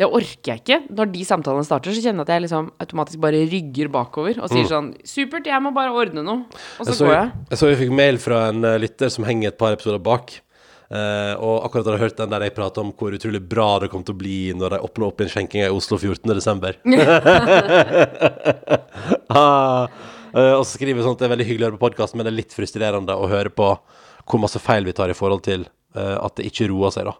det 0.01 0.07
orker 0.09 0.49
jeg 0.51 0.59
ikke. 0.63 0.79
Når 0.93 1.05
de 1.13 1.21
samtalene 1.25 1.65
starter, 1.67 1.91
så 1.95 2.01
kjenner 2.03 2.19
jeg 2.23 2.27
at 2.27 2.33
jeg 2.35 2.41
liksom 2.47 2.65
automatisk 2.83 3.19
bare 3.23 3.43
rygger 3.49 3.87
bakover 3.93 4.33
og 4.43 4.49
sier 4.51 4.67
sånn 4.69 4.91
Supert, 5.07 5.45
jeg 5.47 5.61
må 5.63 5.69
bare 5.75 5.91
ordne 5.95 6.21
noe. 6.25 6.39
Og 6.79 6.85
så 6.85 6.89
Mm. 6.89 6.93
Jeg 6.93 6.97
så, 6.99 7.05
går 7.05 7.13
jeg. 7.15 7.29
jeg 7.49 7.57
så 7.61 7.67
vi 7.71 7.79
fikk 7.85 7.93
mail 7.95 8.17
fra 8.19 8.47
en 8.49 8.63
eh, 8.65 8.77
lytter 8.83 9.09
som 9.13 9.23
henger 9.27 9.47
et 9.53 9.57
par 9.57 9.73
episoder 9.77 9.99
bak. 10.03 10.27
Uh, 10.93 11.33
og 11.41 11.63
akkurat 11.65 11.85
hadde 11.87 11.95
jeg 11.95 12.03
hørt 12.03 12.17
den 12.19 12.29
der 12.29 12.43
jeg 12.45 12.53
prata 12.53 12.81
om 12.83 12.91
hvor 12.93 13.09
utrolig 13.15 13.39
bra 13.49 13.79
det 13.81 13.87
kom 13.89 14.03
til 14.05 14.13
å 14.13 14.17
bli 14.19 14.51
når 14.53 14.69
de 14.75 14.79
åpna 14.85 15.07
opp 15.07 15.21
igjen 15.23 15.31
skjenkinga 15.31 15.69
i 15.71 15.73
Oslo 15.73 15.97
14. 15.97 16.29
desember. 16.37 16.75
ah, 19.33 19.87
uh, 20.35 20.53
og 20.59 20.65
så 20.67 20.75
skriver 20.75 21.01
sånn 21.01 21.15
at 21.15 21.23
det 21.23 21.27
er 21.29 21.33
veldig 21.33 21.47
hyggelig 21.49 21.65
å 21.65 21.69
høre 21.71 21.79
på 21.79 21.85
podkasten, 21.87 22.19
men 22.19 22.27
det 22.27 22.33
er 22.33 22.37
litt 22.43 22.53
frustrerende 22.53 23.15
å 23.17 23.25
høre 23.31 23.49
på 23.49 23.71
hvor 23.73 24.39
masse 24.43 24.59
feil 24.61 24.85
vi 24.85 24.93
tar 24.93 25.09
i 25.09 25.17
forhold 25.17 25.41
til 25.47 25.65
at 26.01 26.39
det 26.39 26.47
ikke 26.49 26.69
roer 26.71 26.93
seg, 26.95 27.09
da. 27.09 27.15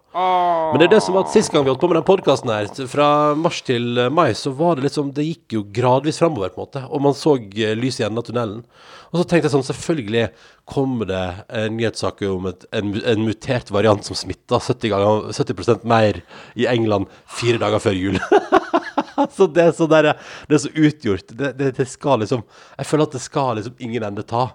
Men 0.74 0.80
det 0.80 0.88
er 0.88 0.94
det 0.96 1.02
som 1.04 1.16
at 1.20 1.30
sist 1.30 1.52
gang 1.54 1.62
vi 1.62 1.70
holdt 1.70 1.82
på 1.82 1.90
med 1.90 2.00
den 2.00 2.06
podkasten 2.08 2.50
her, 2.50 2.66
fra 2.90 3.08
mars 3.38 3.60
til 3.66 3.98
eh, 4.00 4.10
mai, 4.10 4.32
så 4.34 4.50
var 4.58 4.74
det 4.74 4.88
liksom 4.88 5.12
Det 5.14 5.26
gikk 5.26 5.54
jo 5.54 5.62
gradvis 5.76 6.18
framover, 6.18 6.50
på 6.50 6.58
en 6.58 6.66
måte. 6.66 6.82
Og 6.90 7.04
man 7.04 7.14
så 7.14 7.36
eh, 7.38 7.76
lys 7.78 8.00
i 8.00 8.06
enden 8.08 8.18
av 8.18 8.26
tunnelen. 8.26 8.64
Og 9.12 9.20
så 9.20 9.26
tenkte 9.30 9.46
jeg 9.46 9.54
sånn, 9.54 9.66
selvfølgelig 9.68 10.24
kommer 10.66 11.06
det 11.06 11.22
en 11.54 11.76
nyhetssak 11.78 12.24
om 12.26 12.48
et, 12.50 12.66
en, 12.74 12.90
en 13.14 13.22
mutert 13.22 13.70
variant 13.70 14.02
som 14.02 14.18
smitta 14.18 14.58
70, 14.58 14.90
ganger, 14.90 15.28
70 15.30 15.86
mer 15.86 16.18
i 16.58 16.66
England 16.70 17.06
fire 17.30 17.60
dager 17.62 17.84
før 17.84 17.94
jul. 18.00 18.18
så 19.36 19.46
det 19.46 19.68
er 19.68 19.72
så 19.76 19.88
der, 19.90 20.12
det 20.48 20.58
er 20.58 20.62
så 20.64 20.72
utgjort. 20.72 21.32
Det, 21.32 21.52
det, 21.58 21.72
det 21.78 21.88
skal 21.90 22.22
liksom 22.24 22.44
Jeg 22.78 22.88
føler 22.90 23.08
at 23.08 23.16
det 23.16 23.22
skal 23.24 23.58
liksom 23.58 23.76
ingen 23.78 24.06
ende 24.06 24.26
ta. 24.26 24.48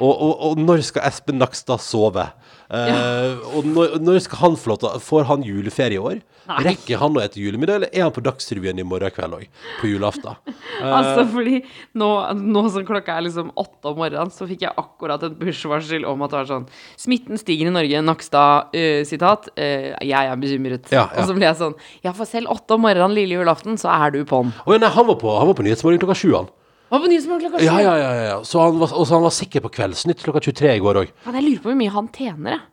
Og, 0.00 0.12
og, 0.12 0.32
og 0.50 0.60
når 0.60 0.84
skal 0.86 1.06
Espen 1.08 1.40
Nakstad 1.42 1.82
sove? 1.84 2.28
Eh, 2.66 3.44
og 3.54 3.66
når, 3.68 3.98
når 4.02 4.24
skal 4.24 4.42
han 4.42 4.56
få 4.58 4.74
Får 5.02 5.28
han 5.28 5.44
juleferie 5.46 6.00
i 6.00 6.02
år? 6.02 6.24
Nei. 6.46 6.60
Rekker 6.68 7.00
han 7.00 7.16
å 7.18 7.22
ete 7.24 7.40
julemiddag, 7.42 7.80
eller 7.80 7.90
er 7.90 8.04
han 8.04 8.12
på 8.14 8.22
Dagsrevyen 8.22 8.78
i 8.78 8.84
morgen 8.86 9.10
kveld 9.10 9.34
òg? 9.40 9.46
På 9.80 9.90
julaften? 9.90 10.36
Altså, 10.76 11.22
fordi 11.32 11.62
nå, 11.96 12.06
nå 12.36 12.62
som 12.68 12.84
klokka 12.86 13.14
er 13.16 13.24
liksom 13.24 13.48
åtte 13.58 13.88
om 13.88 13.96
morgenen, 13.96 14.28
så 14.30 14.44
fikk 14.46 14.66
jeg 14.66 14.76
akkurat 14.76 15.22
et 15.24 15.38
push-varsel 15.40 16.04
om 16.04 16.20
at 16.26 16.34
det 16.34 16.36
var 16.36 16.50
sånn 16.50 16.66
Smitten 17.00 17.40
stiger 17.40 17.70
i 17.70 17.72
Norge. 17.72 18.02
Nakstad, 18.04 18.76
uh, 18.76 19.00
sitat. 19.08 19.48
Uh, 19.56 19.96
jeg 20.04 20.12
er 20.12 20.42
bekymret. 20.42 20.90
Ja, 20.92 21.06
ja. 21.06 21.22
Og 21.22 21.30
så 21.30 21.36
ble 21.38 21.48
jeg 21.48 21.58
sånn 21.62 21.74
Ja, 22.04 22.12
for 22.12 22.28
selv 22.28 22.52
åtte 22.52 22.76
om 22.76 22.84
morgenen 22.84 23.16
lille 23.16 23.38
julaften, 23.38 23.80
så 23.80 23.88
er 23.94 24.05
du 24.14 24.22
på'n. 24.28 24.52
Oh, 24.66 24.72
ja, 24.74 24.78
nei, 24.82 24.92
han 24.94 25.06
var 25.08 25.18
på, 25.20 25.32
han 25.38 25.50
var 25.50 25.58
på 25.58 25.66
Nyhetsmorgen 25.66 26.02
klokka 26.02 26.18
sju, 26.18 26.30
han. 26.36 26.48
Var 26.92 27.02
på 27.02 27.10
Nyhetsmorgen 27.10 27.46
klokka 27.48 27.58
sju? 27.58 27.66
Ja, 27.66 27.80
ja, 27.82 27.96
ja, 27.98 28.12
ja, 28.14 28.24
ja. 28.30 28.38
Så 28.46 28.60
han 28.62 28.78
var, 28.78 28.92
og 28.94 29.06
så 29.08 29.18
han 29.18 29.26
var 29.26 29.34
sikker 29.34 29.64
på 29.66 29.72
Kveldsnytt 29.80 30.22
klokka 30.22 30.44
23 30.46 30.76
i 30.76 30.80
går 30.84 31.02
òg. 31.02 31.12
Men 31.26 31.40
jeg 31.40 31.48
lurer 31.48 31.62
på 31.64 31.72
hvor 31.72 31.78
mye 31.82 31.94
han 31.98 32.08
tjener, 32.14 32.56
jeg. 32.58 32.66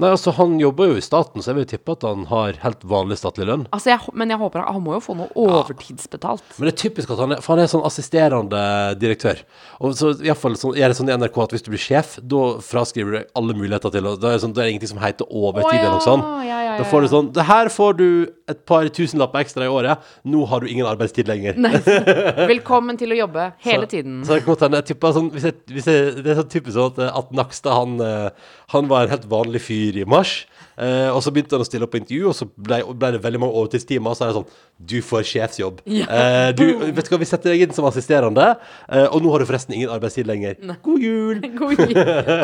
Nei, 0.00 0.08
altså, 0.08 0.32
han 0.32 0.54
jobber 0.56 0.88
jo 0.88 0.94
i 0.96 1.02
staten, 1.04 1.42
så 1.44 1.50
jeg 1.50 1.56
vil 1.58 1.66
tippe 1.68 1.92
at 1.92 2.04
han 2.06 2.22
har 2.30 2.56
helt 2.62 2.80
vanlig 2.88 3.18
statlig 3.20 3.44
lønn. 3.44 3.66
Altså, 3.76 3.90
jeg, 3.92 4.14
men 4.16 4.30
jeg 4.32 4.40
håper 4.40 4.62
han, 4.62 4.78
han 4.78 4.84
må 4.86 4.94
jo 4.94 5.00
få 5.04 5.16
noe 5.18 5.28
overtidsbetalt. 5.36 6.44
Men 6.56 6.68
det 6.68 6.72
er 6.72 6.78
typisk 6.80 7.12
at 7.12 7.20
han 7.20 7.34
er, 7.36 7.42
for 7.44 7.52
han 7.54 7.64
er 7.66 7.68
sånn 7.68 7.84
assisterende 7.84 8.62
direktør. 9.00 9.42
Og 9.84 9.92
så 9.98 10.14
i 10.16 10.30
hvert 10.30 10.40
fall 10.40 10.56
sånn, 10.56 10.78
er 10.80 10.88
det 10.92 10.96
sånn 10.96 11.12
i 11.12 11.16
NRK 11.18 11.36
at 11.44 11.54
hvis 11.56 11.66
du 11.66 11.70
blir 11.74 11.82
sjef, 11.82 12.14
da 12.24 12.42
fraskriver 12.64 13.12
du 13.12 13.18
deg 13.18 13.28
alle 13.38 13.56
muligheter 13.58 13.92
til 13.92 14.08
Da 14.08 14.14
er 14.16 14.36
det, 14.38 14.42
sånn, 14.46 14.54
det 14.56 14.64
er 14.64 14.72
ingenting 14.72 14.92
som 14.94 15.02
heter 15.02 15.28
overtid 15.28 15.78
eller 15.80 15.98
noe 15.98 16.04
sånt. 16.06 16.24
ja, 16.24 16.48
ja, 16.48 16.60
ja, 16.70 16.78
Da 16.80 16.88
får 16.88 17.04
du 17.04 17.08
sånn 17.12 17.28
Det 17.36 17.44
her 17.50 17.68
får 17.72 17.98
du 17.98 18.08
et 18.54 18.62
par 18.68 18.86
tusenlapper 18.94 19.42
ekstra 19.44 19.66
i 19.66 19.72
året. 19.72 20.02
Nå 20.28 20.44
har 20.50 20.62
du 20.64 20.70
ingen 20.70 20.88
arbeidstid 20.88 21.28
lenger. 21.30 21.58
Velkommen 22.52 22.98
til 23.00 23.12
å 23.14 23.20
jobbe 23.24 23.48
hele 23.66 23.86
Så- 23.86 23.92
tiden. 23.96 24.22
Så 24.28 24.40
kan 24.46 24.78
jeg 24.78 24.88
tipper 24.92 25.14
sånn, 25.16 25.30
hvis 25.34 25.48
jeg, 25.48 25.58
hvis 25.72 25.88
jeg, 25.90 26.16
Det 26.22 26.32
er 26.32 26.40
sånn 26.42 26.50
typisk 26.52 26.76
sånn 26.78 26.92
at, 26.94 27.02
at 27.22 27.32
Nakstad 27.36 27.72
han, 27.76 28.00
eh, 28.00 28.30
han 28.74 28.88
var 28.90 29.04
en 29.06 29.14
helt 29.16 29.28
vanlig 29.30 29.62
fyr 29.64 30.02
i 30.02 30.04
mars. 30.08 30.42
Eh, 30.80 31.08
og 31.12 31.20
så 31.22 31.30
begynte 31.34 31.52
han 31.58 31.62
å 31.62 31.68
stille 31.68 31.84
opp 31.84 31.92
på 31.92 31.98
intervju, 32.00 32.28
og 32.30 32.36
så 32.36 32.46
ble, 32.56 32.78
ble 32.96 33.10
det 33.14 33.20
veldig 33.24 33.40
mange 33.42 33.56
overtidstimer. 33.60 34.12
Og 34.12 34.16
så 34.18 34.24
er 34.24 34.32
det 34.32 34.38
sånn 34.40 34.48
Du 34.92 34.98
får 35.04 35.26
sjefsjobb. 35.28 35.82
Ja. 36.02 36.06
Eh, 36.08 36.50
du, 36.56 36.64
vet 36.96 37.04
du 37.06 37.10
hva, 37.12 37.18
vi 37.20 37.28
setter 37.28 37.52
deg 37.52 37.66
inn 37.66 37.74
som 37.76 37.84
assisterende, 37.86 38.46
eh, 38.88 39.04
og 39.12 39.20
nå 39.22 39.30
har 39.34 39.42
du 39.42 39.46
forresten 39.50 39.74
ingen 39.76 39.92
arbeidstid 39.92 40.26
lenger. 40.26 40.56
God 40.86 41.04
jul! 41.04 41.42
God 41.58 41.78
jul. 41.78 41.92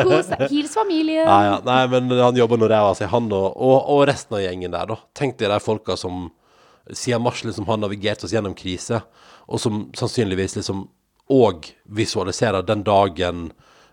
Kos 0.05 0.29
deg. 0.31 0.45
Hils 0.53 0.75
familien. 0.77 1.25
Nei, 1.27 1.41
ja, 1.49 1.57
nei, 1.65 1.79
men 1.91 2.13
han 2.21 2.37
jobber 2.39 2.61
nå 2.61 2.69
ræva 2.71 2.93
si, 2.97 3.07
han 3.09 3.27
og, 3.33 3.47
og, 3.57 3.75
og 3.95 4.03
resten 4.09 4.37
av 4.37 4.43
gjengen 4.45 4.75
der, 4.77 4.85
da. 4.93 4.99
Tenk 5.17 5.35
deg 5.41 5.51
de 5.51 5.59
folka 5.63 5.97
som 5.99 6.29
siden 6.89 7.21
mars 7.21 7.43
liksom 7.45 7.67
har 7.69 7.77
navigert 7.77 8.23
oss 8.23 8.33
gjennom 8.33 8.55
krise, 8.57 9.01
og 9.49 9.61
som 9.61 9.87
sannsynligvis 9.97 10.57
liksom 10.57 10.87
òg 11.29 11.69
visualiserer 11.85 12.65
den 12.65 12.83
dagen 12.87 13.49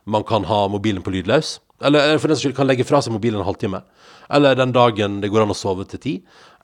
man 0.09 0.25
kan 0.25 0.47
ha 0.49 0.66
mobilen 0.73 1.05
på 1.05 1.12
lydløs. 1.12 1.59
Eller 1.85 2.16
for 2.16 2.31
den 2.31 2.38
saks 2.38 2.47
skyld 2.47 2.57
kan 2.57 2.69
legge 2.71 2.87
fra 2.88 3.03
seg 3.05 3.12
mobilen 3.12 3.42
en 3.42 3.49
halvtime. 3.49 3.83
Eller 4.33 4.57
den 4.57 4.73
dagen 4.73 5.19
det 5.21 5.29
går 5.33 5.45
an 5.45 5.53
å 5.53 5.57
sove 5.59 5.85
til 5.90 6.01
ti. 6.01 6.14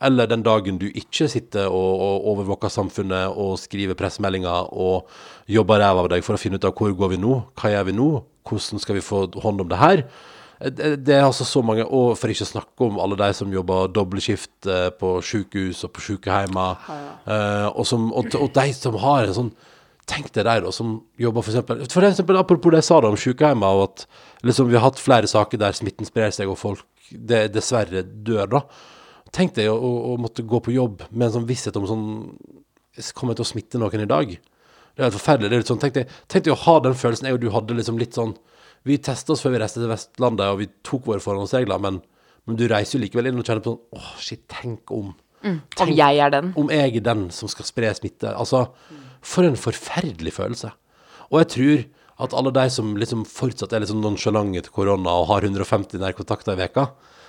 Eller 0.02 0.30
den 0.30 0.44
dagen 0.46 0.78
du 0.80 0.86
ikke 0.88 1.28
sitter 1.28 1.68
og, 1.68 1.90
og 2.06 2.28
overvåker 2.32 2.72
samfunnet 2.72 3.36
og 3.36 3.58
skriver 3.60 3.98
pressemeldinger 3.98 4.72
og 4.72 5.10
jobber 5.50 5.82
ræva 5.82 6.06
av 6.06 6.12
deg 6.14 6.24
for 6.24 6.38
å 6.38 6.40
finne 6.40 6.56
ut 6.56 6.68
av 6.68 6.74
hvor 6.78 6.94
går 6.96 7.12
vi 7.12 7.20
nå, 7.20 7.34
hva 7.58 7.74
gjør 7.74 7.90
vi 7.90 7.96
nå, 7.98 8.08
hvordan 8.48 8.82
skal 8.82 8.98
vi 8.98 9.04
få 9.04 9.26
hånd 9.44 9.66
om 9.66 9.70
det 9.70 9.82
her. 9.82 10.06
Det 10.62 11.10
er 11.10 11.24
altså 11.24 11.44
så 11.48 11.58
mange, 11.66 11.82
og 11.82 12.12
for 12.20 12.30
ikke 12.30 12.46
å 12.46 12.52
snakke 12.52 12.86
om 12.86 13.00
alle 13.02 13.16
de 13.18 13.28
som 13.34 13.50
jobber 13.50 13.88
dobbeltskift 13.90 14.68
eh, 14.70 14.90
på 14.94 15.16
sykehus 15.26 15.82
og 15.88 15.90
på 15.96 16.04
sykehjemmer, 16.06 16.84
eh, 17.26 17.66
og, 17.72 17.82
som, 17.88 18.12
og, 18.14 18.28
og 18.38 18.52
de 18.54 18.74
som 18.76 18.98
har 19.02 19.26
en 19.26 19.38
sånn 19.42 19.54
Tenk 20.10 20.32
deg 20.34 20.48
de 20.64 20.70
som 20.74 20.96
jobber 21.14 21.44
for 21.46 21.52
eksempel 21.52 21.84
For 21.86 22.02
eksempel 22.02 22.34
apropos 22.40 22.72
det 22.74 22.80
jeg 22.80 22.88
sa 22.88 22.96
da 23.00 23.10
om 23.12 23.18
sykehjemmer, 23.18 23.76
og 23.78 23.84
at 23.84 24.06
liksom 24.42 24.66
vi 24.70 24.74
har 24.74 24.82
hatt 24.88 24.98
flere 24.98 25.30
saker 25.30 25.60
der 25.62 25.76
smitten 25.78 26.08
sprer 26.08 26.34
seg, 26.34 26.50
og 26.50 26.58
folk 26.58 26.82
det, 27.12 27.52
dessverre 27.54 28.02
dør, 28.02 28.48
da. 28.50 28.62
Tenk 29.32 29.54
deg 29.56 29.70
å, 29.70 29.76
å 30.12 30.16
måtte 30.20 30.42
gå 30.42 30.58
på 30.64 30.74
jobb 30.74 31.06
med 31.10 31.28
en 31.28 31.36
sånn 31.38 31.48
visshet 31.48 31.78
om 31.78 31.86
sånn 31.88 32.06
Kommer 33.16 33.32
jeg 33.32 33.38
til 33.38 33.46
å 33.46 33.52
smitte 33.52 33.78
noen 33.80 34.02
i 34.04 34.10
dag? 34.10 34.34
Det 34.92 35.00
er 35.00 35.06
helt 35.06 35.16
forferdelig. 35.16 35.48
Det 35.48 35.56
er 35.56 35.62
litt 35.62 35.70
sånn, 35.70 35.78
tenk, 35.80 35.94
deg, 35.96 36.10
tenk 36.28 36.44
deg 36.44 36.52
å 36.52 36.62
ha 36.66 36.74
den 36.84 36.96
følelsen 36.98 37.30
jeg 37.30 37.38
og 37.38 37.40
du 37.40 37.46
hadde 37.54 37.76
liksom 37.78 38.00
litt 38.02 38.18
sånn 38.18 38.34
Vi 38.88 38.98
testa 38.98 39.34
oss 39.34 39.42
før 39.44 39.54
vi 39.54 39.60
reiste 39.62 39.80
til 39.82 39.90
Vestlandet, 39.90 40.48
og 40.50 40.58
vi 40.62 40.66
tok 40.86 41.06
våre 41.10 41.22
forhåndsregler, 41.22 41.78
men, 41.82 42.00
men 42.48 42.58
du 42.58 42.64
reiser 42.70 42.98
jo 42.98 43.04
likevel 43.04 43.30
inn 43.30 43.38
og 43.38 43.46
kjenner 43.46 43.62
på 43.64 43.74
sånn 43.76 43.98
Åh, 44.00 44.12
shit, 44.22 44.42
tenk 44.50 44.90
om 44.94 45.12
Om 45.42 45.90
jeg 45.90 46.18
er 46.22 46.30
den. 46.30 46.52
om 46.58 46.70
jeg 46.70 46.96
er 46.96 47.06
den 47.06 47.24
som 47.34 47.50
skal 47.50 47.66
spre 47.66 47.88
smitte. 47.98 48.30
Altså, 48.38 48.68
for 49.22 49.46
en 49.46 49.58
forferdelig 49.58 50.34
følelse. 50.36 50.70
Og 51.30 51.40
jeg 51.42 51.48
tror 51.54 51.82
at 52.22 52.34
alle 52.38 52.52
de 52.54 52.66
som 52.70 52.92
liksom 52.98 53.24
fortsatt 53.26 53.72
er 53.74 53.82
litt 53.82 53.90
sånn 53.90 54.02
nonsjalante 54.04 54.62
til 54.66 54.74
korona 54.76 55.14
og 55.18 55.26
har 55.32 55.46
150 55.48 55.98
nærkontakter 55.98 56.54
i 56.54 56.60
veka, 56.60 56.84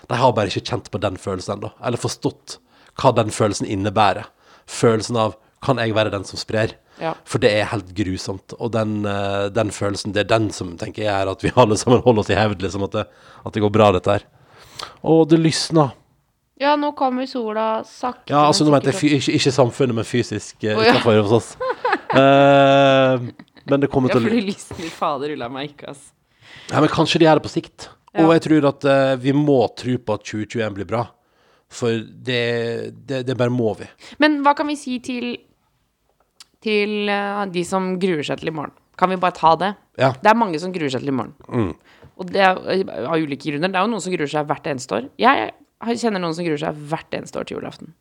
de 0.10 0.20
har 0.20 0.34
bare 0.36 0.52
ikke 0.52 0.68
kjent 0.70 0.92
på 0.94 1.02
den 1.02 1.18
følelsen 1.18 1.56
ennå. 1.56 1.72
Eller 1.82 2.02
forstått 2.02 2.58
hva 3.02 3.14
den 3.18 3.34
følelsen 3.34 3.70
innebærer. 3.70 4.28
Følelsen 4.70 5.18
av 5.18 5.38
kan 5.64 5.80
jeg 5.82 5.96
være 5.96 6.12
den 6.14 6.26
som 6.28 6.38
sprer? 6.38 6.76
Ja. 7.04 7.14
For 7.28 7.42
det 7.44 7.52
er 7.52 7.68
helt 7.74 7.92
grusomt. 7.98 8.56
Og 8.60 8.72
den, 8.74 9.02
eh, 9.10 9.50
den 9.52 9.74
følelsen, 9.76 10.14
det 10.16 10.24
er 10.24 10.32
den 10.32 10.52
som 10.56 10.78
tenker 10.80 11.04
jeg 11.04 11.12
er 11.12 11.32
at 11.32 11.44
vi 11.44 11.52
alle 11.60 11.78
sammen 11.80 12.04
holder 12.06 12.24
oss 12.24 12.32
i 12.32 12.40
hevd, 12.40 12.64
liksom, 12.64 12.86
at 12.88 12.96
det, 12.96 13.06
at 13.44 13.54
det 13.56 13.64
går 13.66 13.74
bra, 13.76 13.92
dette 13.96 14.18
her. 14.18 14.26
Og 15.04 15.28
det 15.30 15.42
lysner. 15.42 15.92
Ja, 16.62 16.76
nå 16.80 16.94
kommer 16.96 17.28
sola 17.28 17.84
sakte. 17.88 18.32
Ja, 18.32 18.46
altså 18.48 18.64
nå 18.64 18.72
mente 18.72 18.94
jeg 18.94 19.18
ikke, 19.18 19.36
ikke 19.40 19.52
samfunnet, 19.52 19.98
men 19.98 20.08
fysisk 20.08 20.64
uh, 20.64 20.78
oh, 20.78 20.84
ja. 20.86 20.94
utenfor 20.94 21.18
hos 21.20 21.34
oss. 21.40 21.50
uh, 22.14 23.20
men 23.70 23.84
det 23.84 23.90
kommer. 23.92 24.14
Ja, 24.14 24.20
til 24.20 24.22
å 24.22 24.30
fordi 24.30 24.46
lysner 24.52 24.94
fader 24.94 25.34
ulla 25.34 25.50
meg 25.52 25.74
ikke, 25.74 25.96
ass. 25.96 26.06
Ja, 26.70 26.78
men 26.80 26.92
kanskje 26.94 27.20
de 27.20 27.28
gjør 27.28 27.42
det 27.42 27.48
på 27.48 27.52
sikt. 27.52 27.90
Og 28.22 28.30
jeg 28.36 28.46
tror 28.46 28.70
at 28.70 28.86
uh, 28.86 29.16
vi 29.20 29.34
må 29.36 29.60
tro 29.76 29.98
på 29.98 30.16
at 30.16 30.24
2021 30.30 30.78
blir 30.78 30.88
bra. 30.88 31.08
For 31.74 31.98
det, 31.98 32.44
det, 33.10 33.24
det 33.26 33.36
bare 33.40 33.52
må 33.52 33.74
vi. 33.80 33.88
Men 34.22 34.44
hva 34.46 34.54
kan 34.58 34.70
vi 34.70 34.78
si 34.78 35.00
til 35.04 35.34
til 36.64 37.10
eh, 37.12 37.44
de 37.54 37.64
som 37.68 37.94
gruer 38.02 38.24
seg 38.26 38.40
til 38.42 38.52
i 38.54 38.56
morgen? 38.56 38.74
Kan 39.00 39.10
vi 39.10 39.18
bare 39.22 39.36
ta 39.38 39.56
det? 39.60 39.72
Ja. 40.00 40.12
Det 40.22 40.30
er 40.32 40.38
mange 40.38 40.60
som 40.62 40.72
gruer 40.74 40.92
seg 40.94 41.02
til 41.04 41.12
i 41.14 41.18
morgen. 41.18 41.74
Og 42.22 42.30
det 42.30 42.42
er 42.46 42.60
eh, 42.76 42.84
av 43.10 43.18
ulike 43.22 43.50
grunner. 43.52 43.72
Det 43.74 43.80
er 43.80 43.86
jo 43.88 43.92
noen 43.94 44.04
som 44.06 44.14
gruer 44.14 44.30
seg 44.32 44.48
hvert 44.50 44.70
eneste 44.72 44.98
år. 45.00 45.08
Jeg 45.22 46.00
kjenner 46.00 46.22
noen 46.24 46.36
som 46.38 46.46
gruer 46.48 46.62
seg 46.62 46.82
hvert 46.92 47.18
eneste 47.18 47.42
år 47.42 47.48
til 47.50 47.58
julaften. 47.60 47.94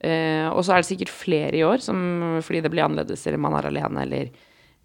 Eh, 0.00 0.46
og 0.48 0.62
så 0.64 0.74
er 0.74 0.80
det 0.82 0.88
sikkert 0.88 1.12
flere 1.12 1.56
i 1.58 1.64
år, 1.66 1.82
som, 1.84 1.98
fordi 2.44 2.62
det 2.64 2.70
blir 2.72 2.86
annerledes, 2.86 3.26
eller 3.28 3.40
man 3.42 3.56
er 3.58 3.68
alene, 3.68 4.04
eller 4.06 4.30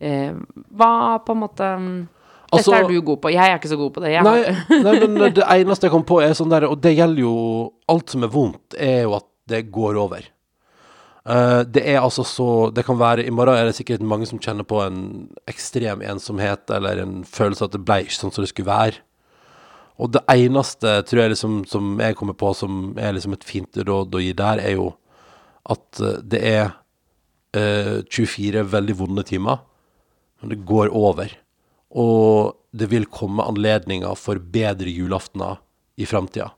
eh, 0.04 0.36
Hva 0.76 0.92
på 1.24 1.36
en 1.36 1.42
måte 1.46 1.70
Dette 1.76 2.60
Altså- 2.60 2.76
er 2.78 2.88
du 2.88 3.00
god 3.02 3.22
på. 3.24 3.32
Jeg 3.34 3.52
er 3.52 3.58
ikke 3.58 3.72
så 3.72 3.78
god 3.80 3.94
på 3.96 4.02
det. 4.04 4.12
Jeg, 4.14 4.24
Nei, 4.24 4.82
nei, 4.84 4.94
men 5.08 5.34
det 5.40 5.44
eneste 5.44 5.88
jeg 5.88 5.94
kom 5.96 6.04
på, 6.08 6.20
er 6.24 6.36
sånn 6.38 6.52
derre 6.52 6.70
Og 6.72 6.78
det 6.84 6.94
gjelder 6.96 7.24
jo 7.26 7.34
Alt 7.92 8.14
som 8.14 8.24
er 8.24 8.32
vondt, 8.32 8.76
er 8.78 9.02
jo 9.08 9.16
at 9.18 9.26
det 9.50 9.64
går 9.74 9.98
over. 10.02 10.24
Eh, 11.26 11.62
det 11.66 11.82
er 11.90 12.04
altså 12.04 12.22
så 12.22 12.70
Det 12.70 12.84
kan 12.86 13.00
være 13.00 13.24
I 13.26 13.34
morgen 13.34 13.58
er 13.58 13.66
det 13.66 13.78
sikkert 13.80 14.04
mange 14.06 14.28
som 14.30 14.40
kjenner 14.40 14.68
på 14.68 14.78
en 14.84 15.00
ekstrem 15.50 16.04
ensomhet, 16.06 16.70
eller 16.70 17.02
en 17.02 17.24
følelse 17.26 17.66
at 17.66 17.74
det 17.74 17.82
ble 17.86 18.04
ikke 18.04 18.18
sånn 18.20 18.34
som 18.36 18.46
det 18.46 18.52
skulle 18.52 18.70
være. 18.70 19.02
Og 19.98 20.12
det 20.12 20.22
eneste, 20.30 21.00
tror 21.08 21.24
jeg, 21.24 21.32
liksom, 21.34 21.62
som 21.72 21.96
jeg 22.04 22.18
kommer 22.20 22.36
på 22.38 22.52
som 22.58 22.98
er 23.00 23.16
liksom 23.16 23.34
et 23.34 23.48
fint 23.48 23.78
råd 23.80 24.14
å 24.14 24.22
gi 24.22 24.34
der, 24.36 24.60
er 24.60 24.76
jo 24.76 24.90
at 25.72 26.02
eh, 26.04 26.20
det 26.22 26.42
er 26.46 26.66
uh, 27.56 28.04
24 28.12 28.66
veldig 28.68 28.98
vonde 29.00 29.24
timer, 29.26 29.64
men 30.42 30.52
det 30.52 30.66
går 30.68 30.92
over. 30.94 31.32
Og 31.96 32.54
det 32.76 32.90
vil 32.92 33.08
komme 33.08 33.46
anledninger 33.48 34.20
for 34.20 34.38
bedre 34.38 34.92
julaftener 34.92 35.62
i 35.96 36.06
framtida. 36.06 36.52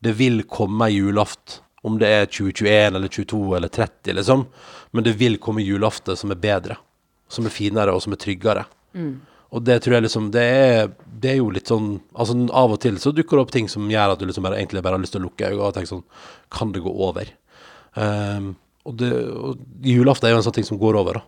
Det 0.00 0.16
vil 0.16 0.40
komme 0.48 0.88
ei 0.88 0.96
julaften, 0.96 1.60
om 1.86 1.96
det 2.00 2.10
er 2.12 2.28
2021 2.28 2.96
eller 2.98 3.08
22 3.08 3.40
eller 3.56 3.72
30, 3.72 4.14
liksom, 4.18 4.46
men 4.92 5.06
det 5.06 5.16
vil 5.20 5.38
komme 5.40 5.64
julaften 5.64 6.18
som 6.18 6.32
er 6.34 6.40
bedre, 6.40 6.76
som 7.30 7.46
er 7.46 7.54
finere 7.54 7.94
og 7.94 8.02
som 8.04 8.16
er 8.16 8.20
tryggere. 8.20 8.66
Og 9.50 9.62
det 9.66 9.80
tror 9.82 9.96
jeg 9.96 10.06
liksom 10.06 10.30
Det 10.34 10.42
er, 10.42 10.90
det 11.22 11.32
er 11.32 11.36
jo 11.40 11.50
litt 11.54 11.70
sånn 11.70 11.92
Altså 12.14 12.34
Av 12.54 12.74
og 12.74 12.80
til 12.82 12.96
så 13.02 13.12
dukker 13.14 13.38
det 13.38 13.44
opp 13.44 13.52
ting 13.54 13.68
som 13.70 13.88
gjør 13.90 14.14
at 14.14 14.22
du 14.22 14.26
liksom 14.28 14.46
bare, 14.46 14.58
egentlig 14.58 14.82
bare 14.82 14.98
har 14.98 15.02
lyst 15.02 15.14
til 15.14 15.22
å 15.22 15.26
lukke 15.28 15.48
øynene 15.48 15.68
og 15.68 15.76
tenke 15.76 15.90
sånn 15.90 16.04
Kan 16.54 16.74
det 16.74 16.82
gå 16.84 16.90
over? 16.90 17.30
Um, 17.94 18.52
og, 18.86 18.96
det, 18.98 19.10
og 19.34 19.86
julaften 19.86 20.28
er 20.28 20.34
jo 20.34 20.40
en 20.40 20.46
sånn 20.46 20.56
ting 20.60 20.66
som 20.68 20.78
går 20.80 20.96
over, 21.00 21.18
da. 21.18 21.22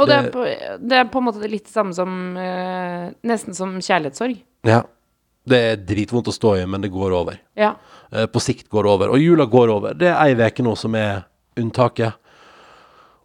og 0.00 0.08
det 0.08 0.14
er, 0.16 0.28
på, 0.32 0.44
det 0.80 0.96
er 0.98 1.10
på 1.12 1.20
en 1.20 1.26
måte 1.28 1.50
litt 1.52 1.68
samme 1.70 1.92
som 1.94 2.10
eh, 2.40 3.12
Nesten 3.28 3.54
som 3.54 3.74
kjærlighetssorg. 3.76 4.40
Ja. 4.66 4.80
Det 5.46 5.60
er 5.62 5.84
dritvondt 5.86 6.32
å 6.32 6.34
stå 6.34 6.56
i, 6.58 6.64
men 6.66 6.82
det 6.82 6.90
går 6.94 7.14
over. 7.14 7.38
Ja. 7.60 7.74
Eh, 8.12 8.26
på 8.30 8.42
sikt 8.42 8.68
går 8.70 8.86
over. 8.86 9.10
Og 9.14 9.18
jula 9.22 9.46
går 9.50 9.72
over. 9.72 9.96
Det 9.98 10.08
er 10.12 10.20
ei 10.22 10.36
uke 10.38 10.62
nå 10.64 10.76
som 10.78 10.94
er 10.98 11.24
unntaket. 11.58 12.14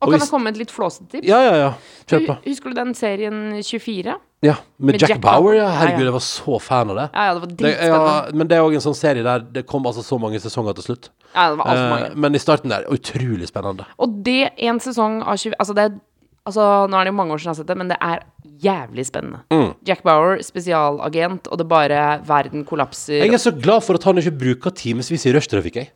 Og 0.02 0.08
Og 0.08 0.14
kan 0.16 0.24
jeg 0.24 0.32
komme 0.32 0.50
et 0.50 0.58
litt 0.58 0.72
flåsete 0.74 1.08
tips? 1.12 1.28
Ja, 1.30 1.40
ja, 1.46 1.56
ja. 1.60 1.72
Kjør 2.10 2.24
på. 2.32 2.36
Husker 2.48 2.74
du 2.74 2.78
den 2.80 2.94
serien 2.98 3.42
24? 3.62 4.16
Ja, 4.42 4.56
med, 4.80 4.96
Med 4.96 5.02
Jack, 5.02 5.10
Jack 5.12 5.22
Bauer, 5.22 5.54
ja. 5.54 5.68
Herregud, 5.70 6.08
jeg 6.08 6.14
var 6.16 6.24
så 6.26 6.58
fan 6.60 6.90
av 6.90 6.96
det. 6.98 7.10
Ja, 7.14 7.26
ja, 7.28 7.34
det 7.36 7.42
var 7.44 7.52
dritspennende. 7.60 8.14
ja, 8.16 8.32
men 8.34 8.48
det 8.50 8.58
er 8.58 8.66
òg 8.66 8.74
en 8.80 8.82
sånn 8.82 8.98
serie 8.98 9.22
der 9.22 9.44
det 9.54 9.68
kom 9.70 9.86
altså 9.86 10.02
så 10.02 10.18
mange 10.18 10.42
sesonger 10.42 10.74
til 10.80 10.88
slutt. 10.88 11.12
Ja, 11.36 11.52
det 11.52 11.60
var 11.60 11.70
altfor 11.70 11.92
mange. 11.94 12.08
Eh, 12.10 12.16
men 12.26 12.34
i 12.34 12.42
starten 12.42 12.74
der, 12.74 12.88
utrolig 12.90 13.52
spennende. 13.52 13.86
Og 14.02 14.16
det 14.26 14.40
en 14.58 14.82
sesong 14.82 15.22
av 15.22 15.38
20... 15.38 15.60
Altså, 15.60 15.78
det 15.78 15.92
Altså, 16.42 16.88
nå 16.90 16.98
er 16.98 17.06
det 17.06 17.12
jo 17.12 17.18
mange 17.20 17.36
år 17.36 17.38
siden 17.38 17.52
jeg 17.52 17.54
har 17.54 17.58
sett 17.62 17.68
det, 17.70 17.78
men 17.78 17.90
det 17.92 17.98
er 18.02 18.24
jævlig 18.64 19.06
spennende. 19.08 19.42
Mm. 19.52 19.74
Jack 19.88 20.04
Bauer, 20.04 20.38
spesialagent, 20.46 21.48
og 21.52 21.58
det 21.62 21.68
bare 21.72 22.22
Verden 22.28 22.64
kollapser. 22.66 23.22
Jeg 23.24 23.34
er 23.34 23.42
så 23.42 23.52
glad 23.52 23.82
for 23.84 23.96
at 24.00 24.04
han 24.08 24.18
ikke 24.22 24.38
bruker 24.38 24.72
timevis 24.76 25.26
i 25.26 25.34
rushtrafikk, 25.36 25.76
jeg. 25.82 25.92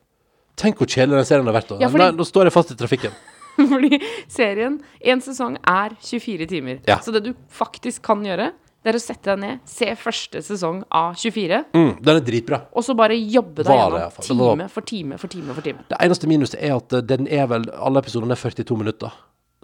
Tenk 0.58 0.78
hvor 0.80 0.88
kjedelig 0.88 1.18
den 1.20 1.26
serien 1.28 1.46
har 1.50 1.54
vært. 1.58 1.74
Ja, 1.80 1.88
fordi- 1.92 2.06
Nei, 2.06 2.12
nå 2.16 2.24
står 2.26 2.46
jeg 2.50 2.54
fast 2.56 2.72
i 2.72 2.76
trafikken. 2.80 3.12
Fordi 3.72 4.00
serien, 4.28 4.82
en 5.02 5.22
sesong 5.24 5.58
er 5.68 5.94
24 6.04 6.46
timer. 6.48 6.80
Ja. 6.88 6.98
Så 7.00 7.12
det 7.16 7.24
du 7.24 7.34
faktisk 7.52 8.02
kan 8.04 8.24
gjøre, 8.24 8.52
det 8.84 8.92
er 8.94 8.98
å 9.00 9.02
sette 9.02 9.32
deg 9.32 9.40
ned, 9.42 9.60
se 9.66 9.88
første 9.98 10.42
sesong 10.46 10.84
av 10.94 11.16
24, 11.18 11.62
Mm, 11.74 11.94
den 12.04 12.16
er 12.20 12.22
dritbra. 12.22 12.60
og 12.76 12.84
så 12.86 12.94
bare 12.96 13.16
jobbe 13.18 13.64
deg 13.64 13.72
Var 13.72 13.96
gjennom. 13.96 14.12
Det 14.12 14.28
time 14.28 14.68
for 14.70 14.82
time 14.82 15.18
for 15.18 15.28
time 15.28 15.54
for 15.56 15.62
time. 15.66 15.80
Det 15.90 15.98
eneste 16.06 16.28
minuset 16.30 16.60
er 16.62 16.76
at 16.76 16.94
eh, 16.94 17.02
den 17.02 17.28
er 17.28 17.48
vel 17.48 17.64
Alle 17.74 18.00
episodene 18.04 18.32
er 18.36 18.36
42 18.44 18.78
minutter. 18.78 19.12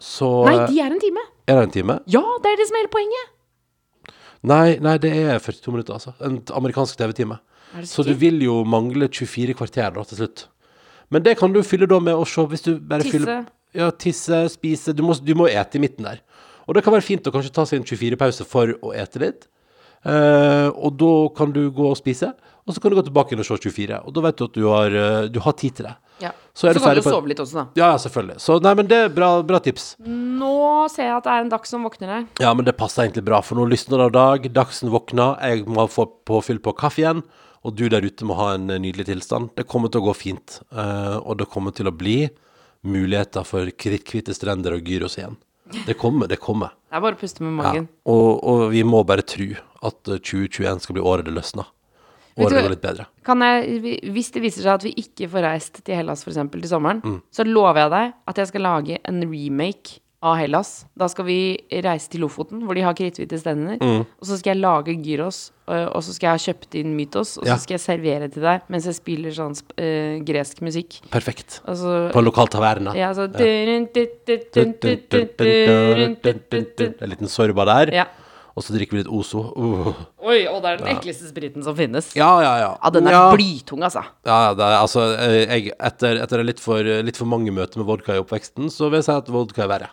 Så 0.02 0.32
Nei, 0.48 0.56
eh, 0.56 0.68
de 0.72 0.80
er 0.82 0.92
en 0.96 1.00
time! 1.04 1.22
Er 1.52 1.60
det 1.60 1.68
en 1.68 1.74
time? 1.76 2.00
Ja, 2.12 2.24
det 2.44 2.54
er 2.54 2.60
det 2.62 2.68
som 2.70 2.78
er 2.78 2.86
hele 2.86 2.94
poenget! 2.94 3.32
Nei, 4.48 4.78
nei, 4.82 4.96
det 5.02 5.12
er 5.12 5.42
42 5.44 5.74
minutter, 5.74 5.98
altså. 5.98 6.16
En 6.24 6.40
amerikansk 6.58 6.98
TV-time. 6.98 7.38
Så 7.88 8.04
du 8.08 8.14
vil 8.18 8.40
jo 8.44 8.62
mangle 8.68 9.08
24 9.12 9.56
kvarter 9.60 9.94
da 9.96 10.04
til 10.08 10.22
slutt. 10.24 10.46
Men 11.12 11.24
det 11.26 11.38
kan 11.40 11.54
du 11.54 11.62
fylle 11.68 11.90
da 11.92 12.00
med 12.04 12.16
å 12.16 12.26
se 12.28 12.44
hvis 12.50 12.64
du 12.66 12.72
bare 12.80 13.06
Tisse. 13.06 13.18
fyller 13.18 13.44
Ja, 13.76 13.88
tisse, 13.92 14.38
spise 14.52 14.92
Du 14.96 15.04
må, 15.04 15.16
du 15.16 15.32
må 15.36 15.48
ete 15.48 15.80
i 15.80 15.84
midten 15.84 16.08
der. 16.08 16.24
Og 16.68 16.76
det 16.76 16.84
kan 16.86 16.96
være 16.96 17.06
fint 17.06 17.28
å 17.28 17.34
kanskje 17.34 17.54
ta 17.56 17.66
seg 17.68 17.82
en 17.82 17.88
24-pause 17.88 18.48
for 18.48 18.74
å 18.80 18.94
ete 18.96 19.22
litt. 19.24 19.48
Uh, 20.02 20.72
og 20.74 20.96
da 20.98 21.12
kan 21.38 21.52
du 21.54 21.66
gå 21.76 21.86
og 21.92 21.98
spise, 22.00 22.32
og 22.66 22.74
så 22.74 22.82
kan 22.82 22.92
du 22.92 22.98
gå 22.98 23.04
tilbake 23.06 23.36
inn 23.36 23.44
og 23.44 23.48
se 23.48 23.60
24. 23.60 24.00
Og 24.08 24.16
da 24.16 24.24
vet 24.26 24.40
du 24.40 24.46
at 24.48 24.56
du 24.58 24.64
har, 24.68 24.96
uh, 24.96 25.28
du 25.30 25.40
har 25.44 25.56
tid 25.60 25.78
til 25.78 25.90
det. 25.90 25.96
Ja. 26.22 26.32
Så 26.54 26.70
er 26.70 26.78
du 26.78 26.82
kan 26.84 26.98
du 26.98 27.04
sove 27.06 27.30
litt 27.32 27.42
også, 27.42 27.58
da. 27.58 27.66
Ja, 27.80 27.92
ja, 27.94 28.00
selvfølgelig. 28.04 28.38
Så 28.44 28.58
nei, 28.64 28.74
men 28.78 28.90
det 28.90 29.00
er 29.08 29.14
bra, 29.14 29.32
bra 29.48 29.60
tips. 29.64 29.96
Nå 30.06 30.54
ser 30.94 31.10
jeg 31.10 31.16
at 31.18 31.28
det 31.28 31.36
er 31.36 31.46
en 31.46 31.52
Dags 31.54 31.74
som 31.74 31.86
våkner 31.88 32.14
her. 32.16 32.26
Ja, 32.44 32.54
men 32.58 32.68
det 32.68 32.76
passer 32.80 33.06
egentlig 33.06 33.26
bra, 33.28 33.42
for 33.46 33.60
nå 33.60 33.68
lysner 33.72 34.02
det 34.02 34.10
av 34.10 34.16
dag, 34.18 34.50
Dagsen 34.62 34.92
våkner, 34.94 35.38
jeg 35.42 35.66
må 35.70 35.88
få 35.92 36.08
påfyll 36.28 36.62
på 36.64 36.76
kaffe 36.78 37.04
igjen, 37.04 37.24
og 37.62 37.76
du 37.78 37.88
der 37.94 38.06
ute 38.06 38.26
må 38.26 38.38
ha 38.40 38.54
en 38.56 38.70
eh, 38.74 38.82
nydelig 38.82 39.08
tilstand. 39.12 39.52
Det 39.58 39.68
kommer 39.70 39.92
til 39.92 40.04
å 40.04 40.12
gå 40.12 40.18
fint, 40.18 40.62
Uh, 40.72 41.20
og 41.28 41.36
det 41.42 41.50
kommer 41.52 41.74
til 41.76 41.90
å 41.90 41.94
bli 41.94 42.30
muligheter 42.88 43.46
for 43.46 43.70
kritthvite 43.70 44.34
strender 44.34 44.78
og 44.78 44.88
gyros 44.88 45.18
igjen. 45.20 45.36
Det 45.86 45.94
kommer, 46.00 46.28
det 46.28 46.40
kommer. 46.42 46.74
Det 46.90 46.98
er 46.98 47.04
bare 47.04 47.16
å 47.16 47.20
puste 47.20 47.44
med 47.44 47.76
Ja. 47.76 47.84
Og, 48.10 48.44
og 48.44 48.64
vi 48.74 48.82
må 48.84 49.04
bare 49.08 49.24
tro 49.24 49.52
at 49.82 50.10
eh, 50.10 50.20
2021 50.20 50.84
skal 50.84 50.98
bli 50.98 51.06
året 51.06 51.28
det 51.28 51.36
løsner. 51.36 51.70
Året 52.38 52.64
går 52.64 52.70
litt 52.70 52.82
bedre. 52.82 53.06
Kan 53.26 53.40
jeg, 53.42 54.00
hvis 54.12 54.32
det 54.32 54.42
viser 54.42 54.62
seg 54.64 54.74
at 54.74 54.84
vi 54.84 54.94
ikke 54.98 55.28
får 55.30 55.44
reist 55.44 55.84
til 55.84 55.96
Hellas 55.96 56.24
eksempel 56.28 56.62
til 56.62 56.70
sommeren, 56.70 57.02
Mm. 57.04 57.22
så 57.32 57.44
lover 57.46 57.76
jeg 57.84 57.90
deg 57.92 58.14
at 58.28 58.36
jeg 58.38 58.48
skal 58.48 58.62
lage 58.62 58.98
en 59.06 59.22
remake 59.22 60.00
av 60.24 60.38
Hellas. 60.38 60.86
Da 60.96 61.08
skal 61.10 61.26
vi 61.26 61.58
reise 61.82 62.08
til 62.14 62.22
Lofoten, 62.22 62.62
hvor 62.62 62.76
de 62.76 62.82
har 62.86 62.94
kritthvite 62.94 63.40
stender. 63.42 63.80
Mm. 63.82 64.06
Og 64.06 64.24
så 64.30 64.38
skal 64.38 64.54
jeg 64.54 64.62
lage 64.62 64.94
gyros, 65.02 65.52
og, 65.68 65.98
så 66.04 66.14
skal 66.14 66.28
jeg 66.28 66.38
ha 66.38 66.54
kjøpt 66.54 66.76
inn 66.78 66.96
Mytos, 66.96 67.38
og 67.40 67.48
Ja. 67.48 67.56
så 67.56 67.62
skal 67.64 67.74
jeg 67.74 67.82
servere 67.82 68.30
til 68.32 68.44
deg 68.44 68.62
mens 68.70 68.86
jeg 68.86 68.94
spiller 68.94 69.32
sånn 69.32 69.56
eh, 69.82 70.20
gresk 70.24 70.62
musikk. 70.62 71.02
Perfekt. 71.10 71.62
Altså, 71.66 72.12
På 72.14 72.20
en 72.20 72.26
lokal 72.26 72.48
taverna. 72.48 72.94
ja, 72.96 73.12
så 73.14 73.26
En 75.72 77.10
liten 77.10 77.28
sorba 77.28 77.66
der, 77.66 77.94
Ja. 77.94 78.06
Og 78.52 78.66
så 78.66 78.76
drikker 78.76 78.98
vi 78.98 79.02
litt 79.04 79.12
Ozo. 79.12 79.44
Uh. 79.56 79.94
Oi, 80.28 80.42
og 80.52 80.60
det 80.64 80.74
er 80.74 80.82
den 80.82 80.92
ekleste 80.96 81.30
spriten 81.30 81.64
som 81.64 81.76
finnes. 81.78 82.12
Ja, 82.18 82.32
ja, 82.44 82.54
ja. 82.60 82.72
Ja, 82.76 82.92
den 82.94 83.08
er 83.08 83.16
Ja. 83.16 83.24
blytung, 83.34 83.84
altså. 83.88 84.04
Ja, 84.28 84.54
det 84.54 84.66
er, 84.66 84.78
altså, 84.82 85.06
eh, 85.16 85.40
jeg, 85.46 85.74
etter, 85.80 86.20
etter 86.24 86.44
litt 86.44 86.60
for, 86.60 86.84
litt 86.84 87.18
for 87.18 87.30
mange 87.32 87.52
møter 87.56 87.80
med 87.80 87.88
vodka 87.88 88.16
i 88.18 88.22
oppveksten, 88.24 88.70
så 88.74 88.90
vil 88.90 89.00
jeg 89.00 89.08
si 89.08 89.16
at 89.16 89.32
vodka 89.32 89.64
er 89.64 89.72
verre. 89.72 89.90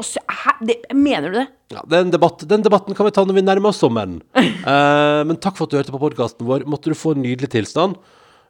Så? 0.00 0.20
Det, 0.60 0.76
mener 0.92 1.32
du 1.32 1.38
det? 1.40 1.46
Ja, 1.72 1.82
den, 1.88 2.10
debatt, 2.12 2.42
den 2.48 2.64
debatten 2.64 2.94
kan 2.96 3.06
vi 3.08 3.12
ta 3.16 3.24
når 3.24 3.38
vi 3.38 3.44
nærmer 3.46 3.72
oss 3.72 3.80
sommeren. 3.84 4.20
Eh, 4.66 5.22
men 5.22 5.36
takk 5.38 5.54
for 5.54 5.68
at 5.68 5.70
du 5.70 5.76
hørte 5.78 5.92
på 5.94 6.00
podkasten 6.02 6.42
vår. 6.42 6.64
Måtte 6.66 6.90
du 6.90 6.96
få 6.98 7.12
en 7.14 7.20
nydelig 7.22 7.52
tilstand. 7.52 7.94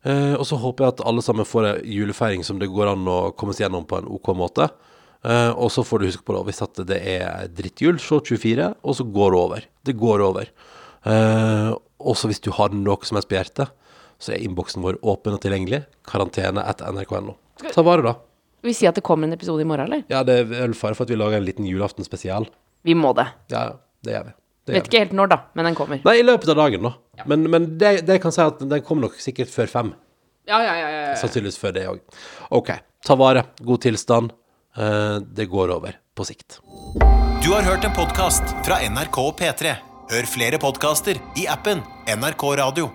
Eh, 0.01 0.33
og 0.33 0.47
så 0.49 0.57
håper 0.57 0.87
jeg 0.87 0.95
at 0.95 1.03
alle 1.11 1.21
sammen 1.21 1.45
får 1.45 1.67
en 1.69 1.83
julefeiring 1.85 2.41
som 2.47 2.57
det 2.57 2.71
går 2.73 2.89
an 2.95 3.03
å 3.05 3.17
komme 3.37 3.53
seg 3.53 3.67
gjennom 3.67 3.85
på 3.85 3.99
en 4.01 4.09
OK 4.17 4.31
måte. 4.39 4.71
Eh, 5.27 5.53
og 5.59 5.73
så 5.75 5.83
får 5.87 6.01
du 6.03 6.07
huske 6.11 6.27
på 6.27 6.37
det, 6.37 6.43
hvis 6.51 6.63
at 6.63 6.81
det 6.87 6.99
er 7.17 7.49
drittjul, 7.57 7.99
så 8.03 8.21
24, 8.23 8.69
og 8.87 8.97
så 8.99 9.07
går 9.17 9.35
det 9.35 9.41
over. 9.41 9.67
Det 9.89 9.97
går 9.99 10.23
over. 10.23 10.53
Eh, 11.07 11.73
også 11.99 12.31
hvis 12.31 12.43
du 12.45 12.53
har 12.55 12.75
noe 12.75 13.09
som 13.09 13.19
helst 13.19 13.31
på 13.31 13.39
hjertet, 13.39 13.73
så 14.23 14.33
er 14.33 14.45
innboksen 14.47 14.85
vår 14.85 15.01
åpen 15.05 15.35
og 15.37 15.43
tilgjengelig. 15.43 15.83
Karantene 16.09 16.63
etter 16.71 16.95
nrk.no. 16.95 17.35
Ta 17.73 17.85
vare, 17.85 18.05
da. 18.07 18.15
Vi 18.67 18.73
sier 18.75 18.91
at 18.91 18.99
det 18.99 19.05
kommer 19.07 19.29
en 19.29 19.37
episode 19.37 19.63
i 19.63 19.69
morgen, 19.69 19.87
eller? 19.91 20.07
Ja, 20.11 20.23
det 20.27 20.39
er 20.47 20.73
fare 20.79 20.97
for 20.97 21.07
at 21.07 21.13
vi 21.13 21.19
lager 21.19 21.41
en 21.41 21.47
liten 21.47 21.67
julaften 21.69 22.07
spesial. 22.07 22.49
Vi 22.87 22.95
må 22.97 23.13
det. 23.19 23.27
Ja, 23.53 23.67
ja, 23.71 23.77
det 24.07 24.15
gjør 24.17 24.27
vi. 24.31 24.37
Det 24.67 24.75
Vet 24.75 24.89
ikke 24.89 25.03
helt 25.05 25.13
når, 25.15 25.29
da, 25.31 25.37
men 25.55 25.69
den 25.69 25.77
kommer. 25.79 26.01
Nei, 26.03 26.17
i 26.19 26.25
løpet 26.27 26.51
av 26.51 26.59
dagen, 26.59 26.89
da. 26.89 27.23
Men, 27.31 27.45
men 27.53 27.69
det, 27.79 28.01
det 28.09 28.17
kan 28.23 28.35
si 28.35 28.43
at 28.43 28.63
den 28.63 28.83
kommer 28.87 29.07
nok 29.07 29.21
sikkert 29.23 29.53
før 29.53 29.71
fem. 29.71 29.93
Ja, 30.47 30.59
ja, 30.63 30.73
ja, 30.79 30.89
ja. 30.91 31.13
Sannsynligvis 31.21 31.59
før 31.61 31.75
det 31.77 31.85
òg. 31.91 32.01
OK. 32.55 32.73
Ta 33.07 33.15
vare. 33.19 33.45
God 33.63 33.85
tilstand. 33.85 34.35
Eh, 34.77 35.17
det 35.17 35.47
går 35.47 35.73
over 35.77 35.97
på 36.17 36.25
sikt. 36.25 36.61
Du 37.45 37.53
har 37.53 37.63
hørt 37.63 37.85
en 37.85 37.95
podkast 37.97 38.43
fra 38.67 38.81
NRK 38.83 39.19
og 39.23 39.35
P3. 39.41 39.77
Hør 40.11 40.29
flere 40.31 40.61
podkaster 40.63 41.19
i 41.39 41.49
appen 41.51 41.83
NRK 42.07 42.49
Radio. 42.61 42.91